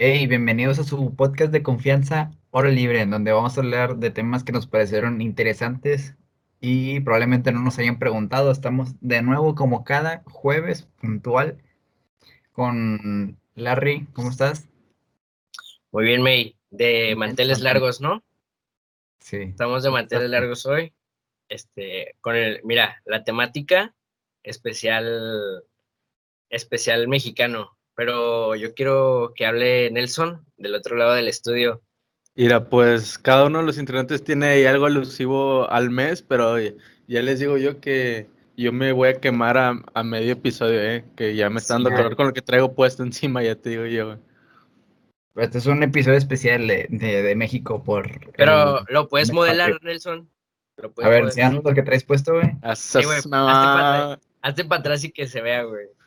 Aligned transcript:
Hey, 0.00 0.28
bienvenidos 0.28 0.78
a 0.78 0.84
su 0.84 1.16
podcast 1.16 1.50
de 1.50 1.64
confianza, 1.64 2.30
Hora 2.52 2.68
Libre, 2.68 3.00
en 3.00 3.10
donde 3.10 3.32
vamos 3.32 3.58
a 3.58 3.62
hablar 3.62 3.96
de 3.96 4.12
temas 4.12 4.44
que 4.44 4.52
nos 4.52 4.68
parecieron 4.68 5.20
interesantes 5.20 6.14
y 6.60 7.00
probablemente 7.00 7.50
no 7.50 7.62
nos 7.62 7.80
hayan 7.80 7.98
preguntado. 7.98 8.52
Estamos 8.52 8.94
de 9.00 9.22
nuevo 9.22 9.56
como 9.56 9.82
cada 9.82 10.22
jueves 10.24 10.84
puntual 11.00 11.58
con 12.52 13.40
Larry. 13.56 14.06
¿Cómo 14.12 14.30
estás? 14.30 14.68
Muy 15.90 16.04
bien, 16.04 16.22
May. 16.22 16.54
De 16.70 17.16
manteles 17.16 17.58
largos, 17.58 18.00
¿no? 18.00 18.22
Sí. 19.18 19.38
Estamos 19.38 19.82
de 19.82 19.90
manteles 19.90 20.30
largos 20.30 20.64
hoy. 20.64 20.92
Este, 21.48 22.14
con 22.20 22.36
el, 22.36 22.60
mira, 22.62 23.02
la 23.04 23.24
temática 23.24 23.96
especial, 24.44 25.64
especial 26.50 27.08
mexicano. 27.08 27.76
Pero 27.98 28.54
yo 28.54 28.74
quiero 28.74 29.32
que 29.34 29.44
hable 29.44 29.90
Nelson 29.90 30.46
del 30.56 30.76
otro 30.76 30.96
lado 30.96 31.14
del 31.14 31.26
estudio. 31.26 31.82
Mira, 32.36 32.68
pues 32.68 33.18
cada 33.18 33.46
uno 33.46 33.58
de 33.58 33.64
los 33.64 33.76
integrantes 33.76 34.22
tiene 34.22 34.46
ahí 34.46 34.66
algo 34.66 34.86
alusivo 34.86 35.68
al 35.68 35.90
mes, 35.90 36.22
pero 36.22 36.60
ya 36.60 37.22
les 37.22 37.40
digo 37.40 37.56
yo 37.56 37.80
que 37.80 38.28
yo 38.56 38.70
me 38.70 38.92
voy 38.92 39.08
a 39.08 39.14
quemar 39.14 39.58
a, 39.58 40.02
medio 40.04 40.34
episodio, 40.34 40.80
¿eh? 40.80 41.06
que 41.16 41.34
ya 41.34 41.50
me 41.50 41.58
está 41.58 41.74
dando 41.74 41.90
calor 41.90 42.14
con 42.14 42.28
lo 42.28 42.32
que 42.32 42.40
traigo 42.40 42.72
puesto 42.72 43.02
encima, 43.02 43.42
ya 43.42 43.56
te 43.56 43.70
digo 43.70 43.86
yo. 43.86 44.16
Este 45.34 45.58
es 45.58 45.66
un 45.66 45.82
episodio 45.82 46.18
especial 46.18 46.68
de, 46.68 47.34
México 47.36 47.82
por... 47.82 48.32
Pero 48.36 48.84
lo 48.90 49.08
puedes 49.08 49.32
modelar, 49.32 49.76
Nelson. 49.82 50.30
a 51.02 51.08
ver, 51.08 51.32
si 51.32 51.40
lo 51.42 51.74
que 51.74 51.82
traes 51.82 52.04
puesto, 52.04 52.34
güey. 52.34 52.52
Sí, 52.76 53.02
güey. 53.02 53.18
Hazte 54.40 54.64
para 54.66 54.78
atrás 54.78 55.02
y 55.02 55.10
que 55.10 55.26
se 55.26 55.40
vea, 55.40 55.64
güey. 55.64 55.97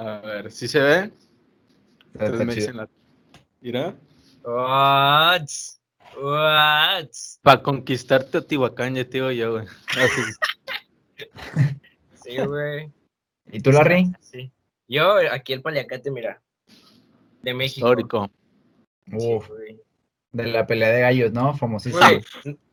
A 0.00 0.18
ver, 0.20 0.50
¿sí 0.50 0.66
se 0.66 0.80
ve? 0.80 1.10
Mira. 3.60 3.94
What? 4.42 5.46
What? 6.16 7.10
Para 7.42 7.62
conquistarte 7.62 8.38
a 8.38 8.40
Tihuacán, 8.40 8.94
ya 8.94 9.04
te 9.04 9.18
digo 9.18 9.30
yo, 9.30 9.52
güey. 9.52 9.66
sí, 12.14 12.38
güey. 12.38 12.90
¿Y 13.52 13.60
tú, 13.60 13.72
Larry? 13.72 14.10
Sí. 14.20 14.50
Yo, 14.88 15.16
aquí 15.30 15.52
el 15.52 15.60
paliacate, 15.60 16.10
mira. 16.10 16.40
De 17.42 17.52
México. 17.52 17.86
Histórico. 17.86 18.30
Uf. 19.12 19.50
de 20.32 20.46
la 20.46 20.66
pelea 20.66 20.88
de 20.88 21.00
gallos, 21.02 21.32
¿no? 21.32 21.54
Famosísimo. 21.54 22.00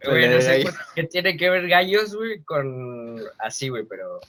Güey, 0.01 0.29
no 0.29 0.41
sé 0.41 0.63
qué 0.95 1.03
tiene 1.03 1.35
que 1.35 1.49
ver 1.49 1.67
gallos, 1.67 2.15
güey, 2.15 2.41
con 2.43 3.19
así, 3.39 3.67
güey, 3.67 3.83
pero 3.83 4.21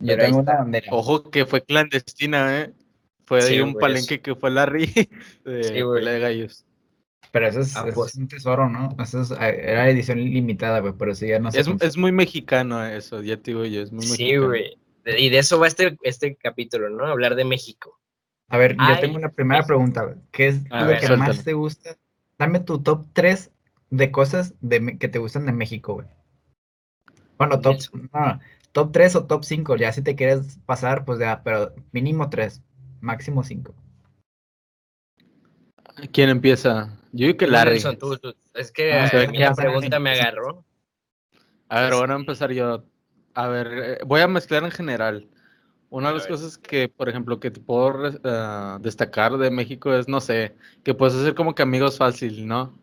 yo 0.00 0.16
tengo 0.16 0.38
una 0.38 0.56
bandera. 0.56 0.86
Ojo 0.90 1.30
que 1.30 1.46
fue 1.46 1.62
clandestina, 1.62 2.60
¿eh? 2.60 2.72
Fue 3.24 3.44
de 3.44 3.62
un 3.62 3.74
palenque 3.74 4.20
que 4.20 4.34
fue 4.34 4.50
Larry 4.50 4.86
de 5.44 5.64
sí, 5.64 5.74
de 5.74 6.20
gallos. 6.20 6.64
Pero 7.30 7.48
eso 7.48 7.60
es, 7.60 7.74
pues. 7.94 8.14
un 8.14 8.26
tesoro, 8.26 8.70
¿no? 8.70 8.96
Eso 9.02 9.20
es, 9.20 9.30
era 9.32 9.88
edición 9.90 10.18
limitada, 10.18 10.80
güey, 10.80 10.94
pero 10.98 11.14
sí 11.14 11.28
ya 11.28 11.38
no 11.38 11.52
sé. 11.52 11.60
Es, 11.60 11.68
es, 11.80 11.96
muy 11.98 12.10
mexicano 12.10 12.84
eso, 12.86 13.22
ya 13.22 13.36
te 13.36 13.50
digo 13.50 13.66
yo, 13.66 13.82
es 13.82 13.92
muy 13.92 14.06
sí, 14.06 14.36
güey. 14.36 14.78
Y 15.04 15.28
de 15.28 15.38
eso 15.38 15.58
va 15.58 15.66
este, 15.66 15.96
este 16.02 16.36
capítulo, 16.36 16.88
¿no? 16.88 17.04
Hablar 17.04 17.34
de 17.34 17.44
México. 17.44 17.98
A 18.48 18.56
ver, 18.56 18.76
yo 18.76 19.00
tengo 19.00 19.18
una 19.18 19.30
primera 19.30 19.62
pregunta, 19.64 20.04
güey. 20.04 20.16
¿Qué 20.30 20.48
es 20.48 20.62
lo 20.70 20.98
que 20.98 21.16
más 21.16 21.44
te 21.44 21.52
gusta? 21.52 21.96
Dame 22.38 22.60
tu 22.60 22.82
top 22.82 23.06
3 23.12 23.50
de 23.90 24.10
cosas 24.10 24.54
de, 24.60 24.96
que 24.98 25.08
te 25.08 25.18
gustan 25.18 25.44
de 25.46 25.52
México, 25.52 25.94
güey. 25.94 26.06
Bueno, 27.36 27.60
top, 27.60 27.78
no, 28.12 28.40
top 28.78 28.92
3 28.92 29.16
o 29.16 29.26
top 29.26 29.42
5, 29.42 29.76
ya 29.76 29.92
si 29.92 30.02
te 30.02 30.14
quieres 30.14 30.60
pasar, 30.64 31.04
pues 31.04 31.18
ya, 31.18 31.42
pero 31.42 31.74
mínimo 31.90 32.30
3, 32.30 32.62
máximo 33.00 33.42
5. 33.42 33.74
¿Quién 36.12 36.28
empieza? 36.28 36.96
Yo 37.10 37.26
digo 37.26 37.36
que 37.36 37.48
Larry. 37.48 37.82
Es 38.54 38.70
que 38.70 38.92
ah, 38.92 39.10
mi 39.32 39.38
pregunta 39.56 39.98
me 39.98 40.10
agarró. 40.12 40.64
A 41.68 41.80
ver, 41.80 41.94
voy 41.94 42.08
a 42.08 42.14
empezar 42.14 42.52
yo. 42.52 42.84
A 43.34 43.48
ver, 43.48 43.66
eh, 43.66 43.98
voy 44.06 44.20
a 44.20 44.28
mezclar 44.28 44.62
en 44.62 44.70
general. 44.70 45.28
Una 45.90 46.10
de 46.10 46.14
las 46.14 46.28
cosas 46.28 46.56
que, 46.56 46.88
por 46.88 47.08
ejemplo, 47.08 47.40
que 47.40 47.50
te 47.50 47.58
puedo 47.58 48.10
uh, 48.10 48.78
destacar 48.78 49.38
de 49.38 49.50
México 49.50 49.92
es, 49.92 50.06
no 50.06 50.20
sé, 50.20 50.54
que 50.84 50.94
puedes 50.94 51.16
hacer 51.16 51.34
como 51.34 51.56
que 51.56 51.62
amigos 51.62 51.98
fácil, 51.98 52.46
¿no? 52.46 52.78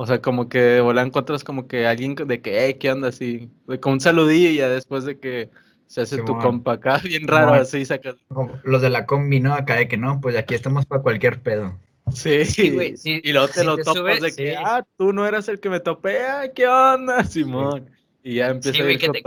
O 0.00 0.06
sea, 0.06 0.22
como 0.22 0.48
que 0.48 0.60
de 0.60 0.80
volar 0.80 1.04
encuentras 1.04 1.42
como 1.42 1.66
que 1.66 1.84
alguien 1.84 2.14
de 2.14 2.40
que, 2.40 2.64
hey, 2.64 2.76
¿qué 2.78 2.92
onda? 2.92 3.08
Así, 3.08 3.50
con 3.80 3.94
un 3.94 4.00
saludillo 4.00 4.48
y 4.48 4.58
ya 4.58 4.68
después 4.68 5.04
de 5.04 5.18
que 5.18 5.50
se 5.88 6.02
hace 6.02 6.22
tu 6.22 6.38
compa 6.38 6.74
acá, 6.74 6.98
bien 7.04 7.26
raro, 7.26 7.54
así 7.54 7.84
sacas. 7.84 8.14
Los 8.62 8.80
de 8.80 8.90
la 8.90 9.06
combi, 9.06 9.40
¿no? 9.40 9.54
Acá 9.54 9.74
de 9.74 9.88
que 9.88 9.96
no, 9.96 10.20
pues 10.20 10.36
aquí 10.36 10.54
estamos 10.54 10.86
para 10.86 11.02
cualquier 11.02 11.42
pedo. 11.42 11.76
Sí, 12.14 12.44
sí, 12.44 12.70
güey, 12.70 12.96
sí. 12.96 13.20
Y 13.24 13.32
luego 13.32 13.48
te 13.48 13.64
lo 13.64 13.76
topas 13.76 14.20
de 14.20 14.32
que, 14.32 14.56
ah, 14.56 14.86
tú 14.96 15.12
no 15.12 15.26
eras 15.26 15.48
el 15.48 15.58
que 15.58 15.68
me 15.68 15.80
topé, 15.80 16.20
ah, 16.20 16.44
¿qué 16.54 16.68
onda, 16.68 17.24
Simón? 17.24 17.90
Y 18.22 18.36
ya 18.36 18.50
empieza 18.50 18.84
el 18.84 18.98
que 19.00 19.08
te, 19.08 19.22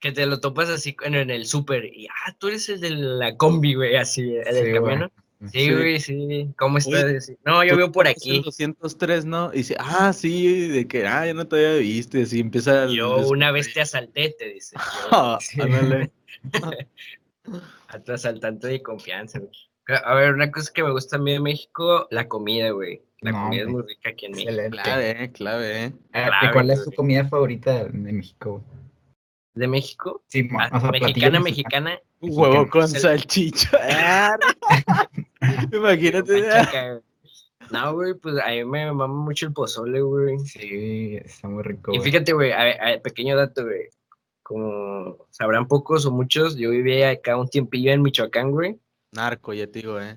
que 0.00 0.10
te 0.10 0.26
lo 0.26 0.40
topas 0.40 0.70
así 0.70 0.96
en, 1.04 1.14
el 1.14 1.46
súper 1.46 1.84
y, 1.84 2.08
ah, 2.08 2.34
tú 2.36 2.48
eres 2.48 2.68
el 2.68 2.80
de 2.80 2.90
la 2.90 3.36
combi, 3.36 3.74
güey, 3.74 3.94
así, 3.94 4.22
el 4.22 4.54
del 4.54 4.74
camino. 4.74 5.08
Sí, 5.52 5.72
güey, 5.72 6.00
sí. 6.00 6.52
¿Cómo 6.58 6.78
estás? 6.78 7.30
no, 7.44 7.62
yo 7.64 7.76
veo 7.76 7.92
por 7.92 8.08
aquí. 8.08 8.42
203, 8.42 9.24
¿no? 9.24 9.52
Y 9.52 9.58
dice, 9.58 9.76
ah, 9.78 10.12
sí, 10.12 10.68
de 10.68 10.88
que, 10.88 11.06
ah, 11.06 11.26
yo 11.26 11.34
no 11.34 11.46
te 11.46 11.56
había 11.56 11.78
visto. 11.78 12.18
Y 12.18 12.22
así 12.22 12.40
empieza. 12.40 12.86
Yo 12.86 13.28
una 13.28 13.52
vez 13.52 13.72
te 13.72 13.80
asalté, 13.80 14.34
te 14.36 14.52
dice. 14.54 14.76
Ándale. 15.60 16.10
A 17.88 17.98
tu 18.00 18.12
asaltante 18.12 18.66
de 18.66 18.82
confianza, 18.82 19.38
güey. 19.38 19.52
A 20.04 20.14
ver, 20.14 20.34
una 20.34 20.50
cosa 20.50 20.70
que 20.74 20.82
me 20.82 20.90
gusta 20.90 21.16
a 21.16 21.18
mí 21.18 21.32
de 21.32 21.40
México, 21.40 22.06
la 22.10 22.28
comida, 22.28 22.70
güey. 22.70 23.02
La 23.20 23.32
comida 23.32 23.62
es 23.62 23.68
muy 23.68 23.82
rica 23.82 24.10
aquí 24.10 24.26
en 24.26 24.32
México. 24.32 24.52
Clave, 24.70 25.32
clave, 25.32 25.84
eh. 25.86 25.92
¿Cuál 26.52 26.70
es 26.70 26.84
tu 26.84 26.92
comida 26.92 27.26
favorita 27.26 27.84
de 27.84 28.12
México? 28.12 28.62
¿De 29.54 29.66
México? 29.66 30.22
Sí, 30.28 30.46
ah, 30.58 30.90
mexicana, 30.92 31.40
mexicana. 31.40 31.98
Un 32.20 32.30
huevo 32.32 32.68
con 32.68 32.86
salchicha. 32.86 33.70
Imagínate. 35.72 37.02
No, 37.70 37.94
güey, 37.94 38.14
pues 38.14 38.36
a 38.42 38.48
mí 38.48 38.64
me 38.64 38.92
mama 38.92 39.08
mucho 39.08 39.46
el 39.46 39.52
pozole, 39.52 40.00
güey. 40.00 40.38
Sí, 40.40 41.16
está 41.22 41.48
muy 41.48 41.62
rico. 41.62 41.92
Y 41.92 42.00
fíjate, 42.00 42.32
güey, 42.32 42.52
pequeño 43.02 43.36
dato, 43.36 43.64
güey. 43.64 43.88
Como 44.42 45.26
sabrán 45.30 45.68
pocos 45.68 46.06
o 46.06 46.10
muchos, 46.10 46.56
yo 46.56 46.70
vivía 46.70 47.10
acá 47.10 47.36
un 47.36 47.48
tiempillo 47.48 47.92
en 47.92 48.00
Michoacán, 48.00 48.50
güey. 48.50 48.78
Narco, 49.12 49.52
ya 49.52 49.66
te 49.66 49.80
digo, 49.80 50.00
¿eh? 50.00 50.16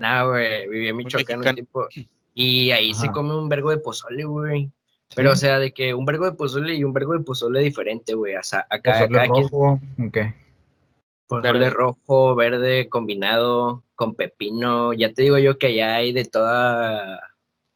No, 0.00 0.28
güey, 0.28 0.68
viví 0.68 0.88
en 0.88 0.96
Michoacán 0.96 1.38
un 1.38 1.54
tiempo. 1.54 1.88
Y 2.34 2.70
ahí 2.70 2.92
se 2.94 3.10
come 3.10 3.34
un 3.34 3.48
vergo 3.48 3.70
de 3.70 3.78
pozole, 3.78 4.24
güey. 4.24 4.70
Pero, 5.14 5.32
o 5.32 5.36
sea, 5.36 5.58
de 5.58 5.72
que 5.72 5.92
un 5.92 6.04
vergo 6.04 6.24
de 6.24 6.32
pozole 6.32 6.74
y 6.74 6.84
un 6.84 6.92
vergo 6.92 7.12
de 7.12 7.24
pozole 7.24 7.60
diferente, 7.60 8.14
güey. 8.14 8.36
O 8.36 8.42
sea, 8.42 8.66
acá, 8.68 9.02
acá 9.02 9.26
rojo, 9.26 9.80
qué? 10.12 10.34
Verde 11.40 11.70
rojo, 11.70 12.34
verde 12.34 12.88
combinado 12.88 13.84
con 13.94 14.14
pepino. 14.14 14.92
Ya 14.92 15.12
te 15.12 15.22
digo 15.22 15.38
yo 15.38 15.58
que 15.58 15.68
allá 15.68 15.96
hay 15.96 16.12
de 16.12 16.24
toda. 16.24 17.20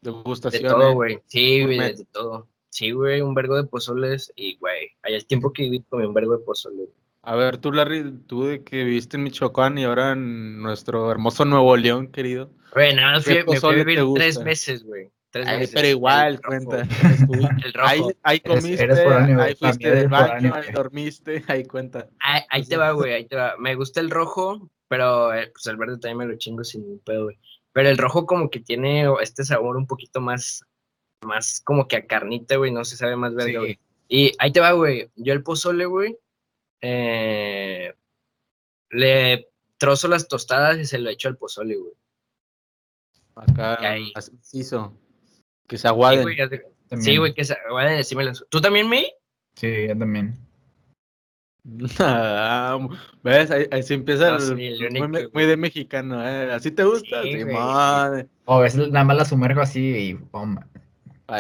Degustación. 0.01 0.63
De 0.63 0.69
todo, 0.69 0.93
güey. 0.93 1.21
Sí, 1.27 1.65
güey, 1.65 1.79
de, 1.79 2.05
todo. 2.13 2.49
Sí, 2.69 2.91
güey, 2.91 3.23
un 3.23 3.35
vergo 3.35 3.57
de 3.57 3.65
pozoles 3.65 4.33
y, 4.37 4.59
güey, 4.59 4.91
allá 5.03 5.17
el 5.17 5.27
tiempo 5.27 5.53
que 5.53 5.63
viví 5.63 5.83
comí 5.89 6.05
un 6.05 6.13
vergo 6.13 6.37
de 6.37 6.45
pozole. 6.45 6.91
A 7.23 7.35
ver, 7.35 7.59
tú, 7.59 7.73
Larry, 7.73 8.13
tú 8.27 8.45
de 8.45 8.63
que 8.63 8.85
viviste 8.85 9.17
en 9.17 9.25
Michoacán 9.25 9.79
y 9.79 9.85
ahora 9.85 10.13
en 10.13 10.63
nuestro 10.63 11.11
hermoso 11.11 11.45
Nuevo 11.45 11.77
León, 11.77 12.09
querido. 12.09 12.51
Güey, 12.73 12.95
nada, 12.95 13.21
fui, 13.21 13.43
me 13.49 13.59
fui 13.59 13.71
a 13.71 13.77
vivir 13.77 14.01
tres 14.15 14.39
meses, 14.39 14.85
güey. 14.85 15.11
Pero 15.73 15.89
igual, 15.89 16.41
cuenta. 16.41 16.83
El 17.65 17.73
rojo. 17.73 18.13
Ahí, 18.23 18.41
comiste, 18.41 18.89
ahí 19.41 19.55
fuiste 19.55 19.91
del 19.91 20.09
baño, 20.09 20.55
ahí 20.55 20.73
dormiste, 20.73 21.45
ahí 21.49 21.65
cuenta. 21.65 22.09
Ahí, 22.21 22.65
te 22.65 22.77
va, 22.77 22.93
güey, 22.93 23.13
ahí 23.13 23.27
te 23.27 23.37
va. 23.37 23.55
Me 23.59 23.75
gusta 23.75 24.01
el 24.01 24.11
rojo, 24.11 24.71
pero 24.89 25.35
eh, 25.35 25.51
pues 25.53 25.67
el 25.67 25.77
verde 25.77 25.99
también 25.99 26.19
me 26.19 26.27
lo 26.27 26.39
chingo 26.39 26.65
sin 26.65 27.01
pedo, 27.01 27.25
güey. 27.25 27.39
Pero 27.73 27.89
el 27.89 27.99
rojo 27.99 28.27
como 28.27 28.51
que 28.51 28.61
tiene 28.61 29.07
este 29.21 29.45
sabor 29.45 29.77
un 29.77 29.87
poquito 29.87 30.21
más, 30.21 30.65
más 31.23 31.61
como 31.65 31.89
que 31.89 31.97
a 31.97 32.07
carnita, 32.07 32.57
güey, 32.57 32.73
no 32.73 32.85
se 32.85 32.97
sabe 32.97 33.17
más 33.17 33.35
verde, 33.35 33.59
güey. 33.59 33.79
Y 34.09 34.33
ahí 34.39 34.53
te 34.53 34.61
va, 34.61 34.73
güey. 34.73 35.11
Yo 35.17 35.33
el 35.33 35.43
pozole, 35.43 35.85
güey, 35.85 36.17
eh, 36.81 37.95
le 38.91 39.49
trozo 39.79 40.09
las 40.09 40.29
tostadas 40.29 40.79
y 40.79 40.85
se 40.85 40.99
lo 40.99 41.11
echo 41.11 41.29
al 41.29 41.37
pozole, 41.37 41.77
güey. 41.77 41.93
Acá, 43.35 43.79
así 44.15 44.33
hizo. 44.55 44.97
Que 45.67 45.79
se 45.79 45.89
aguaden. 45.89 46.27
Sí, 47.01 47.17
güey, 47.17 47.35
que 47.35 47.45
se 47.45 47.57
aguaden, 47.69 47.99
decímelo. 47.99 48.33
¿Tú 48.49 48.61
también, 48.61 48.89
me? 48.89 49.07
Sí, 49.57 49.89
yo 49.89 49.99
también. 49.99 50.35
Ah, 51.99 52.79
¿Ves? 53.23 53.51
Ahí, 53.51 53.83
se 53.83 53.95
empieza 53.95 54.39
muy, 54.39 55.47
de 55.47 55.57
mexicano, 55.57 56.27
¿eh? 56.27 56.53
¿Así 56.53 56.71
te 56.71 56.85
gusta? 56.85 57.23
Sí, 57.23 57.45
madre. 57.45 58.29
O 58.45 58.65
es 58.65 58.77
nada 58.77 59.05
más 59.05 59.17
la 59.17 59.25
sumergo 59.25 59.61
así 59.61 59.81
y 59.81 60.15
pum. 60.15 60.57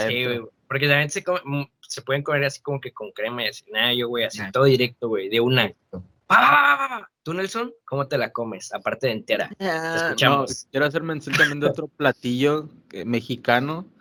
Sí, 0.09 0.25
güey. 0.25 0.41
Porque 0.67 0.89
también 0.89 1.11
se, 1.11 1.23
come, 1.23 1.41
mm, 1.45 1.69
se 1.81 2.03
pueden 2.03 2.25
comer 2.25 2.45
así 2.45 2.61
como 2.61 2.81
que 2.81 2.93
con 2.93 3.13
crema 3.13 3.45
y 3.45 3.49
así. 3.49 3.65
Nada, 3.73 3.95
yo, 3.95 4.09
güey, 4.09 4.25
así 4.25 4.41
todo 4.53 4.65
directo, 4.65 5.09
güey, 5.09 5.29
de 5.29 5.41
una. 5.41 5.73
¿Tú, 7.23 7.33
Nelson? 7.33 7.73
¿Cómo 7.85 8.09
te 8.09 8.19
la 8.19 8.33
comes? 8.33 8.75
Aparte 8.75 9.07
de 9.07 9.13
entera. 9.13 9.51
Ah, 9.61 10.15
quiero 10.17 10.87
hacer 10.87 11.03
mención 11.03 11.37
también 11.37 11.61
de 11.61 11.69
otro 11.69 11.87
platillo 11.87 12.69
mexicano, 13.05 13.87
que 13.95 13.96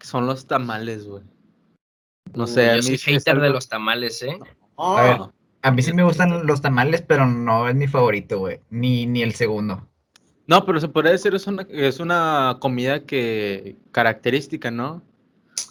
son 0.00 0.26
los 0.26 0.46
tamales, 0.46 1.06
güey. 1.06 1.22
No 2.34 2.46
sé, 2.46 2.66
yo 2.66 2.72
a 2.72 2.76
mí 2.76 2.82
soy 2.82 2.98
hater 2.98 3.40
de 3.40 3.50
los 3.50 3.68
tamales, 3.68 4.22
¿eh? 4.22 4.38
A 4.76 5.02
ver, 5.02 5.18
a 5.62 5.70
mí 5.70 5.82
sí 5.82 5.92
me 5.92 6.04
gustan 6.04 6.46
los 6.46 6.60
tamales, 6.60 7.02
pero 7.02 7.26
no 7.26 7.68
es 7.68 7.74
mi 7.74 7.86
favorito, 7.86 8.38
güey. 8.38 8.60
Ni, 8.70 9.06
ni 9.06 9.22
el 9.22 9.34
segundo. 9.34 9.86
No, 10.46 10.64
pero 10.64 10.80
se 10.80 10.88
podría 10.88 11.12
decir 11.12 11.34
es 11.34 11.46
una, 11.46 11.66
es 11.70 12.00
una 12.00 12.58
comida 12.60 13.04
que 13.04 13.76
característica, 13.92 14.70
¿no? 14.70 15.02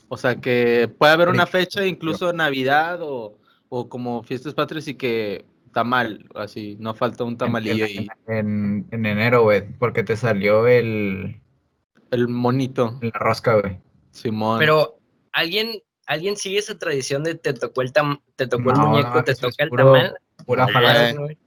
O 0.07 0.17
sea, 0.17 0.35
que 0.35 0.89
puede 0.97 1.13
haber 1.13 1.29
una 1.29 1.45
fecha, 1.45 1.85
incluso 1.85 2.33
Navidad 2.33 2.99
o, 3.01 3.37
o 3.69 3.89
como 3.89 4.23
fiestas 4.23 4.53
patrias 4.53 4.87
y 4.87 4.95
que 4.95 5.45
tamal, 5.71 6.25
así, 6.35 6.77
no 6.79 6.93
falta 6.93 7.23
un 7.23 7.37
tamalillo 7.37 7.85
en, 7.85 8.07
en, 8.27 8.87
en, 8.91 9.05
enero, 9.05 9.43
güey, 9.43 9.67
porque 9.77 10.03
te 10.03 10.15
salió 10.15 10.67
el... 10.67 11.41
El 12.11 12.27
monito. 12.27 12.97
La 13.01 13.19
rosca, 13.19 13.59
güey. 13.59 13.79
Simón. 14.21 14.59
Pero, 14.59 14.99
¿alguien, 15.31 15.81
¿alguien 16.05 16.37
sigue 16.37 16.59
esa 16.59 16.77
tradición 16.77 17.23
de 17.23 17.35
te 17.35 17.53
tocó 17.53 17.81
el, 17.81 17.91
tam, 17.91 18.21
te 18.35 18.47
tocó 18.47 18.71
el 18.71 18.77
muñeco, 18.77 19.23
te 19.23 19.35
toca 19.35 19.63
el 19.63 19.69
tamal? 19.69 20.15
Pura 20.45 20.67
falada, 20.67 21.13
güey. 21.13 21.37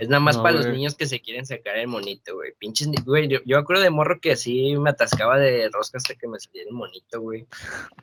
Es 0.00 0.08
nada 0.08 0.20
más 0.20 0.38
para 0.38 0.52
los 0.52 0.66
niños 0.66 0.94
que 0.94 1.04
se 1.04 1.20
quieren 1.20 1.44
sacar 1.44 1.76
el 1.76 1.86
monito, 1.86 2.34
güey. 2.34 2.52
Pinches, 2.58 2.88
güey, 3.04 3.28
yo, 3.28 3.40
yo 3.44 3.58
acuerdo 3.58 3.82
de 3.82 3.90
morro 3.90 4.18
que 4.18 4.32
así 4.32 4.74
me 4.78 4.88
atascaba 4.88 5.36
de 5.36 5.68
rosca 5.70 5.98
hasta 5.98 6.14
que 6.14 6.26
me 6.26 6.40
saliera 6.40 6.70
el 6.70 6.74
monito, 6.74 7.20
güey. 7.20 7.46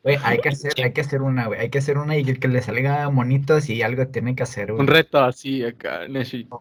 Güey, 0.03 0.19
hay 0.21 0.37
que 0.37 0.49
hacer, 0.49 0.73
hay 0.77 0.93
que 0.93 1.01
hacer 1.01 1.23
una, 1.23 1.47
güey. 1.47 1.59
Hay 1.59 1.71
que 1.71 1.79
hacer 1.79 1.97
una 1.97 2.15
y 2.15 2.23
que 2.23 2.47
le 2.47 2.61
salga 2.61 3.09
monitos 3.09 3.67
y 3.69 3.81
algo 3.81 4.05
tiene 4.09 4.35
que 4.35 4.43
hacer, 4.43 4.73
güey. 4.73 4.81
Un 4.81 4.85
reto 4.85 5.17
así 5.17 5.65
acá, 5.65 6.01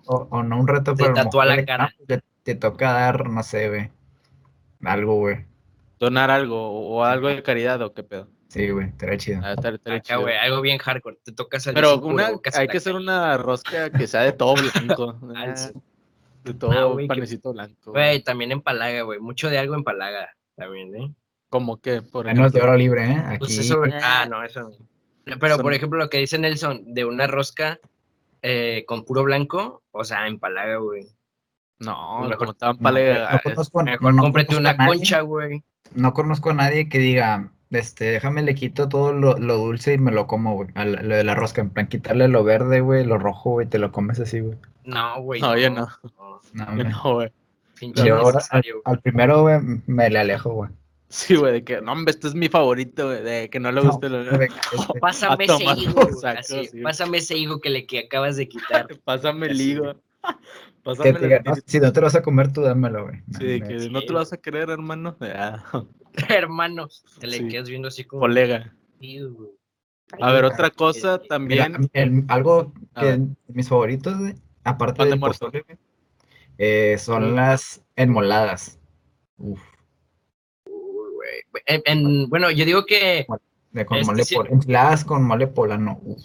o, 0.06 0.26
o, 0.30 0.42
no 0.42 0.58
un 0.58 0.68
reto, 0.68 0.94
pero 0.96 1.12
tatúa 1.12 1.44
la 1.44 1.62
cara. 1.66 1.94
Te, 2.42 2.54
toca 2.54 2.92
dar, 2.92 3.28
no 3.28 3.42
sé, 3.42 3.68
güey. 3.68 3.90
Algo, 4.84 5.16
güey. 5.16 5.44
Donar 5.98 6.30
algo 6.30 6.70
o 6.70 7.04
algo 7.04 7.28
de 7.28 7.42
caridad 7.42 7.80
o 7.82 7.94
qué 7.94 8.02
pedo. 8.02 8.28
Sí, 8.48 8.70
güey, 8.70 8.88
estaría 8.88 9.16
chido. 9.18 9.40
Ah, 9.42 9.52
estaría, 9.52 9.98
Acá, 9.98 10.16
güey, 10.16 10.36
algo 10.36 10.60
bien 10.60 10.78
hardcore. 10.78 11.18
Te 11.22 11.32
toca 11.32 11.58
salir. 11.60 11.74
Pero 11.74 11.98
una, 11.98 12.30
hay 12.54 12.68
que 12.68 12.76
hacer 12.76 12.94
una 12.94 13.36
rosca 13.36 13.90
que 13.90 14.06
sea 14.06 14.22
de 14.22 14.32
todo 14.32 14.54
blanco. 14.54 15.18
Ah, 15.36 15.54
de 16.44 16.54
todo 16.54 16.96
panecito 17.08 17.52
blanco. 17.52 17.90
Güey, 17.90 18.22
también 18.22 18.52
en 18.52 18.60
palaga, 18.60 19.02
güey. 19.02 19.18
Mucho 19.18 19.50
de 19.50 19.58
algo 19.58 19.74
en 19.74 19.82
palaga 19.82 20.30
también, 20.54 20.94
¿eh? 20.94 21.12
Como 21.48 21.80
que, 21.80 22.02
por 22.02 22.26
ejemplo. 22.26 22.50
de 22.50 22.62
oro 22.62 22.76
libre, 22.76 23.10
¿eh? 23.10 23.36
Pues 23.38 23.58
Aquí. 23.58 23.92
ah, 24.00 24.26
no, 24.30 24.44
eso. 24.44 24.70
Pero, 25.40 25.58
por 25.58 25.74
ejemplo, 25.74 25.98
lo 25.98 26.08
que 26.08 26.18
dice 26.18 26.38
Nelson, 26.38 26.94
de 26.94 27.04
una 27.04 27.26
rosca 27.26 27.80
eh, 28.42 28.84
con 28.86 29.04
puro 29.04 29.24
blanco, 29.24 29.82
o 29.90 30.04
sea, 30.04 30.28
en 30.28 30.38
palaga, 30.38 30.76
güey. 30.76 31.08
No, 31.80 32.20
mejor, 32.20 32.38
como 32.38 32.52
estaba 32.52 32.72
en 32.72 32.78
palaga. 32.78 33.40
No, 33.44 33.82
mejor 33.82 34.16
cómprate 34.16 34.56
una 34.56 34.76
concha, 34.76 35.20
güey. 35.22 35.64
No 35.94 36.14
conozco 36.14 36.50
a 36.50 36.54
nadie 36.54 36.88
que 36.88 36.98
diga, 36.98 37.50
este, 37.70 38.04
déjame 38.06 38.42
le 38.42 38.54
quito 38.54 38.88
todo 38.88 39.12
lo, 39.12 39.34
dulce 39.34 39.94
y 39.94 39.98
me 39.98 40.12
lo 40.12 40.26
como, 40.26 40.54
güey. 40.54 40.68
Lo 40.74 41.16
de 41.16 41.24
la 41.24 41.34
rosca, 41.34 41.60
en 41.60 41.70
plan, 41.70 41.88
quitarle 41.88 42.28
lo 42.28 42.44
verde, 42.44 42.80
güey, 42.80 43.04
lo 43.04 43.18
rojo, 43.18 43.50
güey, 43.50 43.66
te 43.66 43.78
lo 43.78 43.92
comes 43.92 44.20
así, 44.20 44.40
güey. 44.40 44.56
No, 44.84 45.20
güey. 45.22 45.40
No, 45.40 45.56
yo 45.56 45.70
no. 45.70 45.88
No, 46.52 47.14
güey. 47.14 47.32
ahora, 48.10 48.40
al, 48.84 49.00
primero, 49.00 49.42
güey, 49.42 49.58
me 49.86 50.08
le 50.08 50.18
alejo, 50.20 50.52
güey. 50.52 50.70
Sí, 51.08 51.36
güey, 51.36 51.52
de 51.52 51.64
que, 51.64 51.80
no, 51.80 51.92
hombre, 51.92 52.12
este 52.12 52.28
es 52.28 52.34
mi 52.34 52.48
favorito, 52.48 53.06
güey, 53.06 53.22
de 53.22 53.48
que 53.48 53.60
no 53.60 53.70
le 53.70 53.80
guste 53.80 54.08
lo... 54.08 54.24
Pásame 55.00 55.44
ese 55.44 55.64
higo, 55.64 56.08
pásame 56.82 57.18
ese 57.18 57.36
higo 57.36 57.60
que 57.60 57.70
le 57.70 57.86
que 57.86 58.00
acabas 58.00 58.36
de 58.36 58.48
quitar. 58.48 58.88
pásame 59.04 59.46
el 59.46 59.60
higo. 59.60 59.94
si 61.66 61.80
no 61.80 61.92
te 61.92 62.00
lo 62.00 62.06
vas 62.06 62.14
a 62.14 62.22
comer, 62.22 62.52
tú 62.52 62.62
dámelo, 62.62 63.04
güey. 63.04 63.20
Sí, 63.38 63.60
que 63.60 63.88
no 63.90 64.02
te 64.02 64.12
lo 64.12 64.18
vas 64.18 64.32
a 64.32 64.36
querer, 64.36 64.70
hermano. 64.70 65.16
hermano, 66.28 66.88
te 67.18 67.26
le 67.26 67.48
quedas 67.48 67.68
viendo 67.68 67.88
así 67.88 68.04
como. 68.04 68.20
Colega. 68.20 68.74
A 70.20 70.32
ver, 70.32 70.44
otra 70.44 70.70
cosa 70.70 71.20
también. 71.20 71.90
algo 72.28 72.72
que 72.98 73.20
mis 73.48 73.68
favoritos, 73.68 74.14
aparte 74.64 75.04
de 75.04 75.16
pozole, 75.16 75.64
eh, 76.58 76.96
son 76.98 77.34
las 77.34 77.82
enmoladas. 77.96 78.78
Uf. 79.38 79.60
bueno, 82.28 82.50
yo 82.50 82.64
digo 82.64 82.86
que. 82.86 83.26
con 83.26 84.06
mole 84.06 84.24
con 85.06 85.24
mole 85.24 85.46
polano. 85.48 86.00
Uf 86.04 86.22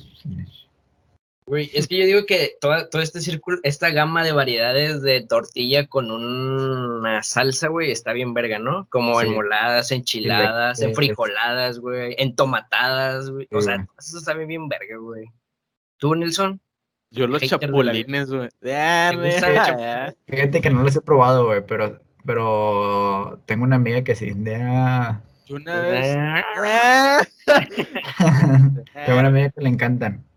es 1.57 1.87
que 1.87 1.97
yo 1.97 2.05
digo 2.05 2.25
que 2.25 2.55
toda, 2.61 2.89
todo 2.89 3.01
este 3.01 3.19
círculo, 3.19 3.57
esta 3.63 3.89
gama 3.89 4.23
de 4.23 4.31
variedades 4.31 5.01
de 5.01 5.21
tortilla 5.21 5.87
con 5.87 6.09
una 6.09 7.23
salsa, 7.23 7.67
güey, 7.67 7.91
está 7.91 8.13
bien 8.13 8.33
verga, 8.33 8.57
¿no? 8.57 8.87
Como 8.89 9.19
enmoladas, 9.19 9.91
enchiladas, 9.91 10.81
enfrijoladas, 10.81 11.79
güey, 11.79 12.15
entomatadas, 12.17 13.29
güey. 13.29 13.47
O 13.51 13.61
sea, 13.61 13.85
eso 13.99 14.17
está 14.17 14.33
bien, 14.33 14.47
bien 14.47 14.69
verga, 14.69 14.97
güey. 14.97 15.25
¿Tú, 15.97 16.15
Nelson? 16.15 16.61
Yo 17.09 17.27
los 17.27 17.41
chapulines, 17.41 18.31
güey. 18.31 18.47
Fíjate 20.27 20.61
que 20.61 20.69
no 20.69 20.83
los 20.83 20.95
he 20.95 21.01
probado, 21.01 21.47
güey, 21.47 21.65
pero, 21.65 22.01
pero 22.25 23.41
tengo 23.45 23.65
una 23.65 23.75
amiga 23.75 24.03
que 24.03 24.15
sí. 24.15 24.31
una 24.31 25.81
vez. 25.81 26.15
tengo 29.05 29.19
una 29.19 29.27
amiga 29.27 29.49
que 29.49 29.61
le 29.61 29.69
encantan. 29.69 30.30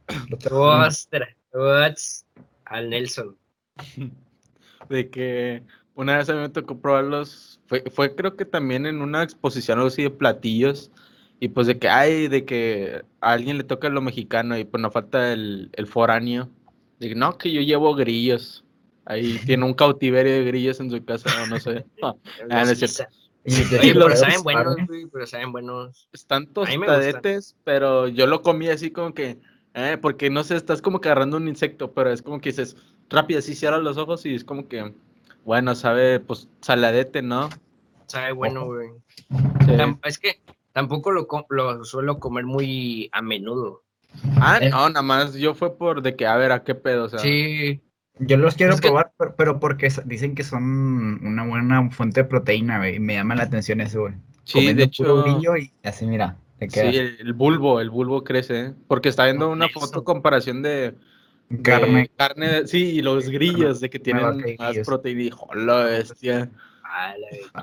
Ostras, 0.50 2.26
al 2.64 2.90
Nelson. 2.90 3.36
De 4.88 5.08
que 5.08 5.62
una 5.94 6.18
vez 6.18 6.28
a 6.28 6.34
mí 6.34 6.40
me 6.40 6.48
tocó 6.48 6.78
probarlos, 6.78 7.60
fue, 7.66 7.84
fue 7.90 8.14
creo 8.14 8.36
que 8.36 8.44
también 8.44 8.84
en 8.86 9.00
una 9.00 9.22
exposición 9.22 9.78
algo 9.78 9.88
así 9.88 10.02
de 10.02 10.10
platillos, 10.10 10.90
y 11.40 11.48
pues 11.48 11.66
de 11.66 11.78
que 11.78 11.88
hay, 11.88 12.28
de 12.28 12.44
que 12.44 13.02
a 13.20 13.32
alguien 13.32 13.58
le 13.58 13.64
toca 13.64 13.88
lo 13.88 14.00
mexicano 14.00 14.56
y 14.58 14.64
pues 14.64 14.80
no 14.80 14.90
falta 14.90 15.32
el, 15.32 15.70
el 15.72 15.86
foráneo. 15.86 16.50
De 16.98 17.08
que 17.08 17.14
no, 17.14 17.36
que 17.36 17.52
yo 17.52 17.60
llevo 17.60 17.94
grillos. 17.94 18.64
Ahí 19.04 19.38
tiene 19.46 19.64
un 19.64 19.74
cautiverio 19.74 20.32
de 20.32 20.44
grillos 20.44 20.80
en 20.80 20.90
su 20.90 21.04
casa, 21.04 21.30
no, 21.48 21.60
sé. 21.60 21.84
Ah, 22.02 22.64
pero 23.46 24.16
saben 24.16 24.42
buenos, 24.42 24.76
pero 25.12 25.26
saben 25.26 25.52
buenos. 25.52 26.08
Están 26.14 26.46
tostadetes, 26.46 27.54
pero 27.62 28.08
yo 28.08 28.26
lo 28.26 28.40
comí 28.40 28.68
así 28.68 28.90
como 28.90 29.12
que, 29.12 29.38
eh, 29.74 29.98
porque 30.00 30.30
no 30.30 30.44
sé, 30.44 30.56
estás 30.56 30.80
como 30.80 31.00
que 31.00 31.08
agarrando 31.08 31.36
un 31.36 31.48
insecto, 31.48 31.92
pero 31.92 32.10
es 32.10 32.22
como 32.22 32.40
que 32.40 32.50
dices, 32.50 32.76
rápido, 33.10 33.40
así 33.40 33.54
cierras 33.54 33.82
los 33.82 33.96
ojos 33.96 34.24
y 34.24 34.34
es 34.34 34.44
como 34.44 34.68
que, 34.68 34.94
bueno, 35.44 35.74
sabe, 35.74 36.20
pues, 36.20 36.48
saladete, 36.60 37.22
¿no? 37.22 37.50
Sabe 38.06 38.32
bueno, 38.32 38.66
güey. 38.66 38.90
Es 40.04 40.18
que 40.18 40.40
tampoco 40.72 41.10
lo, 41.10 41.26
lo 41.48 41.84
suelo 41.84 42.18
comer 42.18 42.44
muy 42.44 43.08
a 43.12 43.20
menudo. 43.22 43.82
Ah, 44.40 44.58
eh. 44.60 44.70
no, 44.70 44.88
nada 44.88 45.02
más 45.02 45.34
yo 45.34 45.54
fue 45.54 45.76
por 45.76 46.02
de 46.02 46.14
que, 46.14 46.26
a 46.26 46.36
ver, 46.36 46.52
¿a 46.52 46.62
qué 46.62 46.74
pedo? 46.74 47.04
O 47.04 47.08
sea, 47.08 47.18
sí. 47.18 47.80
Yo 48.20 48.36
los 48.36 48.54
quiero 48.54 48.76
probar, 48.76 49.12
pero, 49.36 49.58
porque 49.58 49.88
dicen 50.04 50.36
que 50.36 50.44
son 50.44 50.62
una 51.26 51.44
buena 51.44 51.90
fuente 51.90 52.22
de 52.22 52.28
proteína, 52.28 52.78
güey, 52.78 52.96
y 52.96 53.00
me 53.00 53.14
llama 53.14 53.34
la 53.34 53.42
atención 53.42 53.80
eso, 53.80 54.02
güey. 54.02 54.14
Sí, 54.44 54.72
de 54.72 54.84
hecho. 54.84 55.24
y 55.26 55.72
así, 55.82 56.06
mira. 56.06 56.36
Sí, 56.60 56.80
el, 56.80 57.32
bulbo, 57.34 57.80
el 57.80 57.90
bulbo 57.90 58.24
crece, 58.24 58.60
¿eh? 58.60 58.74
porque 58.86 59.08
está 59.08 59.24
viendo 59.24 59.50
una 59.50 59.68
foto 59.68 60.04
comparación 60.04 60.62
de 60.62 60.94
carne, 61.62 62.10
carne, 62.16 62.66
sí, 62.66 62.96
y 62.96 63.02
los 63.02 63.28
grillos 63.28 63.80
de 63.80 63.90
que 63.90 63.98
tienen 63.98 64.56
más 64.58 64.78
proteína. 64.84 65.36
La 65.54 65.84
bestia. 65.84 66.50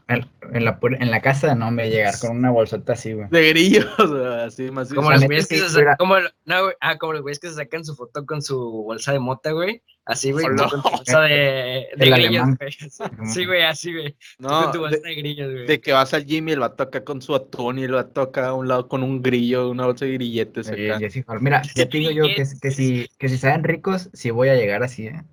En, 0.08 0.66
la, 0.66 0.80
en 0.82 1.12
la 1.12 1.22
casa 1.22 1.56
no 1.56 1.72
me 1.72 1.90
llegar 1.90 2.14
con 2.20 2.38
una 2.38 2.52
bolsota 2.52 2.94
así, 2.94 3.14
güey. 3.14 3.28
De 3.30 3.50
grillos, 3.50 3.86
así 4.46 4.70
más. 4.72 4.94
Como 4.94 5.12
los 5.12 5.24
güeyes 5.24 5.48
que, 5.48 5.58
se 5.58 5.70
sacan, 5.70 5.96
como, 5.98 6.16
no, 6.46 6.56
ah, 6.82 6.98
como 6.98 7.14
los 7.14 7.22
güeyes 7.22 7.40
que 7.40 7.48
se 7.48 7.56
sacan 7.56 7.86
su 7.86 7.96
foto 7.96 8.26
con 8.26 8.42
su 8.42 8.58
bolsa 8.60 9.14
de 9.14 9.20
mota, 9.20 9.52
güey. 9.52 9.82
Así, 10.06 10.32
güey, 10.32 10.46
con 10.46 10.58
tu 10.58 10.82
bolsa 10.82 11.22
de, 11.22 11.88
de 11.98 12.10
grillos, 12.10 12.48
güey. 12.58 13.30
Sí, 13.32 13.46
güey, 13.46 13.64
así, 13.64 13.94
güey. 13.94 14.16
No, 14.40 14.64
con 14.64 14.72
tu 14.74 14.80
bolsa 14.80 14.98
de, 14.98 15.10
de, 15.10 15.16
grillos, 15.16 15.52
güey. 15.52 15.68
De 15.68 15.80
que 15.80 15.94
vas 15.94 16.14
al 16.14 16.26
gym 16.26 16.50
y 16.50 16.52
el 16.52 16.62
va 16.62 16.68
a 16.68 16.76
tocar 16.76 17.04
con 17.04 17.22
su 17.22 17.34
atún 17.34 17.80
y 17.80 17.84
el 17.84 17.96
va 17.96 18.02
a 18.02 18.08
tocar 18.10 18.46
a 18.46 18.54
un 18.54 18.68
lado 18.68 18.88
con 18.88 19.04
un 19.04 19.22
grillo, 19.22 19.70
una 19.70 19.86
bolsa 19.86 20.06
de 20.06 20.14
grilletes 20.14 20.68
acá. 20.68 21.00
mira, 21.40 21.62
ya 21.76 21.88
te 21.88 21.98
digo 21.98 22.12
yo 22.12 22.24
que, 22.24 22.46
que, 22.62 22.72
si, 22.72 23.08
que 23.18 23.30
si 23.30 23.38
saben 23.38 23.64
ricos, 23.64 24.10
sí 24.14 24.32
voy 24.32 24.50
a 24.50 24.56
llegar 24.56 24.84
así, 24.84 25.08
¿eh? 25.08 25.24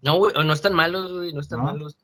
No, 0.00 0.16
güey, 0.16 0.32
no 0.32 0.52
están 0.52 0.74
malos, 0.74 1.12
güey, 1.12 1.32
no 1.32 1.40
están 1.40 1.62
malos. 1.62 1.96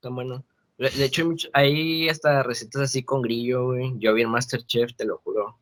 Está 0.00 0.08
bueno. 0.08 0.46
De 0.78 1.04
hecho, 1.04 1.30
hay 1.52 2.08
hasta 2.08 2.42
recetas 2.42 2.80
así 2.80 3.02
con 3.02 3.20
grillo, 3.20 3.66
güey. 3.66 3.92
Yo 3.98 4.14
vi 4.14 4.22
en 4.22 4.30
Masterchef, 4.30 4.94
te 4.96 5.04
lo 5.04 5.18
juro. 5.18 5.58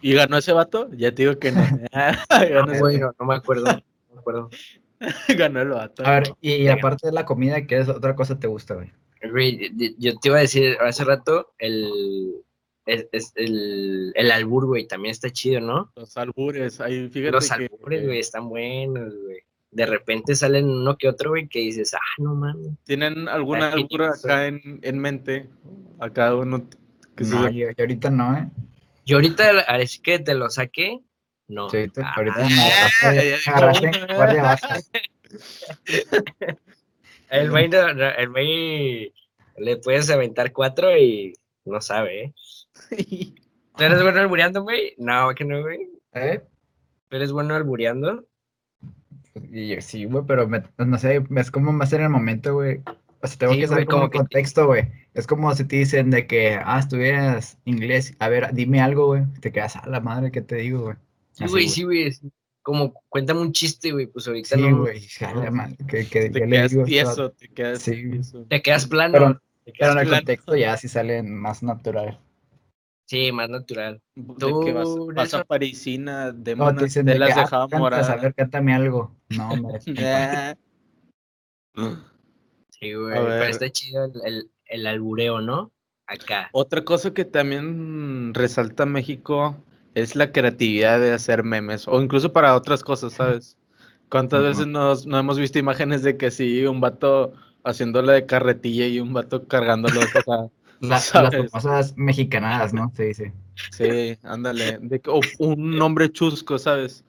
¿Y 0.00 0.14
ganó 0.14 0.38
ese 0.38 0.54
vato? 0.54 0.88
Ya 0.92 1.14
te 1.14 1.20
digo 1.20 1.38
que 1.38 1.52
no. 1.52 1.60
no, 2.66 2.78
güey, 2.78 2.98
no, 2.98 3.12
me 3.26 3.34
acuerdo. 3.34 3.66
No 3.66 4.14
me 4.14 4.20
acuerdo. 4.20 4.48
ganó 5.36 5.60
el 5.60 5.68
vato. 5.68 6.02
A 6.06 6.12
ver, 6.12 6.34
y, 6.40 6.66
aparte 6.68 7.08
de 7.08 7.12
la 7.12 7.26
comida, 7.26 7.66
¿qué 7.66 7.76
es 7.76 7.90
otra 7.90 8.16
cosa 8.16 8.38
te 8.38 8.46
gusta, 8.46 8.72
güey? 8.72 8.90
Güey, 9.30 9.70
yo 9.98 10.18
te 10.18 10.28
iba 10.28 10.38
a 10.38 10.40
decir 10.40 10.78
hace 10.80 11.04
rato, 11.04 11.52
el, 11.58 12.42
es, 12.86 13.32
el, 13.34 14.12
el 14.14 14.30
albur, 14.30 14.64
güey, 14.64 14.86
también 14.86 15.12
está 15.12 15.28
chido, 15.28 15.60
¿no? 15.60 15.92
Los 15.94 16.16
albures, 16.16 16.80
ahí 16.80 17.10
fíjate 17.10 17.32
Los 17.32 17.50
albures, 17.50 18.06
güey, 18.06 18.18
están 18.18 18.48
buenos, 18.48 19.14
güey. 19.14 19.42
De 19.74 19.86
repente 19.86 20.36
salen 20.36 20.68
uno 20.68 20.96
que 20.96 21.08
otro, 21.08 21.30
güey, 21.30 21.48
que 21.48 21.58
dices, 21.58 21.94
ah, 21.94 21.98
no 22.18 22.36
mames. 22.36 22.78
¿Tienen 22.84 23.28
alguna 23.28 23.72
altura 23.72 24.10
acá 24.10 24.46
en, 24.46 24.78
en, 24.82 24.98
mente? 24.98 25.48
A 25.98 26.10
cada 26.10 26.36
uno. 26.36 26.68
Que 27.16 27.24
no, 27.24 27.50
yo, 27.50 27.66
ahorita 27.76 28.10
no, 28.10 28.36
¿eh? 28.36 28.48
Yo 29.04 29.16
ahorita, 29.16 29.60
así 29.66 30.00
que 30.00 30.20
te 30.20 30.34
lo 30.34 30.48
saqué, 30.48 31.00
no. 31.48 31.68
Sí, 31.70 31.90
ahorita 32.16 32.46
El 37.30 37.50
güey, 37.50 37.68
el 37.72 38.30
güey 38.30 39.12
le 39.58 39.76
puedes 39.78 40.08
aventar 40.08 40.52
cuatro 40.52 40.96
y 40.96 41.32
no 41.64 41.80
sabe, 41.80 42.22
¿eh? 42.22 42.32
¿Tú 43.76 43.82
eres 43.82 44.00
bueno 44.02 44.20
albureando, 44.20 44.62
güey? 44.62 44.94
No, 44.98 45.34
que 45.34 45.44
no, 45.44 45.62
güey. 45.62 45.80
¿Eh? 46.12 46.40
¿Tú 47.08 47.16
eres 47.16 47.32
bueno 47.32 47.56
albureando? 47.56 48.24
Sí, 49.80 50.04
güey, 50.04 50.24
pero 50.26 50.48
no 50.78 50.98
sé, 50.98 51.24
es 51.36 51.50
como 51.50 51.72
más 51.72 51.92
en 51.92 52.02
el 52.02 52.10
momento, 52.10 52.54
güey. 52.54 52.80
O 53.20 53.26
sea, 53.26 53.38
tengo 53.38 53.54
que 53.54 53.66
saber 53.66 53.86
como 53.86 54.10
contexto, 54.10 54.66
güey. 54.66 54.86
Es 55.14 55.26
como 55.26 55.52
si 55.54 55.64
te 55.64 55.76
dicen 55.76 56.10
de 56.10 56.26
que, 56.26 56.58
ah, 56.62 56.78
estuvieras 56.78 57.58
inglés. 57.64 58.14
A 58.18 58.28
ver, 58.28 58.52
dime 58.52 58.80
algo, 58.80 59.06
güey. 59.06 59.22
Te 59.40 59.50
quedas 59.50 59.76
a 59.76 59.88
la 59.88 60.00
madre, 60.00 60.30
¿qué 60.30 60.42
te 60.42 60.56
digo, 60.56 60.82
güey? 60.82 60.96
Sí, 61.32 61.44
güey, 61.48 61.68
sí, 61.68 61.82
güey. 61.84 62.12
Como, 62.62 62.94
cuéntame 63.08 63.40
un 63.40 63.52
chiste, 63.52 63.92
güey, 63.92 64.06
pues 64.06 64.26
ahorita 64.28 64.56
sí, 64.56 64.62
no. 64.62 64.82
güey, 64.82 65.00
jala, 65.00 65.50
man. 65.50 65.76
Que, 65.88 66.06
que, 66.06 66.30
te, 66.30 66.46
quedas 66.46 66.72
tieso, 66.84 67.30
te 67.32 67.48
quedas 67.48 67.82
sí. 67.82 68.20
Te 68.48 68.62
quedas 68.62 68.86
plano. 68.86 69.12
Pero, 69.12 69.42
te 69.64 69.72
quedas 69.72 69.90
pero 69.90 69.92
en 69.92 70.06
el 70.06 70.14
contexto 70.14 70.56
ya 70.56 70.76
sí 70.76 70.88
sale 70.88 71.22
más 71.22 71.62
natural. 71.62 72.20
Sí, 73.06 73.32
más 73.32 73.50
natural. 73.50 74.00
¿Tú, 74.38 74.60
¿De 74.60 74.64
qué 74.64 74.72
vas, 74.72 74.88
vas 75.14 75.34
a 75.34 75.44
Parisina 75.44 76.32
de 76.32 76.56
no, 76.56 76.74
te, 76.74 76.84
dicen 76.84 77.04
de, 77.06 77.18
las 77.18 77.36
dejaba 77.36 77.68
moradas? 77.78 78.08
A 78.08 78.16
ver, 78.16 78.34
cántame 78.34 78.74
algo. 78.74 79.14
No, 79.28 79.50
hombre. 79.50 79.80
sí, 82.70 82.94
güey, 82.94 83.14
pero 83.14 83.44
está 83.44 83.68
chido 83.70 84.06
el, 84.06 84.12
el, 84.24 84.50
el 84.66 84.86
albureo, 84.86 85.40
¿no? 85.40 85.70
Acá. 86.06 86.48
Otra 86.52 86.84
cosa 86.84 87.12
que 87.12 87.24
también 87.24 88.32
resalta 88.34 88.86
México 88.86 89.56
es 89.94 90.16
la 90.16 90.32
creatividad 90.32 91.00
de 91.00 91.12
hacer 91.12 91.44
memes, 91.44 91.86
o 91.88 92.00
incluso 92.00 92.32
para 92.32 92.54
otras 92.56 92.82
cosas, 92.82 93.12
¿sabes? 93.14 93.56
¿Cuántas 94.10 94.42
veces 94.42 94.66
nos, 94.66 95.06
no 95.06 95.18
hemos 95.18 95.38
visto 95.38 95.58
imágenes 95.58 96.02
de 96.02 96.16
que 96.16 96.30
sí, 96.30 96.64
un 96.66 96.80
vato 96.80 97.32
haciéndole 97.64 98.12
de 98.12 98.26
carretilla 98.26 98.86
y 98.86 99.00
un 99.00 99.12
vato 99.12 99.46
cargándolo? 99.46 100.00
o 100.00 100.04
sea, 100.04 100.48
las 100.88 101.10
famosas 101.10 101.96
mexicanadas, 101.96 102.72
¿no? 102.72 102.92
Sí, 102.96 103.14
sí. 103.14 103.24
Sí, 103.70 104.18
ándale. 104.22 104.78
De, 104.80 105.00
un 105.38 105.70
nombre 105.78 106.10
chusco, 106.10 106.58
¿sabes? 106.58 107.04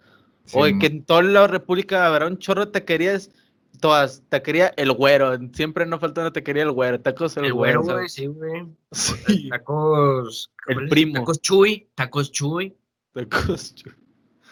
Oye, 0.54 0.78
que 0.78 0.88
en 0.88 1.04
toda 1.04 1.24
la 1.24 1.48
República 1.48 2.06
habrá 2.06 2.28
un 2.28 2.38
chorro 2.38 2.66
de 2.66 2.72
taquerías, 2.72 3.32
todas, 3.80 4.22
taquería 4.30 4.74
el 4.78 4.92
güero, 4.92 5.38
siempre 5.54 5.86
no 5.86 6.00
falta 6.00 6.22
una 6.22 6.32
taquería 6.32 6.64
el 6.64 6.72
güero, 6.72 7.02
tacos 7.02 7.36
el, 7.38 7.46
el 7.46 7.54
güero. 7.54 7.82
güey, 7.82 8.10
sí, 8.10 8.28
güey. 8.28 8.68
Sí. 8.92 9.50
Tacos. 9.50 10.52
El 10.68 10.88
primo. 10.88 11.16
Tacos 11.16 11.42
chuy, 11.42 11.88
tacos 11.96 12.32
chuy. 12.32 12.76
Tacos 13.14 13.74
chuy. 13.76 13.94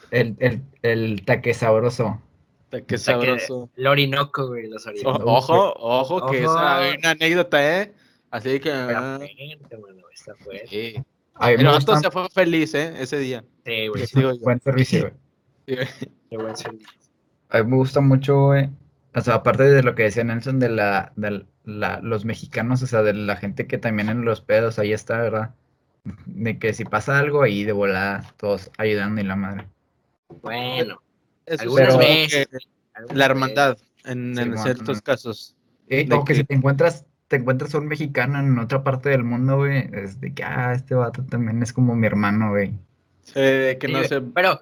El, 0.10 0.36
el, 0.39 0.63
el 0.82 1.25
taque 1.25 1.53
sabroso. 1.53 2.22
Taque 2.70 2.98
sabroso. 2.98 3.70
El 3.75 3.88
orinoco, 3.88 4.48
güey, 4.48 4.68
los 4.68 4.86
ojo, 5.06 5.24
ojo, 5.25 5.74
ojo, 5.77 6.32
que 6.32 6.39
esa 6.39 6.77
hay 6.77 6.98
una 6.98 7.12
anécdota, 7.12 7.82
¿eh? 7.82 7.94
Así 8.34 8.60
que. 8.60 8.70
Está 8.72 9.78
bueno, 9.78 10.02
está 10.12 10.36
fuerte. 10.36 10.68
Sí. 10.68 10.96
El 11.40 11.66
vato 11.66 11.96
se 11.98 12.10
fue 12.10 12.28
feliz, 12.30 12.74
¿eh? 12.74 12.92
Ese 12.98 13.20
día. 13.20 13.44
Sí, 13.63 13.88
güey. 13.88 14.08
Sí, 14.08 14.24
buen 14.42 14.60
servicio, 14.60 15.02
güey. 15.02 15.13
Sí, 15.96 16.08
Qué 16.32 16.38
buen 16.38 16.58
servicio. 16.58 16.90
A 17.50 17.62
mí 17.62 17.70
me 17.70 17.78
gusta 17.78 18.02
mucho, 18.02 18.48
güey. 18.48 18.72
O 19.13 19.22
sea, 19.22 19.36
aparte 19.36 19.63
de 19.63 19.84
lo 19.84 19.94
que 19.94 20.04
decía 20.04 20.24
Nelson 20.24 20.60
de 20.60 20.70
la, 20.70 21.13
de 21.16 21.46
la, 21.63 22.00
los 22.02 22.25
mexicanos, 22.25 22.82
o 22.82 22.88
sea, 22.88 23.04
de 23.04 23.13
la 23.13 23.36
gente 23.36 23.68
que 23.68 23.78
también 23.78 24.10
en 24.10 24.25
los 24.25 24.42
pedos 24.42 24.80
ahí 24.80 24.94
está, 24.94 25.22
¿verdad? 25.22 25.54
De 26.25 26.58
que 26.58 26.74
si 26.74 26.86
pasa 26.86 27.20
algo 27.20 27.44
ahí 27.44 27.63
de 27.63 27.72
volada, 27.72 28.34
todos 28.38 28.72
ayudando 28.80 29.22
y 29.22 29.25
la 29.25 29.36
madre. 29.36 29.68
Bueno, 30.42 31.04
algunas 31.60 31.98
veces. 32.00 32.48
La 33.13 33.25
hermandad, 33.25 33.78
en, 34.06 34.38
en 34.40 34.58
ciertos 34.58 35.04
casos. 35.04 35.56
Sí, 35.88 36.08
como 36.10 36.25
que, 36.25 36.34
si 36.34 36.44
te 36.44 36.56
encuentras 36.56 37.06
te 37.34 37.40
encuentras 37.40 37.74
a 37.74 37.80
un 37.80 37.88
mexicano 37.88 38.40
en 38.40 38.60
otra 38.60 38.84
parte 38.84 39.10
del 39.10 39.24
mundo, 39.24 39.58
güey, 39.58 39.90
es 39.92 40.22
de 40.22 40.36
que, 40.36 40.44
ah, 40.44 40.72
este 40.72 40.94
vato 40.94 41.25
también 41.25 41.63
es 41.63 41.74
como 41.74 41.96
mi 41.96 42.06
hermano, 42.06 42.52
güey. 42.52 42.74
Sí, 43.24 43.34
que 43.80 43.88
no 43.90 44.04
sé. 44.04 44.22
Pero, 44.22 44.62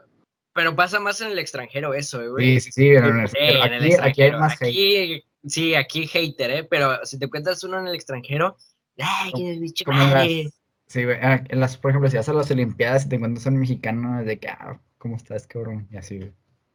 pero 0.54 0.74
pasa 0.74 1.02
más 1.02 1.20
en 1.20 1.32
el 1.32 1.40
extranjero 1.40 1.94
eso, 1.94 2.22
eh, 2.22 2.30
güey. 2.30 2.62
Sí, 2.62 2.62
sí, 2.62 2.72
sí, 2.72 2.88
en 2.92 3.20
el, 3.20 4.00
aquí, 4.00 4.22
hay 4.22 4.32
más 4.32 4.54
aquí, 4.54 5.22
Sí, 5.46 5.76
aquí 5.76 6.08
hater, 6.08 6.52
¿eh? 6.52 6.64
Pero 6.64 7.06
si 7.06 7.20
te 7.20 7.26
encuentras 7.26 7.62
uno 7.66 7.78
en 7.78 7.88
el 7.88 7.96
extranjero, 7.96 8.56
¡ay, 8.98 9.34
qué 9.36 9.60
bicho! 9.60 9.84
sí, 10.88 11.04
güey, 11.04 11.18
ah, 11.22 11.44
en 11.50 11.60
las, 11.60 11.76
por 11.76 11.92
ejemplo, 11.92 12.10
si 12.10 12.16
vas 12.16 12.30
a 12.30 12.34
las 12.34 12.50
Olimpiadas 12.52 13.06
y 13.06 13.10
te 13.10 13.18
encuentras 13.18 13.48
a 13.48 13.50
un 13.50 13.58
mexicano, 13.58 14.22
es 14.22 14.28
de 14.28 14.40
que, 14.40 14.48
ah, 14.48 14.80
¿cómo 14.98 15.18
estás, 15.18 15.46
cabrón? 15.46 15.90
Y 15.92 15.98
así, 15.98 16.20
güey. 16.20 16.32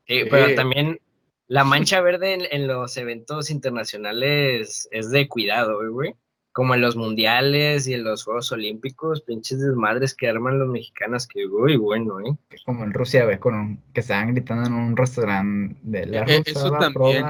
Sí, 0.06 0.24
pero 0.30 0.54
también 0.54 1.00
la 1.48 1.64
mancha 1.64 2.00
verde 2.00 2.48
en, 2.50 2.66
los 2.66 2.96
eventos 2.96 3.50
internacionales 3.50 4.88
es 4.90 5.10
de 5.10 5.28
cuidado, 5.28 5.78
güey. 5.90 6.14
Como 6.52 6.74
en 6.74 6.80
los 6.80 6.96
mundiales 6.96 7.86
y 7.86 7.92
en 7.92 8.02
los 8.02 8.24
Juegos 8.24 8.50
Olímpicos, 8.50 9.20
pinches 9.20 9.60
desmadres 9.60 10.14
que 10.14 10.28
arman 10.28 10.58
los 10.58 10.68
mexicanos, 10.68 11.26
que 11.26 11.46
uy, 11.46 11.76
bueno, 11.76 12.18
¿eh? 12.20 12.34
Como 12.64 12.82
en 12.82 12.94
Rusia, 12.94 13.24
güey, 13.24 13.38
con 13.38 13.82
que 13.92 14.00
estaban 14.00 14.34
gritando 14.34 14.66
en 14.66 14.72
un 14.72 14.96
restaurante 14.96 15.76
de 15.82 16.06
la 16.06 16.22
eh, 16.22 16.42
Eso 16.46 16.70
también. 16.72 17.26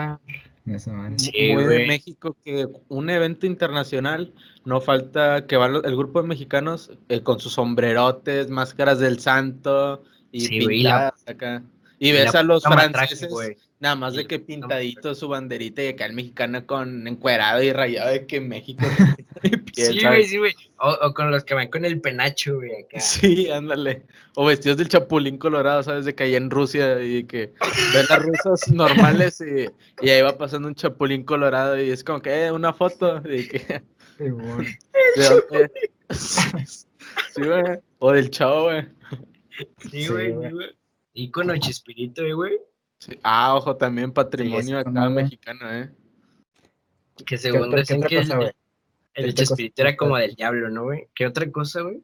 sí, 1.16 1.52
Muy 1.54 1.64
de 1.64 1.86
México 1.88 2.36
que 2.44 2.68
un 2.88 3.10
evento 3.10 3.46
internacional 3.46 4.32
no 4.64 4.80
falta 4.80 5.44
que 5.46 5.56
va 5.56 5.66
el 5.66 5.96
grupo 5.96 6.22
de 6.22 6.28
mexicanos 6.28 6.92
eh, 7.08 7.20
con 7.20 7.40
sus 7.40 7.54
sombrerotes, 7.54 8.48
máscaras 8.48 9.00
del 9.00 9.18
santo 9.18 10.04
y 10.30 10.42
sí, 10.42 10.66
pintadas 10.66 11.26
acá. 11.26 11.64
Y, 11.98 12.12
ves 12.12 12.34
a 12.34 12.44
los 12.44 12.62
franceses 12.62 13.28
Nada 13.78 13.94
más 13.94 14.14
de 14.14 14.26
que 14.26 14.38
pintadito 14.38 15.14
su 15.14 15.28
banderita 15.28 15.82
y 15.82 15.88
acá 15.88 16.06
el 16.06 16.14
mexicano 16.14 16.66
con 16.66 17.06
encuerado 17.06 17.62
y 17.62 17.72
rayado 17.72 18.10
de 18.10 18.26
que 18.26 18.40
México. 18.40 18.86
sí, 19.74 20.00
güey, 20.02 20.24
sí, 20.24 20.38
güey. 20.38 20.54
O, 20.78 21.12
con 21.12 21.30
los 21.30 21.44
que 21.44 21.54
van 21.54 21.68
con 21.68 21.84
el 21.84 22.00
penacho, 22.00 22.56
güey, 22.56 22.84
acá. 22.84 23.00
Sí, 23.00 23.50
ándale. 23.50 24.04
O 24.34 24.46
vestidos 24.46 24.78
del 24.78 24.88
chapulín 24.88 25.38
colorado, 25.38 25.82
¿sabes? 25.82 26.04
De 26.04 26.14
que 26.14 26.24
ahí 26.24 26.34
en 26.36 26.50
Rusia 26.50 27.02
y 27.02 27.24
que 27.24 27.52
ven 27.94 28.06
las 28.08 28.22
rusas 28.22 28.68
normales 28.72 29.40
y, 29.40 29.66
y, 30.04 30.10
ahí 30.10 30.22
va 30.22 30.36
pasando 30.36 30.68
un 30.68 30.74
chapulín 30.74 31.24
colorado 31.24 31.80
y 31.80 31.90
es 31.90 32.04
como 32.04 32.20
que, 32.20 32.46
eh, 32.46 32.52
una 32.52 32.72
foto. 32.72 33.22
Y 33.28 33.48
que. 33.48 33.82
sí, 36.10 37.42
güey. 37.42 37.78
O 37.98 38.12
del 38.12 38.30
chavo, 38.30 38.64
güey. 38.64 38.86
Sí, 39.90 40.08
güey, 40.08 40.28
sí, 40.28 40.50
güey. 40.50 40.76
Y 41.14 41.30
con 41.30 41.50
el 41.50 41.60
chispirito, 41.60 42.22
güey. 42.34 42.58
Ah, 43.22 43.54
ojo, 43.54 43.76
también 43.76 44.12
patrimonio 44.12 44.78
acá 44.78 45.08
mexicano, 45.08 45.72
¿eh? 45.72 45.90
Que 47.24 47.38
según 47.38 47.74
dicen 47.74 48.02
que 48.02 48.18
el, 48.18 48.54
el 49.14 49.34
Chespirito 49.34 49.82
era 49.82 49.96
como 49.96 50.16
del 50.16 50.34
diablo, 50.34 50.68
¿no, 50.70 50.84
güey? 50.84 51.08
¿Qué 51.14 51.26
otra 51.26 51.50
cosa, 51.50 51.82
güey? 51.82 52.02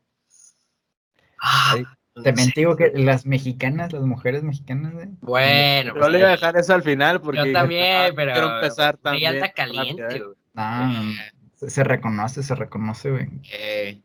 Ah, 1.40 1.76
también 2.22 2.52
te 2.52 2.60
digo 2.60 2.76
que 2.76 2.92
las 2.94 3.26
mexicanas, 3.26 3.92
las 3.92 4.02
mujeres 4.02 4.42
mexicanas, 4.42 4.92
güey. 4.92 5.08
Bueno. 5.20 5.94
Yo 5.94 6.08
le 6.08 6.18
iba 6.18 6.28
a 6.28 6.32
dejar 6.32 6.56
eso 6.56 6.74
al 6.74 6.82
final 6.82 7.20
porque. 7.20 7.46
Yo 7.46 7.52
también, 7.52 8.12
pero. 8.16 8.32
Quiero 8.32 8.54
empezar 8.56 8.96
también. 8.98 9.32
Ya 9.32 9.38
está 9.38 9.52
caliente, 9.52 10.20
güey. 10.20 10.36
No, 10.54 11.68
se 11.68 11.84
reconoce, 11.84 12.42
se 12.42 12.54
reconoce, 12.54 13.10
güey. 13.10 13.28
Eh 13.50 14.00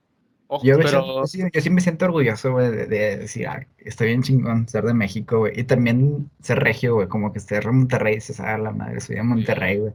yo, 0.64 1.26
sí, 1.26 1.70
me 1.70 1.82
siento 1.82 2.06
orgulloso, 2.06 2.52
güey, 2.52 2.72
de, 2.72 3.18
decir, 3.18 3.48
ah, 3.48 3.66
estoy 3.80 4.08
bien 4.08 4.24
chingón 4.24 4.68
ser 4.68 4.86
de 4.86 4.94
México, 4.94 5.40
güey. 5.40 5.60
Y 5.60 5.64
también 5.64 6.30
ser 6.42 6.60
regio, 6.60 6.96
güey, 6.96 7.08
como 7.08 7.34
que 7.34 7.40
esté 7.40 7.60
de 7.60 7.72
Monterrey, 7.72 8.16
dices, 8.16 8.40
ah, 8.40 8.58
la 8.58 8.72
madre, 8.72 9.02
soy 9.02 9.18
de 9.18 9.24
Monterrey, 9.24 9.78
güey. 9.78 9.94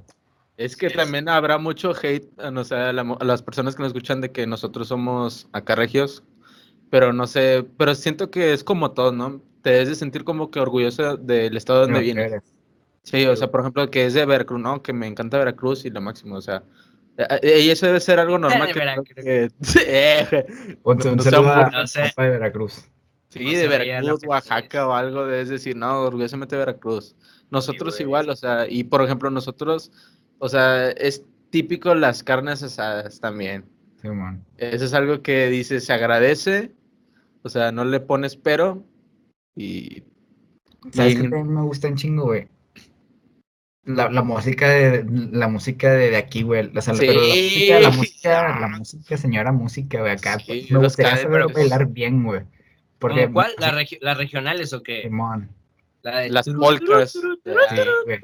Es 0.58 0.76
que 0.76 0.90
también 0.90 1.28
habrá 1.28 1.58
mucho 1.58 1.92
hate, 2.00 2.30
no 2.52 2.64
sé, 2.64 2.74
a, 2.74 2.92
las 2.92 3.42
personas 3.42 3.74
que 3.74 3.82
nos 3.82 3.90
escuchan 3.90 4.20
de 4.20 4.30
que 4.30 4.46
nosotros 4.46 4.88
somos 4.88 5.48
acá 5.52 5.74
regios, 5.74 6.22
pero 6.90 7.12
no 7.12 7.26
sé, 7.26 7.64
pero 7.78 7.94
siento 7.94 8.30
que 8.30 8.52
es 8.52 8.62
como 8.62 8.92
todo, 8.92 9.12
¿no? 9.12 9.40
Te 9.62 9.70
debes 9.70 9.88
de 9.88 9.94
sentir 9.94 10.24
como 10.24 10.50
que 10.50 10.60
orgulloso 10.60 11.16
del 11.16 11.56
estado 11.56 11.80
donde 11.82 12.00
vienes. 12.00 12.42
Sí, 13.02 13.24
o 13.26 13.34
sea, 13.34 13.50
por 13.50 13.60
ejemplo, 13.60 13.90
que 13.90 14.06
es 14.06 14.14
de 14.14 14.24
Veracruz, 14.26 14.60
¿no? 14.60 14.82
Que 14.82 14.92
me 14.92 15.06
encanta 15.06 15.38
Veracruz 15.38 15.84
y 15.84 15.90
lo 15.90 16.00
máximo, 16.00 16.36
o 16.36 16.42
sea, 16.42 16.62
y 17.42 17.70
eso 17.70 17.86
debe 17.86 18.00
ser 18.00 18.18
algo 18.18 18.38
normal. 18.38 18.72
que, 18.72 19.50
un, 20.82 21.00
saludo 21.20 21.54
de 22.16 22.30
Veracruz. 22.30 22.88
Sí, 23.28 23.54
de 23.54 23.68
Veracruz, 23.68 24.24
Oaxaca 24.26 24.86
o 24.86 24.92
algo, 24.92 25.28
es 25.28 25.48
decir, 25.48 25.76
no, 25.76 26.02
orgullosamente 26.02 26.56
Veracruz. 26.56 27.16
Nosotros 27.50 28.00
igual, 28.00 28.28
o 28.30 28.36
sea, 28.36 28.66
y 28.68 28.84
por 28.84 29.02
ejemplo, 29.02 29.30
nosotros, 29.30 29.92
o 30.38 30.48
sea, 30.48 30.90
es 30.90 31.24
típico 31.50 31.94
las 31.94 32.22
carnes 32.22 32.62
asadas 32.62 33.20
también. 33.20 33.64
Sí, 34.00 34.08
man. 34.08 34.44
Eso 34.56 34.84
es 34.84 34.94
algo 34.94 35.22
que 35.22 35.48
dice, 35.48 35.80
se 35.80 35.92
agradece, 35.92 36.72
o 37.42 37.48
sea, 37.48 37.72
no 37.72 37.84
le 37.84 38.00
pones 38.00 38.36
pero, 38.36 38.84
y... 39.54 40.02
¿Sabes 40.90 41.20
que 41.20 41.28
me 41.28 41.62
gusta 41.62 41.88
un 41.88 41.96
chingo, 41.96 42.24
güey? 42.24 42.48
La, 43.84 44.08
la, 44.08 44.22
música 44.22 44.68
de 44.68 45.04
la 45.32 45.48
música 45.48 45.90
de, 45.92 46.16
aquí, 46.16 46.42
güey. 46.42 46.70
O 46.76 46.80
sea, 46.80 46.94
pero 46.94 47.20
la 47.20 47.34
música, 47.34 47.80
la 47.80 47.90
música, 47.90 48.60
la 48.60 48.68
música, 48.68 49.16
señora 49.16 49.52
música, 49.52 50.00
güey, 50.00 50.12
acá. 50.12 50.38
Sí, 50.38 50.68
me 50.70 50.78
gustaría 50.78 51.16
saber 51.16 51.52
bailar 51.52 51.86
bien, 51.86 52.22
güey. 52.22 52.42
Porque, 53.00 53.28
¿Cuál? 53.28 53.50
¿La 53.58 53.72
regi 53.72 53.98
¿Las 54.00 54.16
regionales 54.16 54.72
o 54.72 54.84
qué? 54.84 55.02
Simón. 55.02 55.50
La 56.02 56.20
de 56.20 56.30
Las 56.30 56.48
polcas. 56.48 57.10
Sí, 57.12 57.20
güey. 58.04 58.20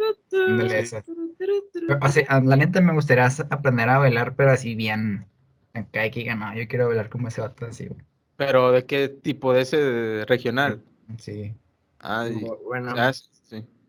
La 2.41 2.57
neta 2.57 2.81
me 2.81 2.93
gustaría 2.93 3.27
aprender 3.51 3.89
a 3.89 3.99
bailar, 3.99 4.37
pero 4.37 4.53
así 4.53 4.77
bien. 4.77 5.27
Acá 5.75 6.03
hay 6.03 6.13
que 6.13 6.23
ganar. 6.23 6.57
Yo 6.57 6.69
quiero 6.69 6.87
bailar 6.87 7.09
como 7.09 7.27
ese 7.27 7.41
vato 7.41 7.67
así, 7.67 7.87
güey. 7.87 8.01
¿Pero 8.37 8.71
de 8.71 8.87
qué 8.87 9.09
tipo? 9.09 9.53
¿De 9.53 9.63
ese 9.63 10.25
regional? 10.27 10.81
Sí. 11.19 11.53
Ah, 11.99 12.29
bueno. 12.65 12.95
sí. 13.13 13.25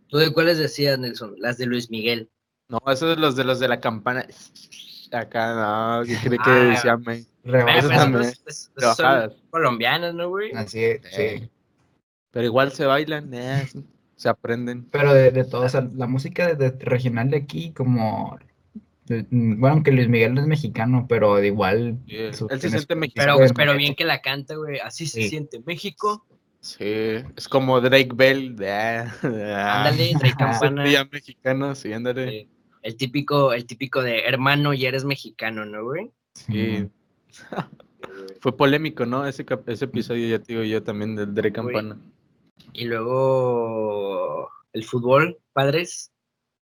¿Tú 0.09 0.17
de 0.17 0.33
cuáles 0.33 0.57
decías, 0.57 0.97
Nelson? 0.99 1.35
Las 1.37 1.57
de 1.57 1.65
Luis 1.65 1.89
Miguel. 1.89 2.29
No, 2.67 2.79
esos 2.87 3.13
son 3.13 3.21
los 3.21 3.35
de 3.35 3.43
los 3.43 3.59
de 3.59 3.67
la 3.67 3.79
campana. 3.79 4.25
Acá, 5.11 5.99
no, 5.99 6.05
¿qué 6.05 6.17
cree 6.17 6.37
que 6.37 6.49
ah, 6.49 6.63
decían, 6.65 7.01
me? 7.01 7.25
son 7.81 9.33
colombianos, 9.49 10.13
¿no, 10.13 10.29
güey? 10.29 10.51
Así 10.53 10.83
es, 10.83 11.01
sí. 11.11 11.49
Pero 12.31 12.45
igual 12.45 12.71
se 12.71 12.85
bailan, 12.85 13.33
eh, 13.33 13.67
se 14.15 14.29
aprenden. 14.29 14.85
Pero 14.91 15.13
de, 15.13 15.31
de 15.31 15.45
todo, 15.45 15.63
o 15.63 15.69
sea, 15.69 15.89
la 15.95 16.05
música 16.05 16.53
de, 16.53 16.71
regional 16.79 17.31
de 17.31 17.37
aquí, 17.37 17.71
como 17.71 18.37
bueno, 19.09 19.69
aunque 19.69 19.91
Luis 19.91 20.07
Miguel 20.07 20.35
no 20.35 20.41
es 20.41 20.47
mexicano, 20.47 21.07
pero 21.09 21.43
igual. 21.43 21.97
él 22.07 22.33
se 22.33 22.69
siente 22.69 22.95
mexicano. 22.95 23.25
Pero, 23.25 23.37
pues, 23.37 23.53
pero 23.53 23.75
bien 23.75 23.95
que 23.95 24.05
la 24.05 24.21
canta, 24.21 24.55
güey. 24.55 24.79
Así 24.79 25.07
se 25.07 25.27
siente 25.27 25.59
México. 25.65 26.25
Sí, 26.61 26.83
es 27.35 27.47
como 27.49 27.79
Drake 27.79 28.11
Bell. 28.13 28.55
De, 28.55 28.71
ándale, 28.71 30.13
Drake 30.19 30.35
Campana. 30.37 30.83
mexicano, 31.11 31.75
sí, 31.75 31.93
ándale. 31.93 32.47
El 32.81 32.95
típico, 32.95 33.53
el 33.53 33.65
típico 33.65 34.01
de 34.01 34.25
hermano 34.25 34.73
y 34.73 34.85
eres 34.85 35.05
mexicano, 35.05 35.65
¿no, 35.65 35.83
güey? 35.83 36.11
Sí. 36.33 36.87
Fue 38.41 38.55
polémico, 38.55 39.05
¿no? 39.05 39.25
Ese, 39.25 39.45
ese 39.67 39.85
episodio, 39.85 40.27
ya 40.27 40.39
te 40.39 40.53
digo 40.53 40.63
yo 40.63 40.81
también, 40.83 41.15
del 41.15 41.33
Drake 41.33 41.53
Campana. 41.53 41.97
Y 42.73 42.85
luego 42.85 44.49
el 44.73 44.83
fútbol, 44.83 45.37
padres. 45.53 46.11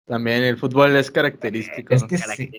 También 0.05 0.43
el 0.43 0.57
fútbol 0.57 0.95
es 0.95 1.11
característico. 1.11 1.93
Es 1.93 2.03
que 2.03 2.17
sí. 2.17 2.51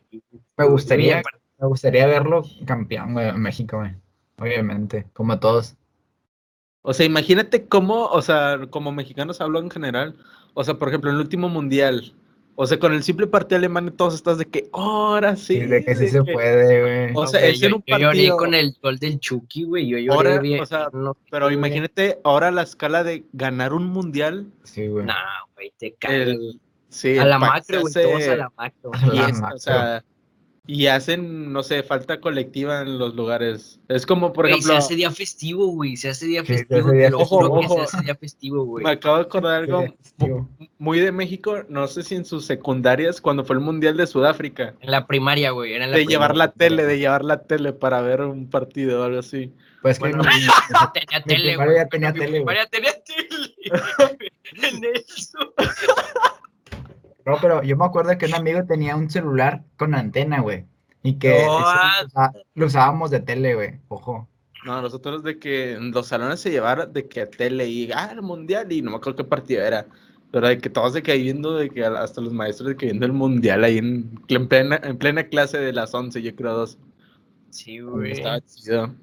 Me 0.57 0.67
gustaría, 0.67 1.23
me 1.59 1.67
gustaría 1.67 2.07
verlo 2.07 2.45
campeón, 2.65 3.15
güey, 3.15 3.29
en 3.29 3.41
México, 3.41 3.79
güey. 3.79 3.95
Obviamente, 4.39 5.07
como 5.13 5.39
todos. 5.39 5.77
O 6.83 6.95
sea, 6.95 7.07
imagínate 7.07 7.67
cómo, 7.67 8.07
o 8.07 8.23
sea, 8.23 8.61
como 8.71 8.93
mexicanos 8.93 9.41
hablo 9.41 9.59
en 9.61 9.71
general. 9.71 10.17
O 10.55 10.65
sea, 10.65 10.75
por 10.75 10.89
ejemplo, 10.89 11.11
en 11.11 11.17
el 11.17 11.23
último 11.23 11.49
mundial, 11.49 12.15
o 12.63 12.67
sea, 12.67 12.79
con 12.79 12.93
el 12.93 13.03
simple 13.03 13.27
partido 13.27 13.57
alemán, 13.57 13.91
todos 13.97 14.15
estás 14.15 14.39
de 14.39 14.45
que, 14.45 14.69
ahora 14.73 15.37
sí. 15.37 15.61
sí. 15.61 15.67
de 15.67 15.85
que 15.85 15.95
sí 15.95 16.09
se 16.09 16.23
puede, 16.23 17.09
güey. 17.09 17.13
O 17.15 17.27
sea, 17.27 17.41
es 17.47 17.63
en 17.63 17.75
un 17.75 17.83
partido. 17.83 18.13
Yo 18.13 18.21
lloré 18.21 18.37
con 18.37 18.55
el 18.55 18.77
gol 18.83 18.99
del 18.99 19.19
Chucky, 19.19 19.65
güey. 19.65 19.89
Yo 19.89 19.99
lloré 19.99 20.39
bien. 20.41 20.61
O 20.61 20.67
sea, 20.67 20.89
pero 21.31 21.51
imagínate 21.51 22.19
ahora 22.25 22.51
la 22.51 22.63
escala 22.63 23.03
de 23.03 23.25
ganar 23.33 23.73
un 23.73 23.87
mundial. 23.87 24.47
Sí, 24.65 24.89
güey. 24.89 25.07
No, 25.07 25.15
güey, 25.55 25.73
te 25.79 25.95
cae. 25.95 26.37
Sí, 26.91 27.17
a 27.17 27.25
la 27.25 27.39
macro, 27.39 27.81
güey, 27.81 27.95
todos 27.95 28.29
a 28.29 28.37
la 28.37 28.53
macro. 28.57 28.91
O 29.55 29.59
sea, 29.59 30.05
y 30.73 30.87
hacen, 30.87 31.53
no 31.53 31.65
sé, 31.65 31.83
falta 31.83 32.21
colectiva 32.21 32.83
en 32.83 32.97
los 32.97 33.17
lugares. 33.17 33.81
Es 33.89 34.07
como, 34.07 34.33
por 34.33 34.47
ejemplo. 34.47 34.69
Se 34.69 34.77
hace 34.79 34.95
día 34.95 35.11
festivo, 35.11 35.67
güey. 35.67 35.97
Se 35.97 36.11
hace 36.11 36.27
día 36.27 36.45
festivo. 36.45 36.93
Te 36.93 37.11
lo 37.11 37.25
juro 37.25 37.61
que 37.61 37.69
se 37.69 37.81
hace 37.81 38.01
día 38.03 38.15
festivo, 38.15 38.65
güey. 38.65 38.85
Me 38.85 38.93
acabo 38.93 39.17
de 39.17 39.23
acordar 39.23 39.65
algo 39.65 39.85
muy 40.79 41.01
de 41.01 41.11
México. 41.11 41.65
No 41.69 41.89
sé 41.89 42.05
si 42.05 42.15
en 42.15 42.25
sus 42.25 42.45
secundarias, 42.45 43.21
cuando 43.21 43.45
fue 43.45 43.57
el 43.57 43.63
Mundial 43.63 43.97
de 43.97 44.07
Sudáfrica. 44.07 44.75
En 44.79 44.93
la 44.93 45.09
primaria, 45.09 45.51
güey. 45.51 45.77
de 45.77 46.07
llevar 46.07 46.37
la 46.37 46.53
tele, 46.53 46.87
de 46.87 47.01
llevar 47.01 47.25
la 47.25 47.43
tele 47.43 47.73
para 47.73 48.01
ver 48.01 48.21
un 48.21 48.49
partido 48.49 49.01
o 49.01 49.05
algo 49.05 49.19
así. 49.19 49.53
Pues 49.83 49.99
que 49.99 50.11
no. 50.11 50.23
tenía 50.95 51.21
tele, 51.25 51.57
güey. 51.57 51.69
Ya 51.75 51.87
tenía 51.87 52.13
tele. 52.13 52.31
Primaria 52.31 52.67
tenía 52.67 52.93
tele. 53.03 53.55
en 54.55 54.85
eso. 54.85 55.53
No, 57.27 57.39
pero 57.41 57.63
yo 57.63 57.77
me 57.77 57.85
acuerdo 57.85 58.17
que 58.17 58.27
un 58.27 58.35
amigo 58.35 58.65
tenía 58.65 58.95
un 58.95 59.11
celular 59.11 59.63
con 59.77 59.97
antena, 59.97 60.41
güey. 60.41 60.67
Y 61.03 61.15
que 61.15 61.47
lo 62.55 62.67
usábamos 62.67 63.11
de 63.11 63.21
tele, 63.21 63.55
güey. 63.55 63.81
Ojo. 63.89 64.29
No, 64.65 64.83
nosotros 64.83 65.23
de 65.23 65.39
que 65.39 65.79
los 65.81 66.09
salones 66.09 66.41
se 66.41 66.51
llevaron 66.51 66.93
de 66.93 67.09
que 67.09 67.23
a 67.23 67.31
tele 67.31 67.67
y 67.67 67.91
ah, 67.93 68.11
el 68.13 68.23
mundial 68.23 68.71
y 68.71 68.83
no 68.83 68.91
me 68.91 68.97
acuerdo 68.99 69.17
qué 69.17 69.25
partido 69.25 69.63
era. 69.63 69.87
Pero 70.31 70.47
de 70.49 70.59
que 70.59 70.71
todos 70.71 70.93
de 70.93 71.03
que 71.03 71.17
viendo, 71.17 71.57
de 71.57 71.71
que 71.71 71.85
hasta 71.85 72.21
los 72.21 72.33
maestros 72.33 72.69
de 72.69 72.77
que 72.77 72.87
viendo 72.87 73.07
el 73.07 73.13
mundial 73.13 73.65
ahí 73.65 73.79
en, 73.79 74.11
plena, 74.49 74.79
en 74.83 74.97
plena 74.99 75.25
clase 75.25 75.59
de 75.59 75.73
las 75.73 75.95
11, 75.95 76.23
yo 76.23 76.37
creo 76.37 76.55
dos. 76.55 76.79
Sí, 77.49 77.81
güey. 77.81 78.13
Estaba 78.13 78.41
chido. 78.43 78.95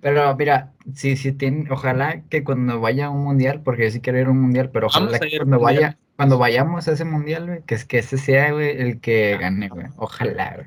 Pero 0.00 0.36
mira, 0.36 0.74
sí, 0.92 1.16
sí, 1.16 1.32
tiene, 1.32 1.70
ojalá 1.70 2.22
que 2.28 2.44
cuando 2.44 2.78
vaya 2.78 3.06
a 3.06 3.10
un 3.10 3.24
mundial, 3.24 3.62
porque 3.62 3.84
yo 3.84 3.90
sí 3.90 4.00
quiero 4.00 4.18
ir 4.18 4.26
a 4.26 4.30
un 4.32 4.40
mundial, 4.40 4.68
pero 4.70 4.88
ojalá 4.88 5.18
que 5.18 5.38
cuando 5.38 5.58
vaya, 5.58 5.96
cuando 6.16 6.36
vayamos 6.36 6.86
a 6.86 6.92
ese 6.92 7.06
mundial, 7.06 7.46
güey, 7.46 7.62
que 7.62 7.74
es 7.74 7.86
que 7.86 8.00
ese 8.00 8.18
sea, 8.18 8.52
güey, 8.52 8.78
el 8.78 9.00
que 9.00 9.38
gane, 9.38 9.70
güey. 9.70 9.86
Ojalá, 9.96 10.56
güey. 10.56 10.66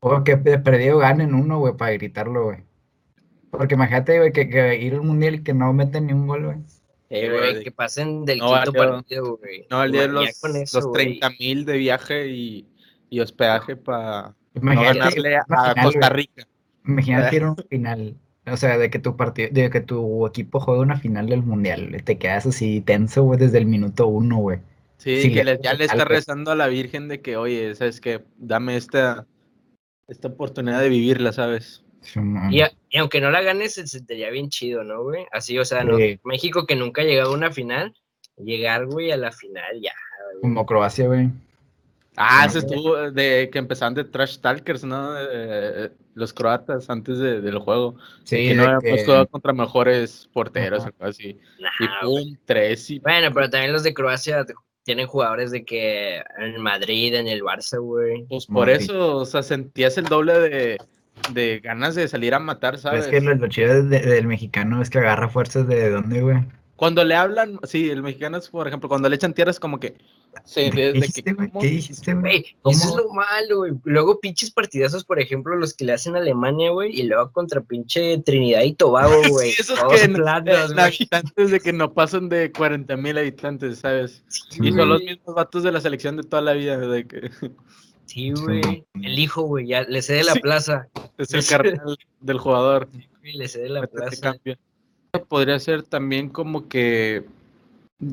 O 0.00 0.22
que 0.24 0.36
de 0.36 0.58
perdido 0.58 0.98
ganen 0.98 1.34
uno, 1.34 1.58
güey, 1.58 1.76
para 1.76 1.92
gritarlo, 1.92 2.44
güey. 2.44 2.58
Porque 3.50 3.74
imagínate, 3.74 4.18
güey, 4.18 4.32
que, 4.32 4.78
ir 4.80 4.94
al 4.94 5.02
mundial 5.02 5.36
y 5.36 5.42
que 5.42 5.54
no 5.54 5.72
meten 5.72 6.06
ni 6.06 6.12
un 6.12 6.26
gol, 6.26 6.44
güey. 6.44 6.58
Eh, 7.10 7.30
güey, 7.30 7.64
que 7.64 7.72
pasen 7.72 8.24
del 8.24 8.40
quinto 8.40 8.72
partido, 8.72 9.38
güey. 9.38 9.66
No, 9.70 9.82
el 9.82 9.92
día 9.92 10.02
de 10.02 10.08
los, 10.08 10.28
los 10.74 10.92
30 10.92 11.30
mil 11.40 11.64
de 11.64 11.78
viaje 11.78 12.28
y, 12.28 12.66
y 13.08 13.20
hospedaje 13.20 13.76
para 13.76 14.34
no 14.54 14.82
ganarle 14.82 15.36
a, 15.36 15.74
Costa 15.82 16.08
Rica. 16.10 16.46
Imagínate 16.86 17.36
ir 17.36 17.42
a 17.42 17.50
un 17.50 17.56
final. 17.56 18.16
O 18.46 18.56
sea, 18.56 18.78
de 18.78 18.90
que 18.90 18.98
tu 18.98 19.16
partido, 19.16 19.48
de 19.52 19.70
que 19.70 19.80
tu 19.80 20.26
equipo 20.26 20.60
juegue 20.60 20.80
una 20.80 20.98
final 20.98 21.28
del 21.28 21.42
mundial, 21.42 22.02
te 22.04 22.18
quedas 22.18 22.46
así 22.46 22.80
tenso, 22.80 23.22
güey, 23.22 23.38
desde 23.38 23.58
el 23.58 23.66
minuto 23.66 24.06
uno, 24.06 24.38
güey. 24.38 24.58
Sí, 24.96 25.32
que 25.32 25.58
ya 25.62 25.74
le 25.74 25.84
está 25.84 26.04
rezando 26.04 26.50
a 26.50 26.56
la 26.56 26.66
Virgen 26.66 27.08
de 27.08 27.20
que, 27.20 27.36
oye, 27.36 27.74
sabes 27.74 28.00
que 28.00 28.24
dame 28.36 28.76
esta, 28.76 29.26
esta 30.08 30.28
oportunidad 30.28 30.80
de 30.80 30.88
vivirla, 30.88 31.32
¿sabes? 31.32 31.84
y, 32.50 32.96
aunque 32.96 33.20
no 33.20 33.30
la 33.30 33.42
ganes, 33.42 33.74
se 33.74 33.86
sentiría 33.86 34.30
bien 34.30 34.48
chido, 34.48 34.82
¿no, 34.82 35.02
güey? 35.02 35.26
Así, 35.32 35.58
o 35.58 35.64
sea, 35.64 35.84
México 36.24 36.66
que 36.66 36.76
nunca 36.76 37.02
ha 37.02 37.04
llegado 37.04 37.32
a 37.32 37.36
una 37.36 37.52
final, 37.52 37.94
llegar, 38.36 38.86
güey, 38.86 39.12
a 39.12 39.16
la 39.16 39.32
final, 39.32 39.80
ya. 39.80 39.92
Como 40.40 40.64
Croacia, 40.64 41.06
güey. 41.06 41.30
Ah, 42.16 42.46
ese 42.46 42.58
estuvo 42.58 43.12
de 43.12 43.48
que 43.52 43.58
empezaban 43.58 43.94
de 43.94 44.02
Trash 44.02 44.38
Talkers, 44.38 44.82
¿no? 44.82 45.14
Eh, 45.16 45.90
los 46.14 46.32
croatas 46.32 46.90
antes 46.90 47.18
de, 47.18 47.40
del 47.40 47.58
juego. 47.58 47.94
Sí, 48.24 48.48
que 48.48 48.54
no 48.54 48.64
habían 48.64 48.80
puesto 48.80 49.26
contra 49.28 49.52
mejores 49.52 50.28
porteros, 50.32 50.84
algo 50.84 51.04
así. 51.04 51.38
y 51.58 52.04
pum, 52.04 52.36
tres 52.44 52.90
y... 52.90 52.98
Bueno, 52.98 53.32
pero 53.32 53.48
también 53.48 53.72
los 53.72 53.84
de 53.84 53.94
Croacia 53.94 54.44
tienen 54.88 55.06
jugadores 55.06 55.50
de 55.50 55.66
que 55.66 56.22
en 56.38 56.62
Madrid, 56.62 57.14
en 57.14 57.28
el 57.28 57.42
Barça, 57.42 57.78
güey. 57.78 58.24
Pues 58.24 58.46
por 58.46 58.70
eso, 58.70 59.18
o 59.18 59.26
sea, 59.26 59.42
sentías 59.42 59.98
el 59.98 60.06
doble 60.06 60.32
de, 60.38 60.78
de 61.34 61.60
ganas 61.62 61.94
de 61.94 62.08
salir 62.08 62.32
a 62.32 62.38
matar, 62.38 62.78
¿sabes? 62.78 63.04
Es 63.04 63.10
que 63.10 63.20
lo, 63.20 63.48
chido 63.48 63.82
del 63.82 64.26
mexicano 64.26 64.80
es 64.80 64.88
que 64.88 64.96
agarra 64.96 65.28
fuerzas 65.28 65.68
de 65.68 65.90
dónde, 65.90 66.22
güey. 66.22 66.38
Cuando 66.74 67.04
le 67.04 67.16
hablan, 67.16 67.60
sí, 67.64 67.90
el 67.90 68.02
mexicano 68.02 68.38
es, 68.38 68.48
por 68.48 68.66
ejemplo, 68.66 68.88
cuando 68.88 69.10
le 69.10 69.16
echan 69.16 69.34
tierras, 69.34 69.60
como 69.60 69.78
que 69.78 69.98
Sí, 70.44 70.70
desde 70.70 71.12
que. 71.12 71.22
¿Qué 71.60 71.66
dijiste, 71.66 72.14
güey? 72.14 72.44
Eso 72.64 72.88
es 72.88 72.94
lo 72.94 73.08
malo, 73.12 73.58
güey. 73.58 73.72
Luego 73.84 74.20
pinches 74.20 74.50
partidazos, 74.50 75.04
por 75.04 75.20
ejemplo, 75.20 75.56
los 75.56 75.74
que 75.74 75.84
le 75.84 75.92
hacen 75.92 76.16
a 76.16 76.18
Alemania, 76.18 76.70
güey, 76.70 76.98
y 76.98 77.04
luego 77.04 77.30
contra 77.32 77.60
pinche 77.60 78.18
Trinidad 78.18 78.62
y 78.62 78.74
Tobago, 78.74 79.14
güey. 79.30 79.52
sí, 79.52 79.62
esos 79.62 79.78
que 79.78 80.08
planos, 80.08 80.72
habitantes 80.76 81.50
de 81.50 81.60
que 81.60 81.72
no 81.72 81.92
pasan 81.92 82.28
de 82.28 82.52
40 82.52 82.96
mil 82.96 83.18
habitantes, 83.18 83.78
¿sabes? 83.78 84.22
y 84.60 84.72
son 84.72 84.88
los 84.88 85.02
mismos 85.02 85.34
vatos 85.34 85.62
de 85.62 85.72
la 85.72 85.80
selección 85.80 86.16
de 86.16 86.22
toda 86.22 86.42
la 86.42 86.52
vida, 86.52 86.78
de 86.78 87.06
que. 87.06 87.30
Sí, 88.06 88.30
güey. 88.30 88.86
El 89.02 89.18
hijo, 89.18 89.42
güey, 89.42 89.66
ya 89.66 89.82
le 89.82 90.00
cede 90.00 90.24
la 90.24 90.34
plaza. 90.34 90.88
Es 91.18 91.34
el 91.34 91.44
carnal 91.44 91.98
del 92.20 92.38
jugador. 92.38 92.88
Sí, 93.22 93.32
le 93.32 93.48
cede 93.48 93.68
la 93.68 93.86
plaza. 93.86 94.34
Podría 95.28 95.58
ser 95.58 95.82
también 95.82 96.30
como 96.30 96.68
que 96.68 97.26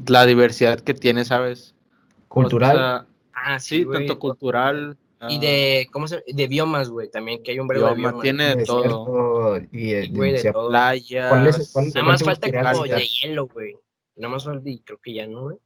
la 0.07 0.25
diversidad 0.25 0.79
que 0.79 0.93
tiene, 0.93 1.23
¿sabes? 1.23 1.74
Cultural. 2.35 3.07
ah, 3.33 3.59
sí, 3.59 3.85
tanto 3.85 4.19
cultural. 4.19 4.97
Y 5.29 5.39
de, 5.39 5.87
¿cómo 5.91 6.07
se 6.07 6.23
De 6.27 6.47
biomas, 6.47 6.89
güey, 6.89 7.09
también, 7.09 7.41
que 7.41 7.51
hay 7.51 7.59
un 7.59 7.67
verbo 7.67 7.87
de 7.87 7.95
biomas. 7.95 8.21
Tiene 8.21 8.55
de 8.55 8.65
todo. 8.65 9.57
Y, 9.71 9.91
de, 9.91 10.53
playa. 10.53 11.29
Nada 11.31 12.03
más 12.03 12.23
falta 12.23 12.51
como 12.51 12.83
de 12.83 13.07
hielo, 13.07 13.47
güey. 13.47 13.75
Nada 14.17 14.33
más 14.33 14.43
falta, 14.43 14.69
y 14.69 14.79
creo 14.79 14.99
que 15.01 15.13
ya 15.13 15.27
no, 15.27 15.43
güey. 15.43 15.57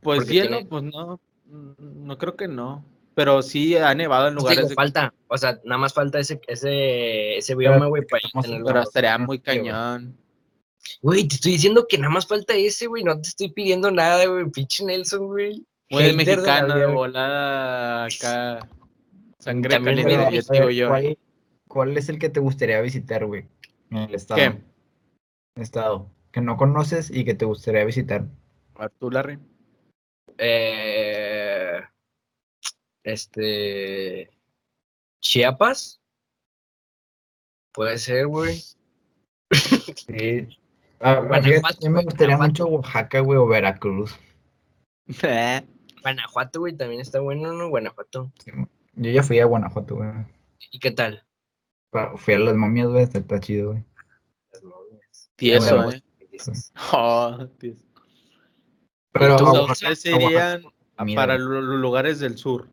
Pues 0.00 0.26
hielo, 0.28 0.66
pues 0.66 0.82
no. 0.84 1.20
No 1.44 2.18
creo 2.18 2.34
que 2.34 2.48
no. 2.48 2.84
Pero 3.14 3.42
sí 3.42 3.76
ha 3.76 3.94
nevado 3.94 4.28
en 4.28 4.34
pues 4.34 4.42
lugares. 4.42 4.68
Digo, 4.68 4.74
falta, 4.74 5.14
o 5.28 5.38
sea, 5.38 5.60
nada 5.64 5.78
más 5.78 5.92
falta 5.92 6.18
ese, 6.18 6.40
ese, 6.46 7.36
ese 7.36 7.54
bioma, 7.54 7.86
güey, 7.86 8.02
para 8.06 8.22
Pero 8.64 8.82
estaría 8.82 9.16
muy 9.18 9.38
cañón. 9.38 10.16
Güey, 11.02 11.28
te 11.28 11.36
estoy 11.36 11.52
diciendo 11.52 11.86
que 11.88 11.98
nada 11.98 12.12
más 12.12 12.26
falta 12.26 12.54
ese, 12.54 12.86
güey. 12.86 13.04
No 13.04 13.20
te 13.20 13.28
estoy 13.28 13.50
pidiendo 13.50 13.90
nada, 13.90 14.24
güey. 14.26 14.50
Pinche 14.50 14.84
Nelson, 14.84 15.26
güey. 15.26 15.66
Muy 15.90 16.12
mexicana, 16.14 16.76
de 16.76 16.86
volada 16.86 18.04
acá. 18.06 18.68
Sangre 19.38 19.70
caliente, 19.70 20.42
¿Cuál, 20.88 21.18
¿Cuál 21.68 21.96
es 21.96 22.08
el 22.08 22.18
que 22.18 22.28
te 22.28 22.40
gustaría 22.40 22.80
visitar, 22.80 23.24
güey? 23.24 23.46
En 23.90 23.98
el 23.98 24.14
estado. 24.14 24.40
¿Qué? 24.40 25.60
Estado. 25.60 26.10
Que 26.32 26.40
no 26.40 26.56
conoces 26.56 27.10
y 27.10 27.24
que 27.24 27.34
te 27.34 27.44
gustaría 27.44 27.84
visitar. 27.84 28.26
¿Tú, 28.98 29.10
Larry? 29.10 29.38
Eh, 30.38 31.80
este. 33.04 34.30
Chiapas. 35.20 36.00
Puede 37.72 37.98
ser, 37.98 38.26
güey. 38.26 38.62
Sí. 39.50 40.48
Ah, 41.00 41.22
a 41.30 41.88
me 41.90 42.02
gustaría 42.02 42.38
mucho 42.38 42.66
Oaxaca, 42.66 43.20
güey, 43.20 43.38
o 43.38 43.46
Veracruz. 43.46 44.18
Guanajuato, 46.02 46.60
güey, 46.60 46.76
también 46.76 47.00
está 47.00 47.20
bueno, 47.20 47.52
¿no? 47.52 47.68
Guanajuato. 47.68 48.32
yo 48.94 49.10
ya 49.10 49.22
fui 49.22 49.38
a 49.40 49.44
Guanajuato, 49.44 49.96
güey. 49.96 50.10
¿Y 50.70 50.78
qué 50.78 50.90
tal? 50.90 51.24
Fui 52.16 52.34
a 52.34 52.38
las 52.38 52.54
momias, 52.56 52.88
güey, 52.88 53.04
está 53.04 53.40
chido, 53.40 53.72
güey. 53.72 53.84
Las 54.52 54.62
momias. 54.62 55.30
Tieso, 55.36 55.90
eh. 55.90 56.02
Oh, 56.92 57.46
tieso. 57.58 57.84
Pero 59.12 59.64
¿Ustedes 59.64 60.00
serían 60.00 60.62
para 61.14 61.38
los 61.38 61.64
lugares 61.64 62.20
del 62.20 62.36
sur? 62.36 62.68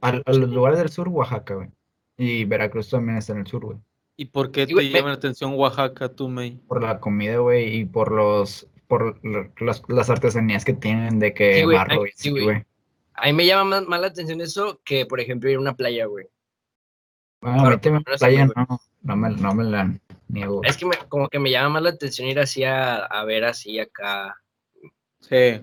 A, 0.00 0.12
los 0.12 0.50
lugares 0.50 0.78
del 0.78 0.88
sur, 0.88 1.08
Oaxaca, 1.08 1.54
güey. 1.54 1.68
Y 2.16 2.44
Veracruz 2.44 2.90
también 2.90 3.18
está 3.18 3.32
en 3.32 3.40
el 3.40 3.46
sur, 3.46 3.64
güey. 3.64 3.78
¿Y 4.16 4.26
por 4.26 4.52
qué 4.52 4.66
te 4.66 4.90
llama 4.90 5.08
la 5.08 5.14
atención 5.14 5.54
Oaxaca, 5.54 6.08
tú, 6.08 6.28
May? 6.28 6.60
Por 6.68 6.82
la 6.82 7.00
comida, 7.00 7.38
güey, 7.38 7.76
y 7.76 7.84
por 7.84 8.12
los 8.12 8.68
por 8.86 9.18
las, 9.62 9.82
las, 9.88 10.10
artesanías 10.10 10.66
que 10.66 10.74
tienen 10.74 11.18
de 11.18 11.32
que 11.32 11.64
barro, 11.64 12.04
sí, 12.14 12.28
güey. 12.28 12.62
A 13.14 13.26
mí 13.26 13.32
me 13.32 13.46
llama 13.46 13.80
más, 13.80 14.00
la 14.00 14.06
atención 14.08 14.40
eso 14.42 14.80
que, 14.84 15.06
por 15.06 15.18
ejemplo, 15.18 15.48
ir 15.48 15.56
a 15.56 15.60
una 15.60 15.76
playa, 15.76 16.04
güey. 16.06 16.26
Bueno, 17.40 17.66
a 17.66 17.70
mí 17.70 17.78
también 17.78 18.04
playa 18.04 18.46
no, 18.46 18.80
no 19.00 19.16
me, 19.16 19.30
no 19.30 19.54
me 19.54 19.64
la 19.64 19.98
niego. 20.28 20.60
Es 20.64 20.76
que 20.76 20.86
me, 20.86 20.96
como 21.08 21.28
que 21.28 21.38
me 21.38 21.50
llama 21.50 21.70
más 21.70 21.82
la 21.84 21.90
atención 21.90 22.28
ir 22.28 22.38
así 22.38 22.64
a, 22.64 22.96
a 22.96 23.24
ver 23.24 23.44
así 23.44 23.78
acá. 23.78 24.42
Sí. 25.20 25.62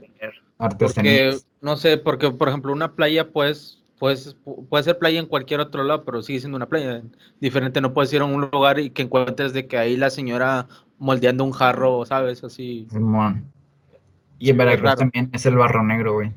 Porque, 0.57 1.37
no 1.61 1.77
sé, 1.77 1.97
porque, 1.97 2.31
por 2.31 2.49
ejemplo, 2.49 2.73
una 2.73 2.95
playa, 2.95 3.31
pues, 3.31 3.78
pues, 3.99 4.37
puede 4.69 4.83
ser 4.83 4.97
playa 4.97 5.19
en 5.19 5.25
cualquier 5.25 5.59
otro 5.59 5.83
lado, 5.83 6.05
pero 6.05 6.21
sigue 6.21 6.39
siendo 6.39 6.55
una 6.55 6.67
playa 6.67 7.03
diferente. 7.39 7.81
No 7.81 7.93
puedes 7.93 8.11
ir 8.13 8.21
a 8.21 8.25
un 8.25 8.49
lugar 8.51 8.79
y 8.79 8.89
que 8.89 9.01
encuentres 9.01 9.53
de 9.53 9.67
que 9.67 9.77
ahí 9.77 9.97
la 9.97 10.09
señora 10.09 10.67
moldeando 10.97 11.43
un 11.43 11.51
jarro, 11.51 12.05
¿sabes? 12.05 12.43
Así. 12.43 12.87
Y 14.39 14.49
en 14.49 14.57
Veracruz 14.57 14.95
también 14.95 15.29
es 15.33 15.45
el 15.45 15.55
barro 15.55 15.83
negro, 15.83 16.13
güey. 16.13 16.31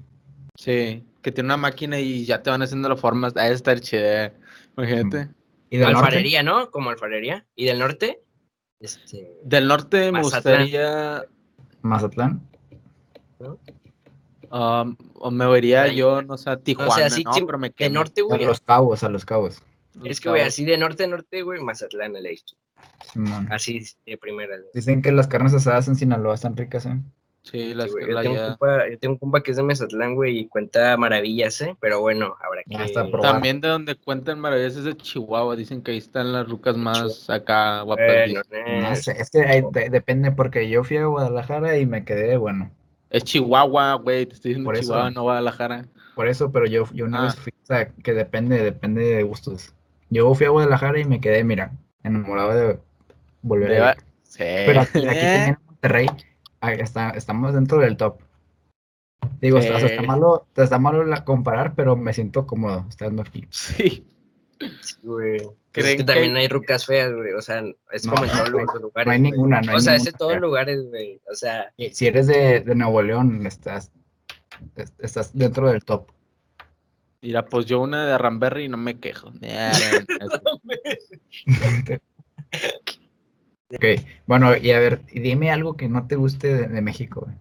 Sí, 0.56 1.04
que 1.22 1.32
tiene 1.32 1.46
una 1.46 1.56
máquina 1.56 2.00
y 2.00 2.24
ya 2.24 2.42
te 2.42 2.50
van 2.50 2.62
haciendo 2.62 2.88
las 2.88 3.00
formas. 3.00 3.36
A 3.36 3.48
estar 3.48 3.80
chida, 3.80 4.32
imagínate. 4.76 5.28
¿Y 5.70 5.78
de 5.78 5.86
alfarería, 5.86 6.42
¿no? 6.42 6.70
Como 6.70 6.90
alfarería. 6.90 7.46
¿Y 7.54 7.66
del 7.66 7.78
norte? 7.78 8.22
Este... 8.80 9.38
Del 9.44 9.68
norte 9.68 10.10
me 10.10 10.20
gustaría. 10.20 11.24
Mazatlán. 11.82 12.42
Um, 14.52 14.98
o 15.14 15.30
me 15.30 15.46
vería 15.46 15.88
yo, 15.88 16.20
no 16.20 16.36
sé, 16.36 16.54
Tijuana, 16.58 16.92
o 16.92 16.94
sea, 16.94 17.08
sí, 17.08 17.24
¿no? 17.24 17.32
Pero 17.32 17.58
me 17.58 17.70
de 17.70 17.88
norte, 17.88 18.20
güey. 18.20 18.44
A 18.44 18.48
los 18.48 18.60
cabos, 18.60 19.02
a 19.02 19.08
los 19.08 19.24
cabos. 19.24 19.62
Es 20.04 20.20
que, 20.20 20.28
güey, 20.28 20.42
así 20.42 20.66
de 20.66 20.76
norte 20.76 21.04
a 21.04 21.06
norte, 21.06 21.40
güey, 21.40 21.62
Mazatlán, 21.62 22.14
el 22.16 22.26
hecho. 22.26 22.54
así 23.48 23.82
de 24.04 24.18
primera. 24.18 24.56
Dicen 24.74 25.00
que 25.00 25.10
las 25.10 25.26
carnes 25.26 25.54
asadas 25.54 25.88
en 25.88 25.96
Sinaloa 25.96 26.34
están 26.34 26.54
ricas, 26.54 26.84
¿eh? 26.84 26.98
Sí, 27.44 27.72
las 27.72 27.90
yo, 27.90 28.20
tengo 28.20 28.46
compa, 28.46 28.88
yo 28.90 28.98
tengo 28.98 29.14
un 29.14 29.18
compa 29.18 29.42
que 29.42 29.52
es 29.52 29.56
de 29.56 29.62
Mazatlán, 29.62 30.16
güey, 30.16 30.40
y 30.40 30.48
cuenta 30.48 30.98
maravillas, 30.98 31.58
¿eh? 31.62 31.74
Pero 31.80 32.00
bueno, 32.00 32.36
habrá 32.38 32.62
que... 32.62 32.92
También 33.22 33.62
de 33.62 33.68
donde 33.68 33.94
cuentan 33.94 34.38
maravillas 34.38 34.76
es 34.76 34.84
de 34.84 34.94
Chihuahua, 34.94 35.56
dicen 35.56 35.82
que 35.82 35.92
ahí 35.92 35.98
están 35.98 36.30
las 36.34 36.46
rucas 36.46 36.76
más 36.76 37.30
acá 37.30 37.80
guapas. 37.80 38.30
no 38.30 38.96
sé, 38.96 39.16
es 39.18 39.30
que 39.30 39.64
depende, 39.90 40.30
porque 40.30 40.68
yo 40.68 40.84
fui 40.84 40.98
a 40.98 41.06
Guadalajara 41.06 41.78
y 41.78 41.86
me 41.86 42.04
quedé, 42.04 42.36
bueno, 42.36 42.70
es 43.12 43.24
Chihuahua, 43.24 43.94
güey, 43.94 44.26
te 44.26 44.34
estoy 44.34 44.50
diciendo 44.50 44.68
Por 44.68 44.80
Chihuahua, 44.80 45.08
eso, 45.08 45.14
no 45.14 45.22
Guadalajara. 45.22 45.86
Por 46.14 46.28
eso, 46.28 46.50
pero 46.50 46.66
yo, 46.66 46.86
yo 46.92 47.04
una 47.04 47.20
ah. 47.20 47.24
vez 47.24 47.36
fui, 47.36 47.52
o 47.62 47.66
sea, 47.66 47.88
que 47.90 48.14
depende, 48.14 48.62
depende 48.62 49.02
de 49.02 49.22
gustos. 49.22 49.74
Yo 50.10 50.34
fui 50.34 50.46
a 50.46 50.50
Guadalajara 50.50 50.98
y 50.98 51.04
me 51.04 51.20
quedé, 51.20 51.44
mira, 51.44 51.72
enamorado 52.02 52.54
de 52.54 52.78
volver 53.42 53.82
a 53.82 53.96
Sí. 54.22 54.38
Pero 54.38 54.80
aquí, 54.80 55.06
aquí 55.06 55.18
en 55.20 55.58
Monterrey 55.66 56.06
está, 56.62 57.10
estamos 57.10 57.52
dentro 57.52 57.78
del 57.78 57.98
top. 57.98 58.18
Digo, 59.42 59.60
sí. 59.60 59.68
está, 59.68 60.02
malo, 60.02 60.46
está 60.56 60.78
malo 60.78 61.04
la 61.04 61.24
comparar, 61.24 61.74
pero 61.74 61.96
me 61.96 62.14
siento 62.14 62.46
cómodo 62.46 62.86
estando 62.88 63.22
aquí. 63.22 63.46
Sí. 63.50 64.06
Sí, 64.80 64.96
güey. 65.02 65.40
Pues 65.72 65.86
es 65.86 65.96
que, 65.96 66.04
también 66.04 66.36
hay 66.36 66.48
rucas 66.48 66.84
feas, 66.84 67.14
güey. 67.14 67.32
O 67.32 67.40
sea, 67.40 67.64
es 67.92 68.06
como 68.06 68.24
en 68.24 68.30
todos 68.30 68.50
los 68.50 68.66
lugares. 68.80 69.06
No 69.06 69.12
hay 69.12 69.20
ninguna, 69.20 69.62
no 69.62 69.72
hay 69.72 69.78
O 69.78 69.80
sea, 69.80 69.94
es 69.94 70.06
en 70.06 70.12
todos 70.12 70.38
lugares, 70.38 70.82
güey. 70.88 71.20
O 71.30 71.34
sea. 71.34 71.72
Si 71.92 72.06
eres 72.06 72.26
de, 72.26 72.60
de 72.60 72.74
Nuevo 72.74 73.00
León, 73.02 73.46
estás, 73.46 73.90
estás 74.98 75.36
dentro 75.36 75.70
del 75.70 75.84
top. 75.84 76.10
Mira, 77.22 77.46
pues 77.46 77.66
yo 77.66 77.80
una 77.80 78.06
de 78.06 78.18
Ramberry 78.18 78.68
no 78.68 78.76
me 78.76 78.98
quejo. 78.98 79.28
ok, 83.70 83.84
bueno, 84.26 84.56
y 84.56 84.72
a 84.72 84.78
ver, 84.78 85.04
dime 85.06 85.52
algo 85.52 85.76
que 85.76 85.88
no 85.88 86.06
te 86.06 86.16
guste 86.16 86.54
de, 86.54 86.68
de 86.68 86.82
México, 86.82 87.22
güey. 87.24 87.36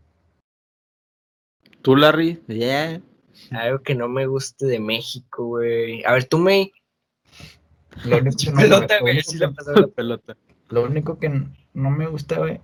¿Tú, 1.81 1.95
Larry? 1.95 2.39
Yeah. 2.47 3.01
Algo 3.49 3.81
que 3.81 3.95
no 3.95 4.07
me 4.07 4.27
guste 4.27 4.67
de 4.67 4.79
México, 4.79 5.47
güey. 5.47 6.03
A 6.05 6.13
ver, 6.13 6.25
tú, 6.25 6.37
me 6.37 6.71
lo 10.69 10.83
único 10.83 11.19
que 11.19 11.29
no, 11.73 11.89
me 11.89 12.07
gusta, 12.07 12.39
güey. 12.39 12.59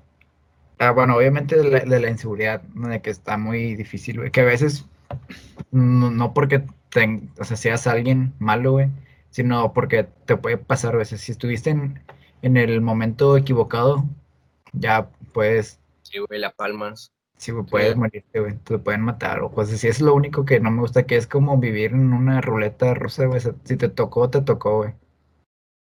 Ah, 0.79 0.91
bueno, 0.91 1.15
obviamente 1.17 1.55
de 1.57 1.99
la, 1.99 2.09
inseguridad, 2.09 2.61
de 2.61 3.01
que 3.01 3.09
está 3.09 3.37
muy 3.37 3.75
difícil, 3.75 4.17
güey. 4.19 4.31
Que 4.31 4.41
a 4.41 4.45
veces, 4.45 4.85
no, 5.71 6.33
porque 6.33 6.63
o 7.39 7.43
sea, 7.43 7.57
seas 7.57 7.87
alguien 7.87 8.33
malo, 8.39 8.73
güey, 8.73 8.89
sino 9.29 9.73
porque 9.73 10.07
te 10.25 10.37
puede 10.37 10.57
pasar 10.57 10.95
a 10.95 10.99
veces. 10.99 11.21
Si 11.21 11.31
estuviste 11.31 11.71
en, 11.71 12.57
el 12.57 12.81
momento 12.81 13.37
equivocado, 13.37 14.05
ya 14.73 15.09
puedes. 15.33 15.79
Sí, 16.03 16.19
güey, 16.19 16.39
la 16.39 16.51
palmas. 16.51 17.11
Sí, 17.37 17.51
güey, 17.51 17.65
puedes 17.65 17.95
morirte, 17.95 18.39
güey. 18.39 18.55
Te 18.57 18.77
pueden 18.79 19.01
matar 19.01 19.41
o 19.41 19.51
pues 19.51 19.69
Sí, 19.69 19.87
es 19.87 20.01
lo 20.01 20.15
único 20.15 20.45
que 20.45 20.59
no 20.59 20.71
me 20.71 20.81
gusta, 20.81 21.03
que 21.03 21.17
es 21.17 21.27
como 21.27 21.57
vivir 21.57 21.91
en 21.91 22.13
una 22.13 22.41
ruleta 22.41 22.93
rusa, 22.93 23.25
güey. 23.25 23.41
Si 23.63 23.77
te 23.77 23.89
tocó, 23.89 24.29
te 24.29 24.41
tocó, 24.41 24.77
güey. 24.77 24.93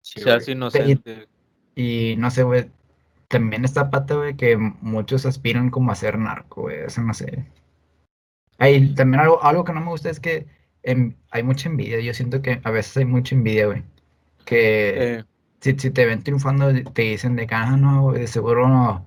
Sí, 0.07 0.21
Seas 0.21 0.49
inocente. 0.49 1.27
Y, 1.75 2.14
no 2.16 2.31
sé, 2.31 2.45
güey. 2.45 2.71
También 3.27 3.64
esta 3.64 3.90
pata, 3.90 4.14
güey, 4.14 4.37
que 4.37 4.57
muchos 4.57 5.27
aspiran 5.27 5.69
como 5.71 5.90
a 5.90 5.97
ser 5.97 6.16
narco, 6.16 6.62
güey. 6.62 6.85
Eso 6.87 7.03
no 7.03 7.12
sé. 7.12 7.45
Hay 8.59 8.95
también 8.95 9.23
algo, 9.23 9.42
algo 9.42 9.64
que 9.64 9.73
no 9.73 9.81
me 9.81 9.90
gusta 9.90 10.09
es 10.09 10.21
que 10.21 10.47
hay 11.31 11.42
mucha 11.42 11.69
envidia. 11.69 11.99
Yo 11.99 12.14
siento 12.14 12.40
que 12.40 12.61
a 12.62 12.71
veces 12.71 12.97
hay 12.99 13.05
mucha 13.05 13.35
envidia, 13.35 13.66
güey. 13.66 13.83
Que 14.45 15.25
si, 15.61 15.75
te 15.75 16.07
ven 16.07 16.23
triunfando, 16.23 16.73
te 16.92 17.03
dicen 17.03 17.35
de 17.35 17.49
que, 17.49 17.55
ah, 17.57 17.77
no, 17.77 18.12
de 18.12 18.29
seguro 18.29 18.69
no, 18.69 19.05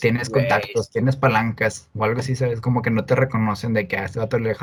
tienes 0.00 0.28
contactos, 0.28 0.90
tienes 0.90 1.14
palancas 1.14 1.88
o 1.94 2.02
algo 2.02 2.18
así, 2.18 2.34
¿sabes? 2.34 2.60
Como 2.60 2.82
que 2.82 2.90
no 2.90 3.04
te 3.04 3.14
reconocen 3.14 3.74
de 3.74 3.86
que 3.86 3.96
a 3.96 4.06
este 4.06 4.18
vato 4.18 4.40
le, 4.40 4.56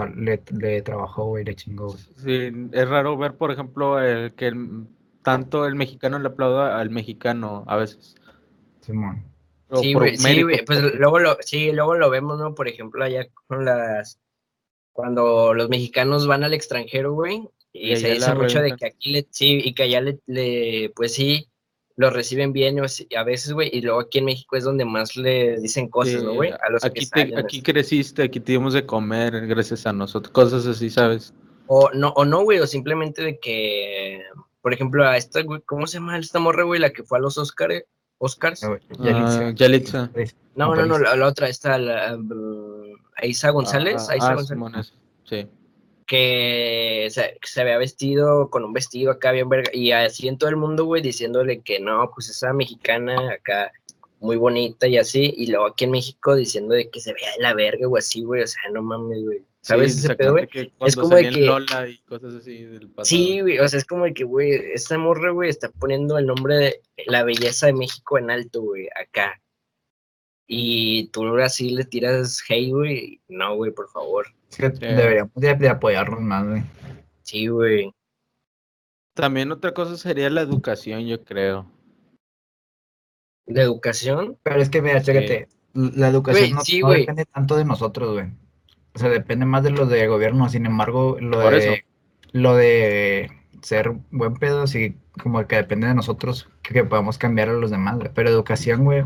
le, 0.52 0.82
trabajó, 0.82 1.24
güey, 1.24 1.46
le 1.46 1.56
chingó. 1.56 1.96
Sí, 2.18 2.52
es 2.74 2.90
raro 2.90 3.16
ver, 3.16 3.36
por 3.36 3.50
ejemplo, 3.50 4.02
el, 4.02 4.34
que 4.34 4.48
el 4.48 4.88
tanto 5.24 5.66
el 5.66 5.76
mexicano 5.76 6.20
le 6.20 6.28
aplauda 6.28 6.80
al 6.80 6.90
mexicano 6.90 7.64
a 7.68 7.78
veces. 7.78 8.16
Simón. 8.82 9.34
Sí, 9.82 9.94
güey, 9.94 10.18
sí, 10.18 10.44
pues 10.68 10.82
luego 10.96 11.20
lo, 11.20 11.38
sí, 11.42 11.72
luego 11.72 11.96
lo 11.96 12.10
vemos, 12.10 12.38
¿no? 12.38 12.54
Por 12.54 12.68
ejemplo, 12.68 13.04
allá 13.04 13.28
con 13.48 13.66
las, 13.66 14.20
cuando 14.92 15.54
los 15.54 15.70
mexicanos 15.70 16.28
van 16.28 16.44
al 16.44 16.54
extranjero, 16.54 17.14
güey, 17.14 17.50
y, 17.72 17.96
se 17.96 18.14
dice 18.14 18.36
mucho 18.36 18.62
de 18.62 18.76
que 18.76 18.86
aquí 18.86 19.12
le, 19.12 19.28
sí, 19.32 19.60
y 19.64 19.74
que 19.74 19.84
allá 19.84 20.02
le, 20.28 20.92
pues 20.96 21.16
sí, 21.16 21.50
lo 21.96 22.12
reciben 22.12 22.54
bien 22.54 22.80
a 22.80 23.24
veces, 23.24 23.54
güey, 23.54 23.70
y 23.74 23.82
luego 23.82 24.02
aquí 24.02 24.20
en 24.20 24.26
México 24.26 24.56
es 24.56 24.64
donde 24.64 24.86
más 24.86 25.16
le 25.16 25.60
dicen 25.60 25.90
cosas, 25.90 26.22
¿no, 26.24 26.34
güey? 26.34 26.52
A 26.52 26.70
los 26.70 26.84
aquí, 26.84 27.08
aquí 27.36 27.64
creciste, 27.64 28.24
aquí 28.24 28.40
te 28.40 28.52
dimos 28.52 28.74
de 28.74 28.86
comer 28.86 29.48
gracias 29.48 29.88
a 29.88 29.94
nosotros, 29.94 30.32
cosas 30.32 30.68
así, 30.68 30.92
¿sabes? 30.92 31.34
O 31.66 31.90
no, 31.94 32.10
o 32.10 32.26
no, 32.26 32.44
güey, 32.44 32.60
o 32.60 32.68
simplemente 32.68 33.24
de 33.24 33.40
que 33.40 34.22
por 34.64 34.74
ejemplo, 34.74 35.06
a 35.06 35.18
esta, 35.18 35.42
güey, 35.42 35.62
¿cómo 35.66 35.86
se 35.88 35.98
llama 35.98 36.18
esta 36.18 36.40
morra, 36.40 36.64
güey? 36.64 36.80
La 36.80 36.92
que 36.92 37.04
fue 37.04 37.18
a 37.18 37.22
los 37.22 37.38
Oscars. 37.38 37.84
Oscars. 38.18 38.64
Uh, 38.64 39.52
Yalitza. 39.54 40.10
No, 40.56 40.74
no, 40.74 40.86
no, 40.86 40.98
la, 40.98 41.28
otra, 41.28 41.50
esta, 41.50 41.78
la, 41.78 42.16
uh, 42.16 42.96
Aisa 43.18 43.50
González. 43.50 44.08
Ah, 44.08 44.14
Aisa 44.14 44.36
González. 44.36 44.94
Sí. 45.26 45.50
Que 46.08 47.10
se, 47.12 47.38
se, 47.44 47.62
había 47.62 47.78
vestido 47.78 48.50
con 48.50 48.64
un 48.64 48.72
vestido 48.72 49.12
acá 49.12 49.34
bien 49.34 49.50
verga. 49.50 49.70
Y 49.74 49.92
así 49.92 50.30
en 50.30 50.38
todo 50.38 50.50
el 50.50 50.56
mundo, 50.56 50.86
güey, 50.86 51.02
diciéndole 51.02 51.60
que 51.60 51.82
no, 51.82 52.10
pues 52.16 52.30
esa 52.30 52.54
mexicana 52.54 53.34
acá 53.34 53.70
muy 54.22 54.38
bonita 54.38 54.88
y 54.88 54.98
así, 54.98 55.34
y 55.36 55.48
luego 55.48 55.66
aquí 55.66 55.84
en 55.84 55.92
México 55.92 56.34
diciendo 56.36 56.74
de 56.74 56.90
que 56.90 57.02
se 57.02 57.12
vea 57.12 57.34
de 57.36 57.44
la 57.44 57.54
verga 57.54 57.86
o 57.90 57.98
así, 57.98 58.24
güey, 58.24 58.42
o 58.42 58.48
sea, 58.48 58.62
no 58.72 58.82
mames, 58.82 59.22
güey. 59.22 59.44
¿Sabes 59.64 59.98
ese 59.98 60.14
pedo, 60.16 60.34
güey? 60.34 60.50
Es 60.82 60.96
como 60.98 61.16
de 61.16 61.30
que... 61.30 61.40
Lola 61.46 61.88
y 61.88 61.98
cosas 62.00 62.36
así 62.36 62.66
del. 62.66 62.92
Sí, 63.04 63.40
güey, 63.40 63.60
o 63.60 63.68
sea, 63.70 63.80
es 63.80 63.86
como 63.86 64.04
de 64.04 64.14
que, 64.14 64.26
güey, 64.26 64.52
esta 64.74 64.98
morra, 64.98 65.32
güey, 65.32 65.50
está 65.50 65.70
poniendo 65.70 66.18
el 66.18 66.26
nombre 66.26 66.56
de 66.56 66.82
la 67.06 67.24
belleza 67.24 67.68
de 67.68 67.74
México 67.74 68.18
en 68.18 68.30
alto, 68.30 68.62
güey, 68.62 68.90
acá. 69.02 69.42
Y 70.48 71.08
tú 71.08 71.26
ahora 71.26 71.48
sí 71.48 71.70
le 71.70 71.86
tiras 71.86 72.44
hey, 72.46 72.72
güey. 72.72 73.22
No, 73.30 73.56
güey, 73.56 73.72
por 73.72 73.90
favor. 73.90 74.28
deberíamos 74.58 75.34
de, 75.36 75.56
de 75.56 75.70
apoyarnos 75.70 76.20
más, 76.20 76.46
güey. 76.46 76.64
Sí, 77.22 77.48
güey. 77.48 77.94
También 79.14 79.50
otra 79.54 79.74
cosa 79.74 79.96
sería 79.96 80.30
la 80.30 80.42
educación, 80.42 81.08
yo 81.08 81.24
creo. 81.24 81.72
¿La 83.46 83.62
educación? 83.62 84.38
Pero 84.44 84.62
es 84.62 84.70
que, 84.70 84.82
mira, 84.82 85.02
chécate, 85.02 85.48
la 85.74 86.10
educación 86.10 86.52
no, 86.52 86.90
depende 86.92 87.26
tanto 87.26 87.56
de 87.56 87.64
nosotros, 87.64 88.12
güey. 88.12 88.43
O 88.96 89.00
sea, 89.00 89.10
depende 89.10 89.46
más 89.46 89.64
de 89.64 89.72
lo 89.72 89.86
de 89.86 90.08
gobierno. 90.08 90.50
Sin 90.50 90.66
embargo, 90.66 91.18
lo 91.20 91.40
de 91.40 91.84
lo 92.32 92.56
de 92.56 93.32
ser 93.62 93.94
buen 94.12 94.36
pedo, 94.36 94.68
sí, 94.68 94.98
como 95.22 95.46
que 95.48 95.56
depende 95.56 95.88
de 95.88 95.94
nosotros 95.94 96.50
que, 96.62 96.84
podamos 96.84 97.18
cambiar 97.18 97.50
a 97.50 97.54
los 97.54 97.72
demás, 97.72 97.98
güey. 97.98 98.12
Pero 98.14 98.30
educación, 98.30 98.84
güey. 98.84 99.04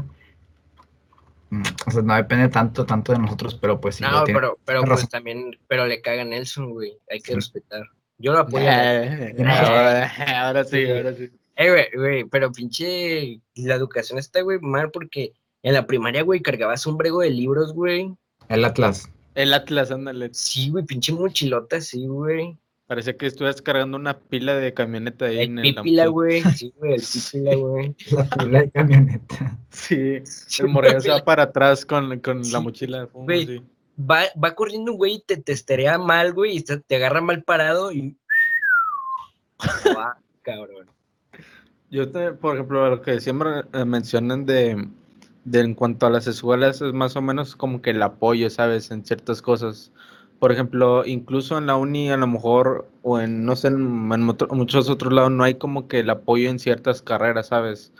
Mm, 1.49 1.63
o 1.85 1.91
sea, 1.91 2.01
no 2.01 2.15
depende 2.15 2.49
tanto, 2.49 2.85
tanto 2.85 3.13
de 3.13 3.19
nosotros, 3.19 3.55
pero 3.55 3.79
pues 3.79 3.95
sí. 3.95 4.03
No, 4.03 4.23
pero, 4.25 4.57
pero 4.65 4.83
pues 4.83 5.07
también, 5.09 5.57
pero 5.67 5.85
le 5.85 6.01
caga 6.01 6.23
Nelson, 6.23 6.71
güey. 6.71 6.97
Hay 7.09 7.19
que 7.19 7.35
respetar. 7.35 7.83
Yo 8.17 8.33
lo 8.33 8.39
apoyo. 8.39 8.65
ahora 8.67 10.63
sí, 10.63 10.89
ahora 10.89 11.13
sí. 11.13 11.29
Eh, 11.55 11.69
güey, 11.69 11.85
güey, 11.95 12.23
pero 12.25 12.51
pinche, 12.51 13.41
la 13.55 13.75
educación 13.75 14.19
está, 14.19 14.41
güey, 14.41 14.59
mal 14.59 14.91
porque 14.91 15.33
en 15.63 15.73
la 15.73 15.87
primaria, 15.87 16.23
güey, 16.23 16.41
cargabas 16.41 16.85
un 16.85 16.97
brego 16.97 17.21
de 17.21 17.31
libros, 17.31 17.73
güey. 17.73 18.13
El 18.47 18.63
Atlas. 18.63 19.09
El 19.37 19.53
Atlas, 19.53 19.91
ándale. 19.91 20.31
Sí, 20.33 20.71
güey, 20.71 20.83
pinche 20.83 21.13
mochilota, 21.13 21.79
sí, 21.79 22.07
güey. 22.07 22.57
Parecía 22.87 23.15
que 23.15 23.27
estuvieras 23.27 23.61
cargando 23.61 23.95
una 23.95 24.17
pila 24.17 24.55
de 24.55 24.73
camioneta 24.73 25.25
ahí 25.25 25.41
el 25.41 25.43
en 25.43 25.59
el 25.59 25.75
pípila, 25.75 26.07
güey. 26.07 26.41
Sí, 26.41 26.73
güey, 26.79 26.95
el 26.95 27.01
pípila, 27.01 27.55
güey. 27.55 27.95
La 28.09 28.29
pila 28.29 28.61
de 28.61 28.71
camioneta. 28.71 29.59
Sí, 29.69 30.23
el 30.57 30.67
morrillo 30.69 31.01
se 31.01 31.11
va 31.11 31.23
para 31.23 31.43
atrás 31.43 31.85
con, 31.85 32.19
con 32.19 32.41
la 32.51 32.59
mochila 32.61 33.01
de 33.01 33.07
fumo, 33.07 33.27
sí. 33.29 33.61
Va, 33.99 34.23
va 34.43 34.55
corriendo 34.55 34.93
un 34.93 34.97
güey 34.97 35.13
y 35.17 35.21
te 35.21 35.37
testerea 35.37 35.99
mal, 35.99 36.33
güey, 36.33 36.57
y 36.57 36.63
te, 36.63 36.95
agarra 36.95 37.21
mal 37.21 37.43
parado 37.43 37.91
y... 37.91 38.17
ah, 39.99 40.17
cabrón. 40.41 40.89
Yo, 41.91 42.11
por 42.39 42.55
ejemplo, 42.55 42.89
lo 42.89 43.01
que 43.03 43.19
siempre 43.19 43.49
eh, 43.71 43.85
mencionan 43.85 44.47
de, 44.47 44.89
de, 45.47 45.61
en 45.61 45.75
cuanto 45.75 46.05
a 46.05 46.09
las 46.09 46.27
escuelas 46.27 46.81
es 46.81 46.93
más 46.93 47.15
o 47.15 47.21
menos 47.21 47.55
como 47.55 47.81
que 47.81 47.91
el 47.91 48.03
apoyo, 48.03 48.49
¿sabes? 48.49 48.91
En 48.91 49.05
ciertas 49.05 49.41
cosas. 49.41 49.93
Por 50.39 50.51
ejemplo, 50.51 51.05
incluso 51.05 51.57
en 51.57 51.67
la 51.67 51.77
uni 51.77 52.11
a 52.11 52.17
lo 52.17 52.27
mejor, 52.27 52.89
o 53.01 53.19
en, 53.19 53.45
no 53.45 53.55
sé, 53.55 53.69
en, 53.69 53.87
muchos 53.87 54.89
otros 54.89 55.13
lados 55.13 55.31
no 55.31 55.45
hay 55.45 55.55
como 55.55 55.87
que 55.87 56.01
el 56.01 56.09
apoyo 56.09 56.49
en 56.49 56.59
ciertas 56.59 57.01
carreras, 57.01 57.47
¿sabes? 57.47 57.93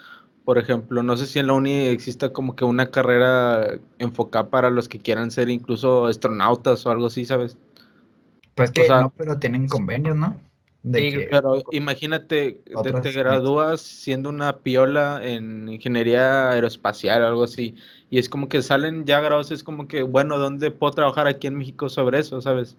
Por 0.43 0.57
ejemplo, 0.57 1.03
no 1.03 1.15
sé 1.15 1.25
si 1.25 1.39
en 1.39 1.47
la 1.47 1.53
uni 1.53 1.87
exista 1.87 2.33
como 2.33 2.55
que 2.55 2.65
una 2.65 2.91
carrera 2.91 3.79
enfocada 3.97 4.49
para 4.49 4.69
los 4.69 4.89
que 4.89 4.99
quieran 4.99 5.31
ser 5.31 5.49
incluso 5.49 6.05
astronautas 6.07 6.85
o 6.85 6.91
algo 6.91 7.07
así, 7.07 7.25
¿sabes? 7.25 7.57
Pues 8.55 8.71
que 8.71 8.89
no, 8.89 9.13
pero 9.15 9.37
tienen 9.39 9.67
convenios, 9.67 10.17
¿no? 10.17 10.35
Pero 10.91 11.63
imagínate, 11.71 12.61
te, 13.01 13.11
gradúas 13.11 13.81
siendo 13.81 14.29
una 14.29 14.57
piola 14.57 15.21
en 15.23 15.69
ingeniería 15.69 16.51
aeroespacial 16.51 17.23
o 17.23 17.27
algo 17.27 17.43
así, 17.43 17.75
y 18.09 18.19
es 18.19 18.29
como 18.29 18.49
que 18.49 18.61
salen 18.61 19.05
ya 19.05 19.19
grados, 19.19 19.51
es 19.51 19.63
como 19.63 19.87
que, 19.87 20.03
bueno, 20.03 20.37
¿dónde 20.37 20.71
puedo 20.71 20.91
trabajar 20.93 21.27
aquí 21.27 21.47
en 21.47 21.55
México 21.57 21.89
sobre 21.89 22.19
eso, 22.19 22.41
sabes? 22.41 22.77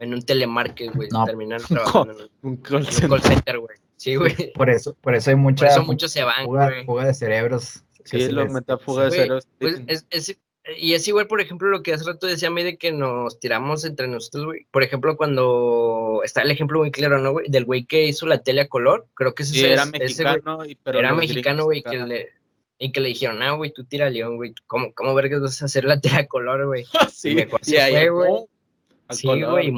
En 0.00 0.12
un 0.12 0.22
telemarket, 0.22 0.94
güey, 0.94 1.08
terminar 1.26 1.62
trabajando 1.68 2.12
en 2.42 2.48
un, 2.50 2.56
call 2.56 2.86
center, 2.86 3.58
güey. 3.58 3.76
Sí, 3.96 4.16
güey. 4.16 4.52
Por 4.54 4.70
eso, 4.70 4.94
por 5.00 5.14
eso 5.14 5.30
hay 5.30 5.36
mucha 5.36 5.66
por 5.66 5.72
eso 5.72 5.84
muchos 5.84 6.12
se 6.12 6.24
van, 6.24 6.44
fuga, 6.44 6.70
fuga, 6.84 7.06
de 7.06 7.14
cerebros. 7.14 7.84
Sí, 8.04 8.28
lo 8.28 8.46
metafuga 8.48 9.04
de 9.04 9.10
cerebros. 9.12 9.48
Pues 9.58 9.80
es, 9.86 10.06
es, 10.10 10.38
y 10.78 10.94
es 10.94 11.06
igual, 11.08 11.26
por 11.26 11.40
ejemplo, 11.40 11.68
lo 11.68 11.82
que 11.82 11.92
hace 11.92 12.04
rato 12.04 12.26
decía 12.26 12.48
a 12.48 12.50
mí 12.50 12.62
de 12.62 12.78
que 12.78 12.90
nos 12.90 13.38
tiramos 13.38 13.84
entre 13.84 14.08
nosotros, 14.08 14.46
güey. 14.46 14.66
Por 14.70 14.82
ejemplo, 14.82 15.16
cuando 15.16 16.22
está 16.24 16.40
el 16.42 16.50
ejemplo 16.50 16.78
muy 16.78 16.90
claro, 16.90 17.18
¿no, 17.18 17.32
güey? 17.32 17.50
Del 17.50 17.66
güey 17.66 17.84
que 17.84 18.06
hizo 18.06 18.26
la 18.26 18.42
tele 18.42 18.62
a 18.62 18.68
color. 18.68 19.06
Creo 19.14 19.34
que 19.34 19.42
ese 19.42 19.52
sí, 19.52 19.64
era 19.64 19.84
mexicano. 19.84 20.60
pero 20.82 20.98
era 20.98 21.14
mexicano, 21.14 21.64
güey, 21.64 21.82
que 21.82 21.98
le, 21.98 22.28
y 22.78 22.92
que 22.92 23.00
le 23.00 23.08
dijeron, 23.08 23.42
ah, 23.42 23.52
güey, 23.52 23.72
tú 23.72 23.84
tira 23.84 24.08
león, 24.08 24.36
güey. 24.36 24.54
¿Cómo, 24.66 24.94
cómo 24.94 25.14
vergas 25.14 25.42
vas 25.42 25.60
a 25.60 25.66
hacer 25.66 25.84
la 25.84 26.00
tele 26.00 26.16
a 26.16 26.26
color, 26.26 26.66
güey? 26.66 26.86
sí, 27.12 27.30
y 27.30 27.34
me 27.34 27.46
fue, 27.46 28.08
güey. 28.08 28.32
Sí, 29.10 29.26
güey, 29.26 29.72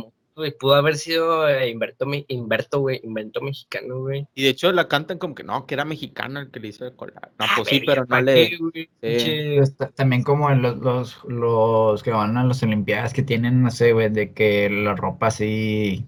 pudo 0.59 0.75
haber 0.75 0.97
sido 0.97 1.49
eh, 1.49 1.71
Inverto, 1.71 2.81
güey, 2.81 3.01
invento 3.03 3.41
mexicano, 3.41 4.01
güey. 4.01 4.27
Y 4.35 4.45
de 4.45 4.51
hecho 4.51 4.71
la 4.73 4.89
cantan 4.89 5.19
como 5.19 5.35
que 5.35 5.45
no, 5.45 5.67
que 5.67 5.75
era 5.75 5.85
mexicano 5.85 6.41
el 6.41 6.51
que 6.51 6.61
le 6.61 6.69
hizo 6.69 6.85
de 6.85 6.95
colar. 6.95 7.31
No, 7.39 7.47
pues 7.57 7.69
sí, 7.69 7.83
pero 7.85 8.05
no 8.07 8.21
le. 8.21 8.59
También 9.95 10.23
como 10.23 10.51
los, 10.51 10.79
los, 10.79 11.25
los 11.25 12.03
que 12.03 12.11
van 12.11 12.37
a 12.37 12.45
las 12.45 12.63
Olimpiadas 12.63 13.13
que 13.13 13.23
tienen, 13.23 13.63
no 13.63 13.71
sé, 13.71 13.93
güey, 13.93 14.11
de 14.11 14.33
que 14.33 14.69
la 14.69 14.95
ropa 14.95 15.29
así 15.29 16.05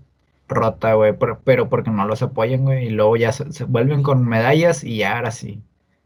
rota, 0.48 0.94
güey, 0.94 1.14
pero, 1.44 1.68
porque 1.68 1.90
no 1.90 2.06
los 2.06 2.22
apoyan, 2.22 2.62
güey, 2.62 2.86
y 2.86 2.90
luego 2.90 3.16
ya 3.16 3.32
se, 3.32 3.64
vuelven 3.64 4.02
con 4.02 4.26
medallas 4.26 4.82
y 4.82 5.02
ahora 5.02 5.30
sí. 5.30 5.60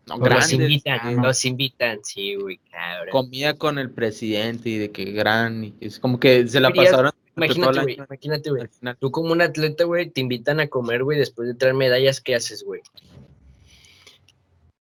No, 0.07 0.19
los 0.19 0.53
invitan, 0.53 1.23
los 1.23 1.45
invitan, 1.45 2.01
sí, 2.03 2.35
güey, 2.35 2.59
cabrón. 2.71 3.11
Comía 3.13 3.55
con 3.55 3.79
el 3.79 3.91
presidente 3.91 4.69
y 4.69 4.79
de 4.79 4.91
que 4.91 5.05
gran, 5.13 5.75
es 5.81 6.01
como 6.01 6.19
que 6.19 6.49
se 6.49 6.59
la 6.59 6.71
pasaron 6.71 7.13
Imagínate, 7.37 7.81
güey, 7.81 7.95
imagínate, 7.95 8.51
güey. 8.51 8.69
Tú 8.99 9.11
como 9.11 9.33
un 9.33 9.41
atleta, 9.41 9.85
güey, 9.85 10.11
te 10.11 10.21
invitan 10.21 10.61
a 10.61 10.69
comer, 10.69 11.03
güey, 11.03 11.19
después 11.19 11.49
de 11.49 11.55
traer 11.55 11.75
medallas, 11.75 12.21
¿qué 12.21 12.35
haces, 12.35 12.63
güey? 12.63 12.83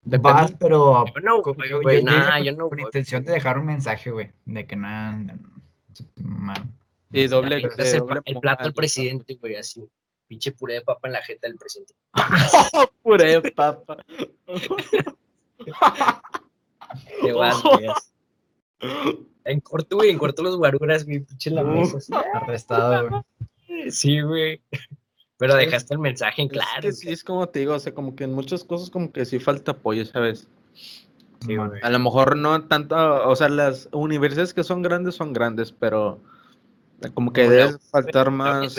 Vas, 0.04 0.54
pero 0.60 1.06
no, 1.21 1.41
güey, 1.84 2.04
nada, 2.04 2.39
yo 2.39 2.54
no. 2.54 2.69
Con 2.69 2.80
intención 2.80 3.23
de 3.23 3.34
dejar 3.34 3.60
un 3.60 3.65
mensaje, 3.65 4.10
güey, 4.12 4.32
de 4.45 4.65
que 4.65 4.75
nada. 4.75 5.36
Y 7.12 7.28
doble, 7.28 7.58
el, 7.58 8.39
plato 8.39 8.65
al 8.65 8.73
presidente, 8.73 9.36
güey, 9.36 9.56
así. 9.56 9.88
Pinche 10.28 10.52
puré 10.52 10.75
de 10.75 10.82
papa 10.82 11.08
en 11.08 11.13
la 11.13 11.23
jeta 11.23 11.47
del 11.47 11.58
presidente. 11.58 11.93
puré 13.04 13.41
de 13.41 13.52
papa. 13.52 13.97
Qué 17.21 17.32
guay, 17.32 17.54
En 19.45 19.59
corto, 19.61 19.97
güey, 19.97 20.09
en 20.09 20.17
corto 20.17 20.43
los 20.43 20.57
guaruras, 20.57 21.05
güey, 21.05 21.19
pinche 21.21 21.49
la 21.49 21.63
mesa. 21.63 21.97
Arrestado, 22.33 23.09
güey. 23.09 23.91
Sí, 23.91 24.21
güey. 24.21 24.61
Pero 25.37 25.55
dejaste 25.55 25.93
el 25.93 25.99
mensaje 25.99 26.41
en 26.41 26.49
claro. 26.49 26.91
sí, 26.91 27.09
es 27.09 27.23
como 27.23 27.47
te 27.47 27.59
digo, 27.59 27.73
o 27.73 27.79
sea, 27.79 27.93
como 27.93 28.15
que 28.15 28.25
en 28.25 28.33
muchas 28.33 28.63
cosas 28.63 28.89
como 28.89 29.11
que 29.11 29.25
sí 29.25 29.39
falta 29.39 29.71
apoyo, 29.71 30.05
¿sabes? 30.05 30.47
Sí, 30.73 31.55
güey. 31.55 31.79
A 31.81 31.89
lo 31.89 31.99
mejor 31.99 32.35
no 32.35 32.65
tanto, 32.65 32.95
o 33.27 33.35
sea, 33.35 33.47
las 33.47 33.87
universidades 33.93 34.53
que 34.53 34.65
son 34.65 34.81
grandes 34.81 35.15
son 35.15 35.31
grandes, 35.31 35.71
pero 35.71 36.19
como 37.13 37.31
que 37.31 37.49
debe 37.49 37.77
faltar 37.91 38.31
más. 38.31 38.77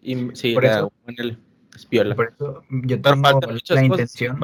Y, 0.00 0.34
sí, 0.34 0.54
por 0.54 0.64
eso, 0.64 0.92
el 1.06 1.38
espiola. 1.76 2.14
Por 2.14 2.32
eso 2.34 2.62
yo 2.70 3.00
tengo 3.00 3.40
la 3.68 3.84
intención 3.84 4.38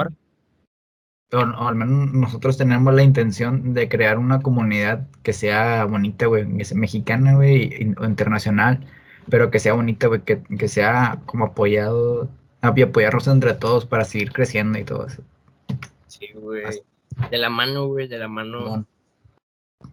o, 1.33 1.37
al 1.39 1.75
menos 1.75 2.13
nosotros 2.13 2.57
tenemos 2.57 2.93
la 2.93 3.03
intención 3.03 3.73
de 3.73 3.89
crear 3.89 4.17
una 4.17 4.41
comunidad 4.41 5.07
que 5.23 5.33
sea 5.33 5.85
bonita, 5.85 6.27
güey, 6.27 6.57
que 6.57 6.65
sea 6.65 6.77
mexicana, 6.77 7.35
güey, 7.35 7.93
o 7.97 8.05
internacional, 8.05 8.85
pero 9.29 9.51
que 9.51 9.59
sea 9.59 9.73
bonita, 9.73 10.07
güey, 10.07 10.21
que, 10.21 10.41
que, 10.41 10.67
sea 10.67 11.19
como 11.25 11.45
apoyado, 11.45 12.29
apoyarnos 12.61 13.27
entre 13.27 13.53
todos 13.53 13.85
para 13.85 14.05
seguir 14.05 14.31
creciendo 14.31 14.79
y 14.79 14.85
todo 14.85 15.07
eso. 15.07 15.21
Sí, 16.07 16.29
güey. 16.33 16.63
De 17.29 17.37
la 17.37 17.49
mano, 17.49 17.87
güey, 17.87 18.07
de 18.07 18.19
la 18.19 18.27
mano. 18.27 18.85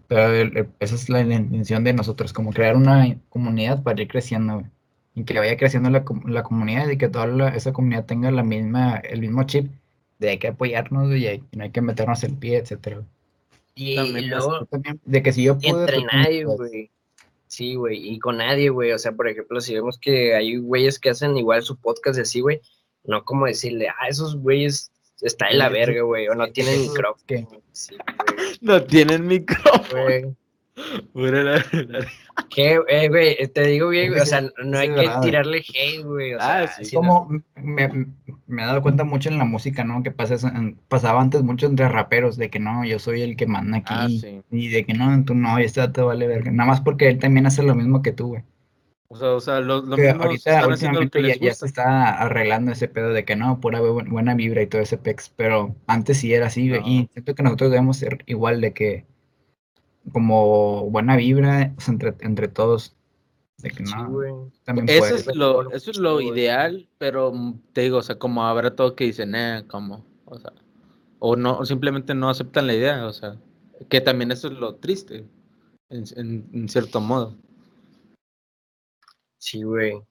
Pero 0.06 0.66
esa 0.78 0.94
es 0.94 1.08
la 1.08 1.20
intención 1.20 1.82
de 1.82 1.94
nosotros, 1.94 2.32
como 2.32 2.52
crear 2.52 2.76
una 2.76 3.16
comunidad 3.28 3.82
para 3.82 4.00
ir 4.02 4.08
creciendo, 4.08 4.54
güey. 4.54 4.66
Y 5.16 5.24
que 5.24 5.38
vaya 5.38 5.56
creciendo 5.56 5.90
la, 5.90 6.04
la 6.26 6.42
comunidad 6.42 6.88
y 6.88 6.98
que 6.98 7.08
toda 7.08 7.48
esa 7.50 7.72
comunidad 7.72 8.04
tenga 8.04 8.32
la 8.32 8.42
misma, 8.42 8.96
el 8.96 9.20
mismo 9.20 9.44
chip 9.44 9.70
de 10.18 10.31
hay 10.31 10.38
que 10.38 10.48
apoyarnos 10.48 11.14
y 11.14 11.42
no 11.53 11.64
hay 11.64 11.70
que 11.70 11.81
meternos 11.81 12.22
el 12.24 12.37
pie, 12.37 12.59
etcétera. 12.59 13.03
Y, 13.74 13.96
luego, 14.29 14.68
de 15.05 15.22
que 15.22 15.33
si 15.33 15.44
yo 15.44 15.59
puedo... 15.59 15.81
Entre 15.81 16.00
pues, 16.00 16.12
nadie, 16.12 16.44
pues, 16.44 16.57
güey. 16.59 16.90
Sí, 17.48 17.74
güey, 17.74 18.09
y 18.09 18.18
con 18.18 18.38
nadie, 18.38 18.68
güey. 18.70 18.92
O 18.92 18.98
sea, 18.98 19.12
por 19.12 19.29
ejemplo, 19.29 19.61
si 19.61 19.74
vemos 19.74 19.98
que 19.98 20.35
hay 20.35 20.57
güeyes 20.57 20.98
que 20.98 21.11
hacen 21.11 21.37
igual 21.37 21.62
su 21.62 21.77
podcast 21.77 22.18
y 22.18 22.22
así, 22.22 22.40
güey, 22.40 22.61
no 23.05 23.24
como 23.24 23.46
decirle, 23.46 23.88
ah, 23.88 24.09
esos 24.09 24.37
güeyes 24.37 24.90
está 25.20 25.48
en 25.48 25.59
la 25.59 25.68
verga, 25.68 26.03
güey, 26.03 26.29
o 26.29 26.35
no 26.35 26.50
tienen 26.50 26.83
micrófono. 26.83 27.62
no 28.61 28.83
tienen 28.83 29.27
micrófono. 29.27 30.37
¿Qué, 32.50 32.81
eh, 32.88 33.09
güey? 33.09 33.37
Te 33.48 33.66
digo 33.66 33.88
bien, 33.90 34.18
o 34.18 34.27
sea, 34.27 34.42
no 34.62 34.79
hay 34.79 34.92
que 34.92 35.09
tirarle 35.22 35.59
hate, 35.59 36.03
güey. 36.03 36.35
O 36.35 36.38
sea, 36.38 36.62
ah, 36.62 36.68
sí, 36.68 36.94
como 36.94 37.29
me, 37.55 38.07
me, 38.46 38.62
he 38.62 38.66
dado 38.66 38.83
cuenta 38.83 39.04
mucho 39.04 39.28
en 39.28 39.38
la 39.38 39.44
música, 39.44 39.85
¿no? 39.85 40.02
Que 40.02 40.11
pasa 40.11 40.37
pasaba 40.88 41.20
antes 41.20 41.42
mucho 41.42 41.66
entre 41.66 41.88
raperos, 41.88 42.37
de 42.37 42.50
que 42.50 42.59
no, 42.59 42.85
yo 42.85 42.98
soy 42.98 43.22
el 43.22 43.37
que 43.37 43.46
manda 43.46 43.78
aquí. 43.78 43.94
Ah, 43.94 44.09
y 44.50 44.68
de 44.68 44.85
que 44.85 44.94
no, 44.94 45.24
tú 45.24 45.35
no, 45.35 45.61
y 45.61 45.64
este 45.64 45.87
te 45.88 46.02
vale 46.02 46.26
verga. 46.26 46.50
Nada 46.50 46.68
más 46.68 46.80
porque 46.80 47.09
él 47.09 47.18
también 47.18 47.46
hace 47.46 47.62
lo 47.62 47.74
mismo 47.74 48.02
que 48.02 48.12
tú, 48.12 48.28
güey. 48.28 48.42
O 49.09 49.16
sea, 49.16 49.30
o 49.33 49.40
sea, 49.40 49.61
lo, 49.61 49.83
lo 49.83 49.94
ahorita 49.94 50.66
últimamente 50.66 51.22
ya, 51.22 51.37
ya, 51.37 51.54
se 51.54 51.66
está 51.66 52.14
arreglando 52.20 52.72
ese 52.72 52.88
pedo 52.88 53.11
de 53.11 53.24
que 53.24 53.37
no, 53.37 53.61
pura 53.61 53.80
buena 53.80 54.35
vibra 54.35 54.62
y 54.62 54.66
todo 54.66 54.83
ese 54.83 54.98
pex, 54.98 55.33
pero 55.37 55.76
antes 55.87 56.18
sí 56.18 56.33
era 56.35 56.46
así, 56.46 56.68
güey, 56.68 56.83
y 56.85 57.09
siento 57.12 57.35
que 57.35 57.42
nosotros 57.44 57.70
debemos 57.70 57.98
ser 57.98 58.24
igual 58.26 58.61
de 58.61 58.72
que 58.72 59.07
como 60.12 60.90
buena 60.90 61.16
vibra 61.16 61.72
entre, 61.87 62.14
entre 62.20 62.48
todos. 62.48 62.96
De 63.58 63.70
que 63.70 63.82
no, 63.84 64.50
también 64.64 64.88
eso, 64.88 65.14
es 65.14 65.34
lo, 65.34 65.70
eso 65.70 65.90
es 65.90 65.98
lo 65.98 66.20
ideal, 66.20 66.88
pero 66.98 67.32
te 67.72 67.82
digo, 67.82 67.98
o 67.98 68.02
sea, 68.02 68.18
como 68.18 68.44
habrá 68.44 68.74
todo 68.74 68.94
que 68.94 69.04
dicen, 69.04 69.34
eh, 69.34 69.64
como, 69.68 70.04
o 70.24 70.38
sea, 70.38 70.52
o 71.20 71.36
no, 71.36 71.58
o 71.58 71.64
simplemente 71.64 72.14
no 72.14 72.28
aceptan 72.28 72.66
la 72.66 72.74
idea, 72.74 73.06
o 73.06 73.12
sea, 73.12 73.36
que 73.88 74.00
también 74.00 74.32
eso 74.32 74.48
es 74.48 74.54
lo 74.54 74.74
triste, 74.74 75.24
en, 75.88 76.04
en 76.52 76.68
cierto 76.68 77.00
modo. 77.00 77.36
Sí, 79.38 79.62
güey. 79.62 80.02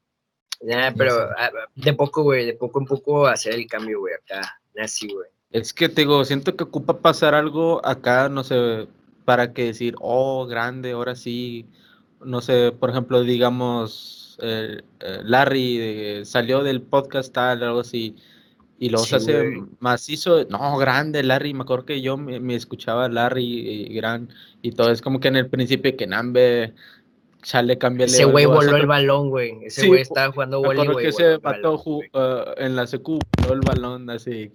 Ya, 0.62 0.94
pero 0.96 1.30
ah, 1.38 1.52
de 1.76 1.94
poco, 1.94 2.24
güey, 2.24 2.46
de 2.46 2.54
poco 2.54 2.80
en 2.80 2.86
poco 2.86 3.26
hacer 3.28 3.56
el 3.56 3.68
cambio, 3.68 4.00
güey, 4.00 4.14
acá, 4.14 4.60
así, 4.82 5.12
güey. 5.12 5.28
Es 5.52 5.74
que 5.74 5.90
te 5.90 6.02
digo, 6.02 6.24
siento 6.24 6.56
que 6.56 6.64
ocupa 6.64 7.00
pasar 7.00 7.36
algo 7.36 7.86
acá, 7.86 8.30
no 8.30 8.44
sé, 8.44 8.88
para 9.26 9.54
que 9.54 9.66
decir, 9.66 9.96
oh, 10.00 10.46
grande, 10.46 10.92
ahora 10.92 11.16
sí, 11.16 11.68
no 12.26 12.42
sé, 12.42 12.72
por 12.72 12.90
ejemplo, 12.90 13.24
digamos, 13.24 14.38
eh, 14.42 14.82
Larry 15.24 16.26
salió 16.26 16.64
del 16.64 16.82
podcast 16.82 17.34
tal, 17.34 17.64
algo 17.64 17.82
así, 17.82 18.16
y 18.80 18.90
luego 18.90 19.06
se 19.06 19.16
hace 19.18 19.64
macizo, 19.80 20.46
no, 20.46 20.78
grande, 20.78 21.24
Larry, 21.24 21.54
me 21.54 21.62
acuerdo 21.62 21.86
que 21.86 22.02
yo 22.02 22.18
me, 22.18 22.56
escuchaba 22.56 23.08
Larry 23.08 23.46
y, 23.46 23.94
gran, 23.94 24.30
y 24.62 24.72
todo, 24.72 24.92
es 24.92 25.02
como 25.02 25.20
que 25.20 25.30
en 25.30 25.38
el 25.38 25.50
principio 25.50 25.96
que 25.96 26.08
Nambe 26.08 26.74
Chale, 27.44 27.78
cámbiale. 27.78 28.12
Ese 28.12 28.26
güey 28.26 28.46
voló 28.46 28.76
el 28.76 28.88
balón, 28.88 29.30
güey. 29.30 29.66
Ese 29.66 29.88
güey 29.88 30.02
estaba 30.02 30.32
jugando 30.32 30.60
voleibol. 30.60 30.88
Recuerdo 30.88 31.08
que 31.08 31.12
se 31.12 31.40
mató 31.40 31.82
uh, 31.86 32.02
en 32.58 32.76
la 32.76 32.88
secu, 32.88 33.20
voló 33.42 33.54
el 33.54 33.62
balón, 33.62 34.10
así. 34.10 34.52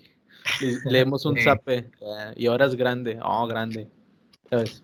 leemos 0.87 1.25
un 1.27 1.37
zape. 1.45 1.91
y 2.35 2.47
ahora 2.47 2.67
es 2.67 2.75
grande. 2.75 3.19
Oh, 3.23 3.47
grande. 3.47 3.89
¿Sabes? 4.51 4.83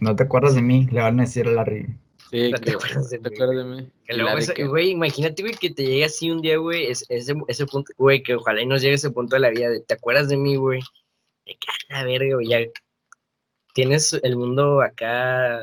No 0.00 0.14
te 0.16 0.24
acuerdas 0.24 0.54
de 0.54 0.62
mí, 0.62 0.86
le 0.90 1.00
van 1.00 1.18
a 1.20 1.24
decir 1.24 1.46
a 1.46 1.52
Larry. 1.52 1.86
Sí, 2.30 2.50
no 2.50 2.58
te, 2.58 2.72
acuerdas 2.72 3.10
de, 3.10 3.18
mí. 3.64 4.64
güey, 4.64 4.90
imagínate, 4.90 5.42
güey, 5.42 5.54
que 5.54 5.70
te 5.70 5.84
llegue 5.84 6.04
así 6.04 6.30
un 6.30 6.42
día, 6.42 6.56
güey, 6.58 6.86
ese, 6.86 7.06
ese 7.08 7.66
punto, 7.66 7.92
güey, 7.96 8.22
que 8.22 8.34
ojalá 8.34 8.62
y 8.62 8.66
nos 8.66 8.82
llegue 8.82 8.94
ese 8.94 9.10
punto 9.10 9.36
de 9.36 9.40
la 9.40 9.50
vida, 9.50 9.70
de, 9.70 9.80
¿te 9.80 9.94
acuerdas 9.94 10.28
de 10.28 10.36
mí, 10.36 10.56
güey? 10.56 10.80
De 11.46 11.52
que 11.52 11.94
a 11.94 11.98
la 11.98 12.04
verga, 12.04 12.34
güey, 12.34 12.48
ya 12.48 12.58
tienes 13.74 14.12
el 14.22 14.36
mundo 14.36 14.82
acá 14.82 15.60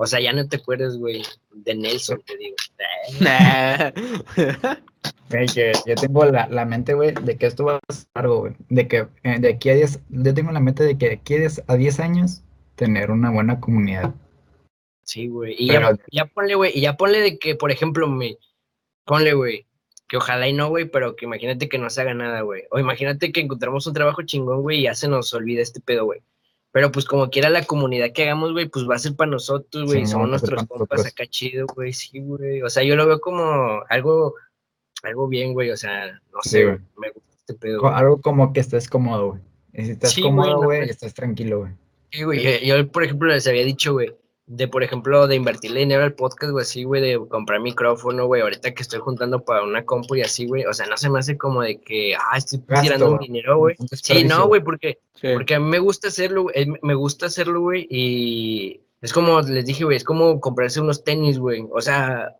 o 0.00 0.06
sea, 0.06 0.20
ya 0.20 0.32
no 0.32 0.48
te 0.48 0.58
acuerdas, 0.58 0.96
güey, 0.96 1.24
de 1.50 1.74
Nelson, 1.74 2.22
te 2.24 2.36
digo. 2.36 2.54
Güey, 5.30 5.46
que 5.46 5.72
yo 5.84 5.94
tengo 5.94 6.24
la, 6.24 6.46
la 6.48 6.64
mente, 6.64 6.94
güey, 6.94 7.12
de 7.12 7.36
que 7.36 7.46
esto 7.46 7.64
va 7.64 7.76
a 7.76 7.92
ser 7.92 8.06
largo, 8.14 8.38
güey. 8.40 8.54
De 8.70 8.88
que 8.88 9.08
eh, 9.24 9.38
de 9.40 9.48
aquí 9.50 9.68
a 9.68 9.74
10, 9.74 10.00
yo 10.08 10.32
tengo 10.32 10.52
la 10.52 10.60
mente 10.60 10.84
de 10.84 10.96
que 10.96 11.08
de 11.08 11.14
aquí 11.14 11.34
a 11.66 11.76
10 11.76 12.00
años 12.00 12.42
tener 12.78 13.10
una 13.10 13.30
buena 13.30 13.60
comunidad. 13.60 14.14
Sí, 15.02 15.26
güey. 15.26 15.56
Y 15.58 15.66
ya, 15.66 15.98
ya, 16.12 16.26
ponle, 16.26 16.54
güey, 16.54 16.72
y 16.74 16.80
ya 16.80 16.96
ponle 16.96 17.20
de 17.20 17.38
que, 17.38 17.56
por 17.56 17.72
ejemplo, 17.72 18.06
me, 18.06 18.38
ponle, 19.04 19.34
güey, 19.34 19.66
que 20.06 20.16
ojalá 20.16 20.48
y 20.48 20.52
no, 20.52 20.68
güey, 20.68 20.84
pero 20.84 21.16
que 21.16 21.26
imagínate 21.26 21.68
que 21.68 21.78
no 21.78 21.90
se 21.90 22.00
haga 22.00 22.14
nada, 22.14 22.42
güey. 22.42 22.62
O 22.70 22.78
imagínate 22.78 23.32
que 23.32 23.40
encontramos 23.40 23.86
un 23.86 23.94
trabajo 23.94 24.22
chingón, 24.22 24.62
güey, 24.62 24.78
y 24.78 24.82
ya 24.84 24.94
se 24.94 25.08
nos 25.08 25.34
olvida 25.34 25.60
este 25.60 25.80
pedo, 25.80 26.04
güey. 26.04 26.22
Pero 26.70 26.92
pues 26.92 27.04
como 27.04 27.30
quiera 27.30 27.50
la 27.50 27.64
comunidad 27.64 28.12
que 28.12 28.22
hagamos, 28.22 28.52
güey, 28.52 28.68
pues 28.68 28.88
va 28.88 28.94
a 28.94 29.00
ser 29.00 29.16
para 29.16 29.30
nosotros, 29.30 29.86
güey. 29.86 30.06
Somos 30.06 30.28
nuestros 30.28 30.64
compas 30.66 31.04
acá 31.04 31.26
chido, 31.26 31.66
güey. 31.74 31.92
Sí, 31.92 32.20
güey. 32.20 32.62
O 32.62 32.70
sea, 32.70 32.84
yo 32.84 32.94
lo 32.94 33.06
veo 33.06 33.20
como 33.20 33.82
algo, 33.88 34.34
algo 35.02 35.26
bien, 35.26 35.54
güey. 35.54 35.70
O 35.70 35.76
sea, 35.76 36.20
no 36.32 36.42
sé, 36.42 36.64
güey. 36.64 36.78
me 36.98 37.10
gusta 37.10 37.32
este 37.38 37.54
pedo. 37.54 37.88
Algo 37.88 38.20
como 38.20 38.52
que 38.52 38.60
estés 38.60 38.88
cómodo, 38.88 39.30
güey. 39.30 39.40
Y 39.72 39.84
si 39.86 39.90
estás 39.92 40.16
cómodo, 40.20 40.62
güey, 40.62 40.88
estás 40.88 41.14
tranquilo, 41.14 41.60
güey. 41.60 41.72
Sí, 42.10 42.22
güey. 42.22 42.66
Yo, 42.66 42.90
por 42.90 43.04
ejemplo, 43.04 43.28
les 43.28 43.46
había 43.46 43.64
dicho, 43.64 43.92
güey, 43.92 44.14
de, 44.48 44.66
por 44.66 44.82
ejemplo, 44.82 45.26
de 45.26 45.36
invertirle 45.36 45.80
dinero 45.80 46.04
al 46.04 46.14
podcast, 46.14 46.52
güey, 46.52 46.62
así, 46.62 46.84
güey, 46.84 47.02
de 47.02 47.18
comprar 47.28 47.60
micrófono, 47.60 48.26
güey, 48.26 48.40
ahorita 48.40 48.72
que 48.72 48.82
estoy 48.82 48.98
juntando 48.98 49.44
para 49.44 49.62
una 49.62 49.84
compu 49.84 50.16
y 50.16 50.22
así, 50.22 50.46
güey, 50.46 50.64
o 50.64 50.72
sea, 50.72 50.86
no 50.86 50.96
se 50.96 51.10
me 51.10 51.18
hace 51.18 51.36
como 51.36 51.60
de 51.60 51.78
que, 51.78 52.14
ah, 52.16 52.38
estoy 52.38 52.60
tirando 52.80 53.12
un 53.12 53.18
dinero, 53.18 53.58
güey. 53.58 53.76
Sí, 53.92 54.24
no, 54.24 54.48
güey, 54.48 54.62
porque, 54.64 55.00
porque 55.34 55.54
a 55.54 55.60
mí 55.60 55.66
me 55.66 55.78
gusta 55.78 56.08
hacerlo, 56.08 56.44
güey, 56.44 56.66
me 56.80 56.94
gusta 56.94 57.26
hacerlo, 57.26 57.60
güey, 57.60 57.86
y 57.90 58.80
es 59.02 59.12
como 59.12 59.38
les 59.42 59.66
dije, 59.66 59.84
güey, 59.84 59.98
es 59.98 60.04
como 60.04 60.40
comprarse 60.40 60.80
unos 60.80 61.04
tenis, 61.04 61.38
güey, 61.38 61.66
o 61.70 61.82
sea, 61.82 62.34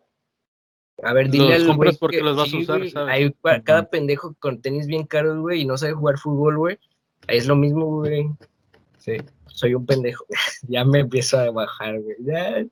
a 1.03 1.13
ver, 1.13 1.29
dile 1.29 1.57
al 1.57 1.77
güey 1.77 1.95
porque 1.95 2.23
los 2.23 2.39
vas 2.39 2.53
a 2.55 2.57
usar, 2.57 2.89
¿sabes? 2.89 2.97
Hay, 2.97 3.35
cada 3.65 3.91
pendejo 3.91 4.35
con 4.39 4.63
tenis 4.63 4.87
bien 4.87 5.05
caros, 5.05 5.39
güey, 5.41 5.61
y 5.61 5.67
no 5.67 5.77
sabe 5.77 5.93
jugar 5.93 6.17
fútbol, 6.17 6.57
güey, 6.57 6.79
es 7.27 7.47
lo 7.47 7.55
mismo, 7.55 7.85
güey. 7.85 8.31
Sí 8.97 9.19
soy 9.59 9.75
un 9.75 9.87
pendejo. 9.87 10.25
ya 10.69 10.85
me 10.85 11.01
empiezo 11.01 11.39
a 11.39 11.51
bajar, 11.51 12.01
güey. 12.01 12.17
Ya, 12.21 12.65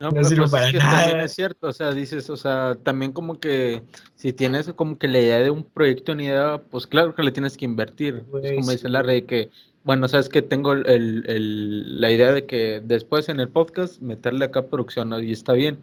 no, 0.00 0.10
no 0.10 0.24
sirve 0.24 0.48
pues 0.48 0.50
para 0.50 0.72
nada. 0.72 1.24
Es 1.24 1.34
cierto, 1.34 1.68
o 1.68 1.72
sea, 1.72 1.92
dices, 1.92 2.30
o 2.30 2.36
sea, 2.36 2.76
también 2.82 3.12
como 3.12 3.38
que 3.38 3.82
si 4.14 4.32
tienes 4.32 4.72
como 4.72 4.98
que 4.98 5.08
la 5.08 5.20
idea 5.20 5.40
de 5.40 5.50
un 5.50 5.62
proyecto, 5.62 6.12
una 6.12 6.24
idea, 6.24 6.62
pues 6.70 6.86
claro 6.86 7.14
que 7.14 7.22
le 7.22 7.32
tienes 7.32 7.58
que 7.58 7.66
invertir. 7.66 8.24
es 8.42 8.52
como 8.54 8.70
dice 8.70 8.88
la 8.88 9.02
red 9.02 9.26
que, 9.26 9.50
bueno, 9.84 10.08
sabes 10.08 10.30
que 10.30 10.40
tengo 10.40 10.72
el, 10.72 11.24
el, 11.28 12.00
la 12.00 12.10
idea 12.10 12.32
de 12.32 12.46
que 12.46 12.80
después 12.82 13.28
en 13.28 13.40
el 13.40 13.50
podcast 13.50 14.00
meterle 14.00 14.46
acá 14.46 14.66
producción 14.68 15.12
y 15.22 15.32
está 15.32 15.52
bien. 15.52 15.80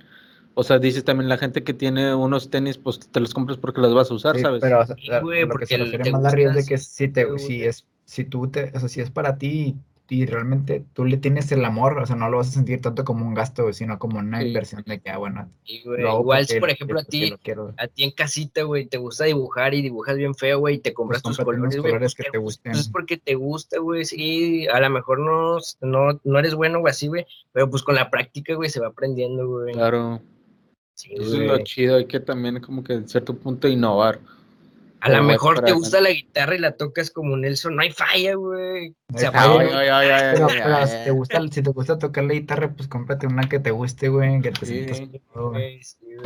O 0.55 0.63
sea, 0.63 0.79
dices 0.79 1.03
también 1.03 1.29
la 1.29 1.37
gente 1.37 1.63
que 1.63 1.75
tiene 1.75 2.15
unos 2.15 2.49
tenis, 2.49 2.79
pues 2.79 2.99
te 2.99 3.19
los 3.19 3.35
compras 3.35 3.59
porque 3.59 3.81
los 3.81 3.93
vas 3.93 4.09
a 4.09 4.15
usar, 4.15 4.39
¿sabes? 4.39 4.61
Pero, 4.61 4.81
o 4.81 4.85
sea, 4.85 5.21
porque 5.47 5.67
se 5.67 5.77
refiere 5.77 6.11
más 6.11 6.23
la 6.23 6.29
es 6.31 6.55
de 6.55 6.65
que 6.65 6.79
si 6.79 7.07
te, 7.07 7.37
si 7.37 7.63
es, 7.63 7.85
si 8.05 8.25
tú 8.25 8.47
te, 8.47 8.71
o 8.73 8.79
sea, 8.79 8.89
si 8.89 9.01
es 9.01 9.11
para 9.11 9.37
ti 9.37 9.75
y 10.09 10.25
realmente 10.25 10.85
tú 10.93 11.05
le 11.05 11.17
tienes 11.17 11.51
el 11.51 11.63
amor, 11.65 11.97
o 11.97 12.05
sea, 12.05 12.15
no 12.15 12.29
lo 12.29 12.37
vas 12.37 12.49
a 12.49 12.51
sentir 12.51 12.81
tanto 12.81 13.03
como 13.03 13.25
un 13.25 13.33
gasto, 13.33 13.71
sino 13.73 13.99
como 13.99 14.19
una 14.19 14.43
inversión 14.43 14.83
de 14.85 14.99
que, 14.99 15.09
ah, 15.09 15.17
bueno. 15.17 15.49
igual 15.65 16.47
si, 16.47 16.59
por 16.59 16.69
ejemplo, 16.69 16.99
a 16.99 17.03
ti, 17.03 17.33
a 17.77 17.87
ti 17.87 18.03
en 18.03 18.11
casita, 18.11 18.63
güey, 18.63 18.85
te 18.85 18.97
gusta 18.97 19.25
dibujar 19.25 19.73
y 19.73 19.81
dibujas 19.81 20.15
bien 20.15 20.35
feo, 20.35 20.59
güey, 20.59 20.75
y 20.75 20.79
te 20.79 20.93
compras 20.93 21.21
pues 21.21 21.37
tus 21.37 21.45
colores, 21.45 21.77
colores 21.77 22.15
que 22.15 22.23
te 22.31 22.37
gusten. 22.37 22.71
Es 22.71 22.89
porque 22.89 23.17
te 23.17 23.35
gusta, 23.35 23.79
güey, 23.79 24.05
sí, 24.05 24.67
a 24.67 24.79
lo 24.79 24.89
mejor 24.89 25.19
no, 25.19 25.57
no, 25.81 26.19
no 26.23 26.39
eres 26.39 26.55
bueno, 26.55 26.79
güey, 26.79 26.91
así, 26.91 27.07
güey, 27.07 27.25
pero 27.51 27.69
pues 27.69 27.83
con 27.83 27.95
la 27.95 28.09
práctica, 28.09 28.55
güey, 28.55 28.69
se 28.69 28.79
va 28.79 28.87
aprendiendo, 28.87 29.47
güey. 29.47 29.73
Claro. 29.73 30.21
Sí, 30.93 31.13
Eso 31.13 31.41
es 31.41 31.47
lo 31.47 31.59
chido, 31.59 31.97
hay 31.97 32.05
que 32.05 32.19
también 32.19 32.59
como 32.59 32.83
que 32.83 32.93
en 32.93 33.07
cierto 33.07 33.35
punto 33.35 33.67
innovar. 33.67 34.19
A 35.01 35.09
lo 35.09 35.23
mejor 35.23 35.63
te 35.63 35.71
gusta 35.71 36.01
la 36.01 36.09
guitarra 36.09 36.55
y 36.55 36.59
la 36.59 36.71
tocas 36.71 37.11
como 37.11 37.37
Nelson, 37.37 37.75
no 37.75 37.81
hay 37.81 37.91
falla, 37.91 38.35
güey. 38.35 38.95
Si 39.15 39.25
te 41.03 41.11
gusta, 41.11 41.41
si 41.51 41.61
te 41.61 41.69
gusta 41.69 41.99
tocar 41.99 42.23
la 42.23 42.33
guitarra, 42.33 42.73
pues 42.73 42.87
cómprate 42.87 43.27
una 43.27 43.47
que 43.47 43.59
te 43.59 43.71
guste, 43.71 44.09
güey, 44.09 44.41
que 44.41 44.51
te 44.51 44.65
sientas 44.65 45.01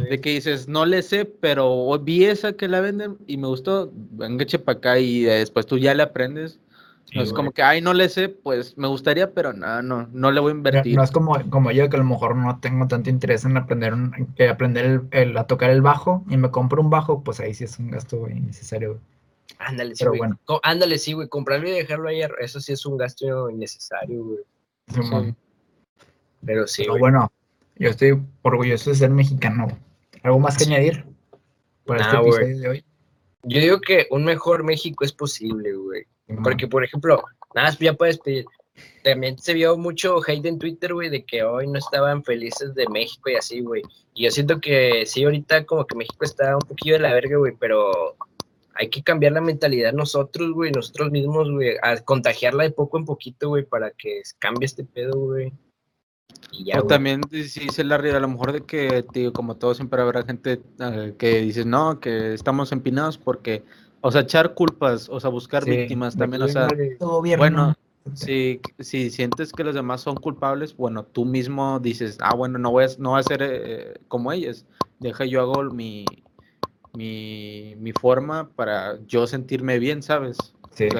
De 0.09 0.21
que 0.21 0.29
dices, 0.31 0.67
no 0.67 0.85
le 0.85 1.01
sé, 1.01 1.25
pero 1.25 1.99
vi 1.99 2.25
esa 2.25 2.53
que 2.53 2.67
la 2.67 2.79
venden 2.79 3.17
y 3.27 3.37
me 3.37 3.47
gustó, 3.47 3.91
venga, 3.93 4.45
para 4.63 4.77
acá 4.77 4.99
y 4.99 5.23
después 5.23 5.65
tú 5.65 5.77
ya 5.77 5.93
le 5.93 6.03
aprendes 6.03 6.59
no 7.13 7.21
es 7.21 7.33
como 7.33 7.51
que, 7.51 7.61
ay, 7.61 7.81
no 7.81 7.93
le 7.93 8.07
sé, 8.07 8.29
pues 8.29 8.77
me 8.77 8.87
gustaría, 8.87 9.33
pero 9.33 9.51
no, 9.51 9.81
no, 9.81 10.07
no 10.11 10.31
le 10.31 10.39
voy 10.39 10.51
a 10.51 10.55
invertir. 10.55 10.95
No, 10.95 11.03
es 11.03 11.11
como, 11.11 11.37
como 11.49 11.71
yo 11.71 11.89
que 11.89 11.97
a 11.97 11.99
lo 11.99 12.05
mejor 12.05 12.35
no 12.35 12.59
tengo 12.59 12.87
tanto 12.87 13.09
interés 13.09 13.43
en 13.43 13.57
aprender, 13.57 13.93
que 14.35 14.47
aprender 14.47 15.01
el, 15.11 15.37
a 15.37 15.45
tocar 15.45 15.71
el 15.71 15.81
bajo 15.81 16.23
y 16.29 16.37
me 16.37 16.51
compro 16.51 16.81
un 16.81 16.89
bajo, 16.89 17.23
pues 17.23 17.39
ahí 17.39 17.53
sí 17.53 17.65
es 17.65 17.77
un 17.79 17.91
gasto 17.91 18.29
innecesario. 18.29 18.99
Ándale, 19.59 19.95
sí, 19.95 20.05
güey. 20.05 20.21
Ándale, 20.63 20.97
sí, 20.97 21.13
güey. 21.13 21.27
Comprarlo 21.27 21.67
y 21.67 21.71
dejarlo 21.71 22.09
ahí, 22.09 22.21
eso 22.39 22.59
sí 22.59 22.73
es 22.73 22.85
un 22.85 22.97
gasto 22.97 23.49
innecesario, 23.49 24.23
güey. 24.23 25.35
Pero 26.43 26.65
sí, 26.65 26.83
Pero 26.83 26.97
bueno, 26.97 27.31
yo 27.75 27.89
estoy 27.89 28.19
orgulloso 28.41 28.89
de 28.89 28.95
ser 28.95 29.09
mexicano. 29.09 29.67
¿Algo 30.23 30.39
más 30.39 30.57
que 30.57 30.63
añadir 30.63 31.05
para 31.85 32.01
este 32.01 32.17
episodio 32.17 32.59
de 32.59 32.69
hoy? 32.69 32.85
Yo 33.43 33.59
digo 33.59 33.81
que 33.81 34.07
un 34.11 34.23
mejor 34.23 34.63
México 34.63 35.03
es 35.03 35.11
posible, 35.11 35.73
güey. 35.73 36.05
Porque, 36.43 36.67
por 36.67 36.83
ejemplo, 36.83 37.23
nada 37.55 37.69
más 37.69 37.79
ya 37.79 37.93
puedes 37.93 38.17
pedir. 38.17 38.45
También 39.03 39.37
se 39.37 39.53
vio 39.53 39.77
mucho 39.77 40.19
hate 40.25 40.45
en 40.45 40.59
Twitter, 40.59 40.93
güey, 40.93 41.09
de 41.09 41.23
que 41.25 41.43
hoy 41.43 41.67
no 41.67 41.77
estaban 41.77 42.23
felices 42.23 42.73
de 42.73 42.87
México 42.87 43.29
y 43.29 43.35
así, 43.35 43.61
güey. 43.61 43.81
Y 44.13 44.25
yo 44.25 44.31
siento 44.31 44.59
que 44.59 45.05
sí, 45.05 45.23
ahorita 45.23 45.65
como 45.65 45.85
que 45.85 45.95
México 45.95 46.23
está 46.23 46.55
un 46.55 46.61
poquillo 46.61 46.95
de 46.95 47.01
la 47.01 47.13
verga, 47.13 47.37
güey, 47.37 47.53
pero 47.59 48.15
hay 48.75 48.89
que 48.89 49.03
cambiar 49.03 49.33
la 49.33 49.41
mentalidad 49.41 49.93
nosotros, 49.93 50.51
güey, 50.51 50.71
nosotros 50.71 51.11
mismos, 51.11 51.51
güey, 51.51 51.75
a 51.81 51.97
contagiarla 51.97 52.63
de 52.63 52.71
poco 52.71 52.97
en 52.97 53.05
poquito, 53.05 53.49
güey, 53.49 53.63
para 53.63 53.91
que 53.91 54.21
cambie 54.39 54.65
este 54.65 54.83
pedo, 54.83 55.19
güey. 55.19 55.53
o 56.77 56.83
también 56.87 57.21
si 57.29 57.69
se 57.69 57.83
la 57.83 57.95
a 57.95 58.19
lo 58.19 58.27
mejor 58.27 58.53
de 58.53 58.61
que, 58.61 59.05
digo, 59.13 59.33
como 59.33 59.55
todo 59.55 59.73
siempre 59.73 60.01
habrá 60.01 60.23
gente 60.23 60.61
eh, 60.79 61.13
que 61.17 61.41
dice, 61.41 61.65
no, 61.65 61.99
que 61.99 62.33
estamos 62.33 62.71
empinados 62.71 63.17
porque, 63.17 63.63
o 64.01 64.11
sea, 64.11 64.21
echar 64.21 64.53
culpas, 64.53 65.07
o 65.09 65.19
sea, 65.19 65.29
buscar 65.29 65.65
víctimas 65.65 66.17
también, 66.17 66.41
o 66.41 66.47
sea, 66.47 66.67
bueno, 67.37 67.75
si, 68.13 68.59
si 68.79 69.09
sientes 69.11 69.51
que 69.51 69.63
los 69.63 69.75
demás 69.75 70.01
son 70.01 70.15
culpables, 70.15 70.75
bueno, 70.75 71.03
tú 71.03 71.23
mismo 71.23 71.79
dices, 71.79 72.17
ah, 72.21 72.35
bueno, 72.35 72.57
no 72.57 72.71
voy 72.71 72.85
a, 72.85 72.87
no 72.97 73.11
voy 73.11 73.19
a 73.19 73.23
ser 73.23 73.41
eh, 73.43 73.93
como 74.07 74.31
ellos, 74.31 74.65
deja 74.99 75.25
yo 75.25 75.41
hago 75.41 75.63
mi, 75.65 76.05
mi, 76.93 77.75
mi 77.77 77.91
forma 77.93 78.49
para 78.49 78.99
yo 79.05 79.27
sentirme 79.27 79.79
bien, 79.79 80.01
¿sabes? 80.01 80.37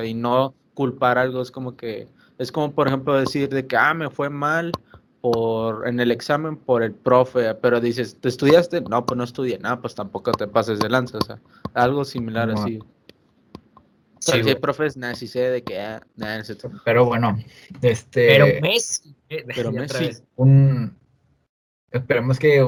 y 0.03 0.13
no 0.13 0.53
culpar 0.75 1.17
algo, 1.17 1.41
es 1.41 1.49
como 1.49 1.75
que, 1.75 2.07
es 2.37 2.51
como 2.51 2.71
por 2.71 2.87
ejemplo 2.87 3.15
decir 3.15 3.49
de 3.49 3.65
que, 3.65 3.77
ah, 3.77 3.93
me 3.93 4.09
fue 4.09 4.29
mal 4.29 4.71
por, 5.21 5.87
en 5.87 5.99
el 5.99 6.11
examen 6.11 6.57
por 6.57 6.83
el 6.83 6.93
profe, 6.93 7.53
pero 7.55 7.79
dices, 7.79 8.17
¿te 8.19 8.27
estudiaste? 8.27 8.81
No, 8.81 9.05
pues 9.05 9.17
no 9.17 9.23
estudié, 9.23 9.59
nada, 9.59 9.79
pues 9.79 9.95
tampoco 9.95 10.31
te 10.31 10.47
pases 10.47 10.79
de 10.79 10.89
lanza, 10.89 11.19
o 11.19 11.21
sea, 11.21 11.39
algo 11.73 12.03
similar 12.03 12.49
así. 12.51 12.79
Sí, 14.19 14.33
hay 14.33 14.55
profes, 14.55 14.97
nada, 14.97 15.15
sí 15.15 15.27
sé 15.27 15.39
de 15.39 15.63
que, 15.63 15.79
ah, 15.79 16.01
pero 16.85 17.05
bueno, 17.05 17.39
este... 17.81 18.27
Pero 18.27 18.45
Messi. 18.61 19.15
Pero 19.55 19.71
Messi. 19.71 20.11
Un, 20.35 20.95
Esperemos 21.91 22.39
que 22.39 22.65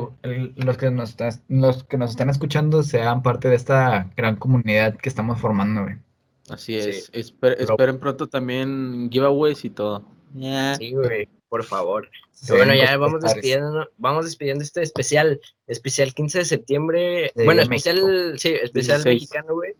los 0.56 0.78
que 0.78 0.91
nos 0.91 1.16
los 1.47 1.84
que 1.86 1.97
nos 1.97 2.10
están 2.10 2.30
escuchando 2.30 2.84
sean 2.84 3.24
parte 3.24 3.47
de 3.47 3.56
esta 3.56 4.12
gran 4.18 4.36
comunidad 4.36 4.97
que 4.97 5.08
estamos 5.08 5.39
formando, 5.39 5.84
güey. 5.84 5.95
Así 6.49 6.76
es. 6.76 7.10
esperen 7.14 7.99
pronto 7.99 8.28
también 8.28 9.10
giveaways 9.10 9.64
y 9.64 9.70
todo. 9.70 10.04
Sí, 10.78 10.91
güey, 10.91 11.30
por 11.54 11.64
favor. 11.66 12.10
bueno, 12.49 12.74
ya 12.74 12.97
vamos 12.97 13.22
despidiendo, 13.22 13.88
vamos 13.97 14.26
despidiendo 14.26 14.64
este 14.64 14.82
especial, 14.82 15.39
especial 15.68 16.12
15 16.12 16.39
de 16.39 16.45
septiembre. 16.45 17.32
bueno, 17.36 17.62
especial, 17.62 18.34
sí, 18.39 18.56
especial 18.60 19.04
mexicano, 19.06 19.54
güey. 19.54 19.76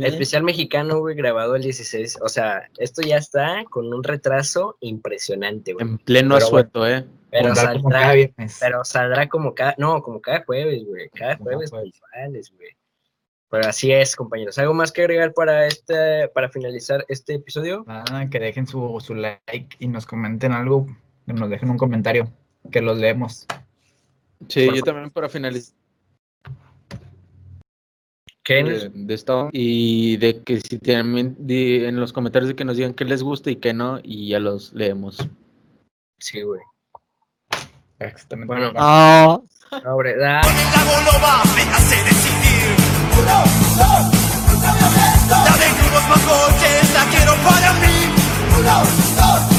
Especial 0.00 0.42
mexicano, 0.42 1.00
güey, 1.00 1.14
grabado 1.14 1.54
el 1.54 1.60
16. 1.64 2.20
O 2.22 2.30
sea, 2.30 2.70
esto 2.78 3.02
ya 3.02 3.18
está 3.18 3.62
con 3.68 3.92
un 3.92 4.02
retraso 4.02 4.78
impresionante, 4.80 5.74
güey. 5.74 5.86
En 5.86 5.98
pleno 5.98 6.34
asueto, 6.34 6.88
¿eh? 6.88 7.04
Pero 7.30 7.54
saldrá, 7.54 8.14
pero 8.58 8.84
saldrá 8.86 9.28
como 9.28 9.54
cada, 9.54 9.74
no, 9.76 10.00
como 10.00 10.22
cada 10.22 10.44
jueves, 10.46 10.82
güey. 10.86 11.10
Cada 11.10 11.36
jueves 11.36 11.70
mensuales, 11.74 12.50
güey. 12.56 12.70
Pero 13.50 13.68
así 13.68 13.92
es, 13.92 14.16
compañeros. 14.16 14.58
¿Algo 14.58 14.72
más 14.72 14.92
que 14.92 15.02
agregar 15.02 15.34
para 15.34 15.66
este, 15.66 16.28
para 16.28 16.48
finalizar 16.48 17.04
este 17.08 17.34
episodio? 17.34 17.84
Nada, 17.86 18.30
que 18.30 18.40
dejen 18.40 18.66
su, 18.66 18.98
su 19.04 19.14
like 19.14 19.76
y 19.78 19.88
nos 19.88 20.06
comenten 20.06 20.52
algo, 20.52 20.86
que 21.28 21.34
nos 21.34 21.50
dejen 21.50 21.70
un 21.70 21.76
comentario, 21.76 22.28
que 22.72 22.80
los 22.80 22.98
leemos. 22.98 23.46
Sí, 24.48 24.68
yo 24.74 24.82
también 24.82 25.10
para 25.10 25.28
finalizar. 25.28 25.74
¿Qué? 28.42 28.64
De, 28.64 28.88
de, 28.88 29.14
esto 29.14 29.50
y 29.52 30.16
de 30.16 30.42
que 30.42 30.58
si 30.60 30.78
tienen 30.78 31.36
en 31.38 32.00
los 32.00 32.14
comentarios 32.14 32.48
de 32.48 32.56
que 32.56 32.64
nos 32.64 32.78
digan 32.78 32.94
qué 32.94 33.04
les 33.04 33.22
gusta 33.22 33.50
y 33.50 33.56
qué 33.56 33.74
no 33.74 34.00
y 34.02 34.30
ya 34.30 34.40
los 34.40 34.72
leemos. 34.72 35.18
Sí, 36.18 36.40
güey. 36.40 36.62
Exactamente. 37.98 38.46
Bueno, 38.46 38.72
no. 38.72 39.44
Sobre 39.82 40.16
da. 40.16 40.40
La 45.28 45.56
de 45.58 45.68
grupos 45.78 46.08
más 46.08 46.22
coches 46.24 46.94
la 46.94 47.04
quiero 47.10 47.34
para 47.44 47.74
mí. 47.74 49.57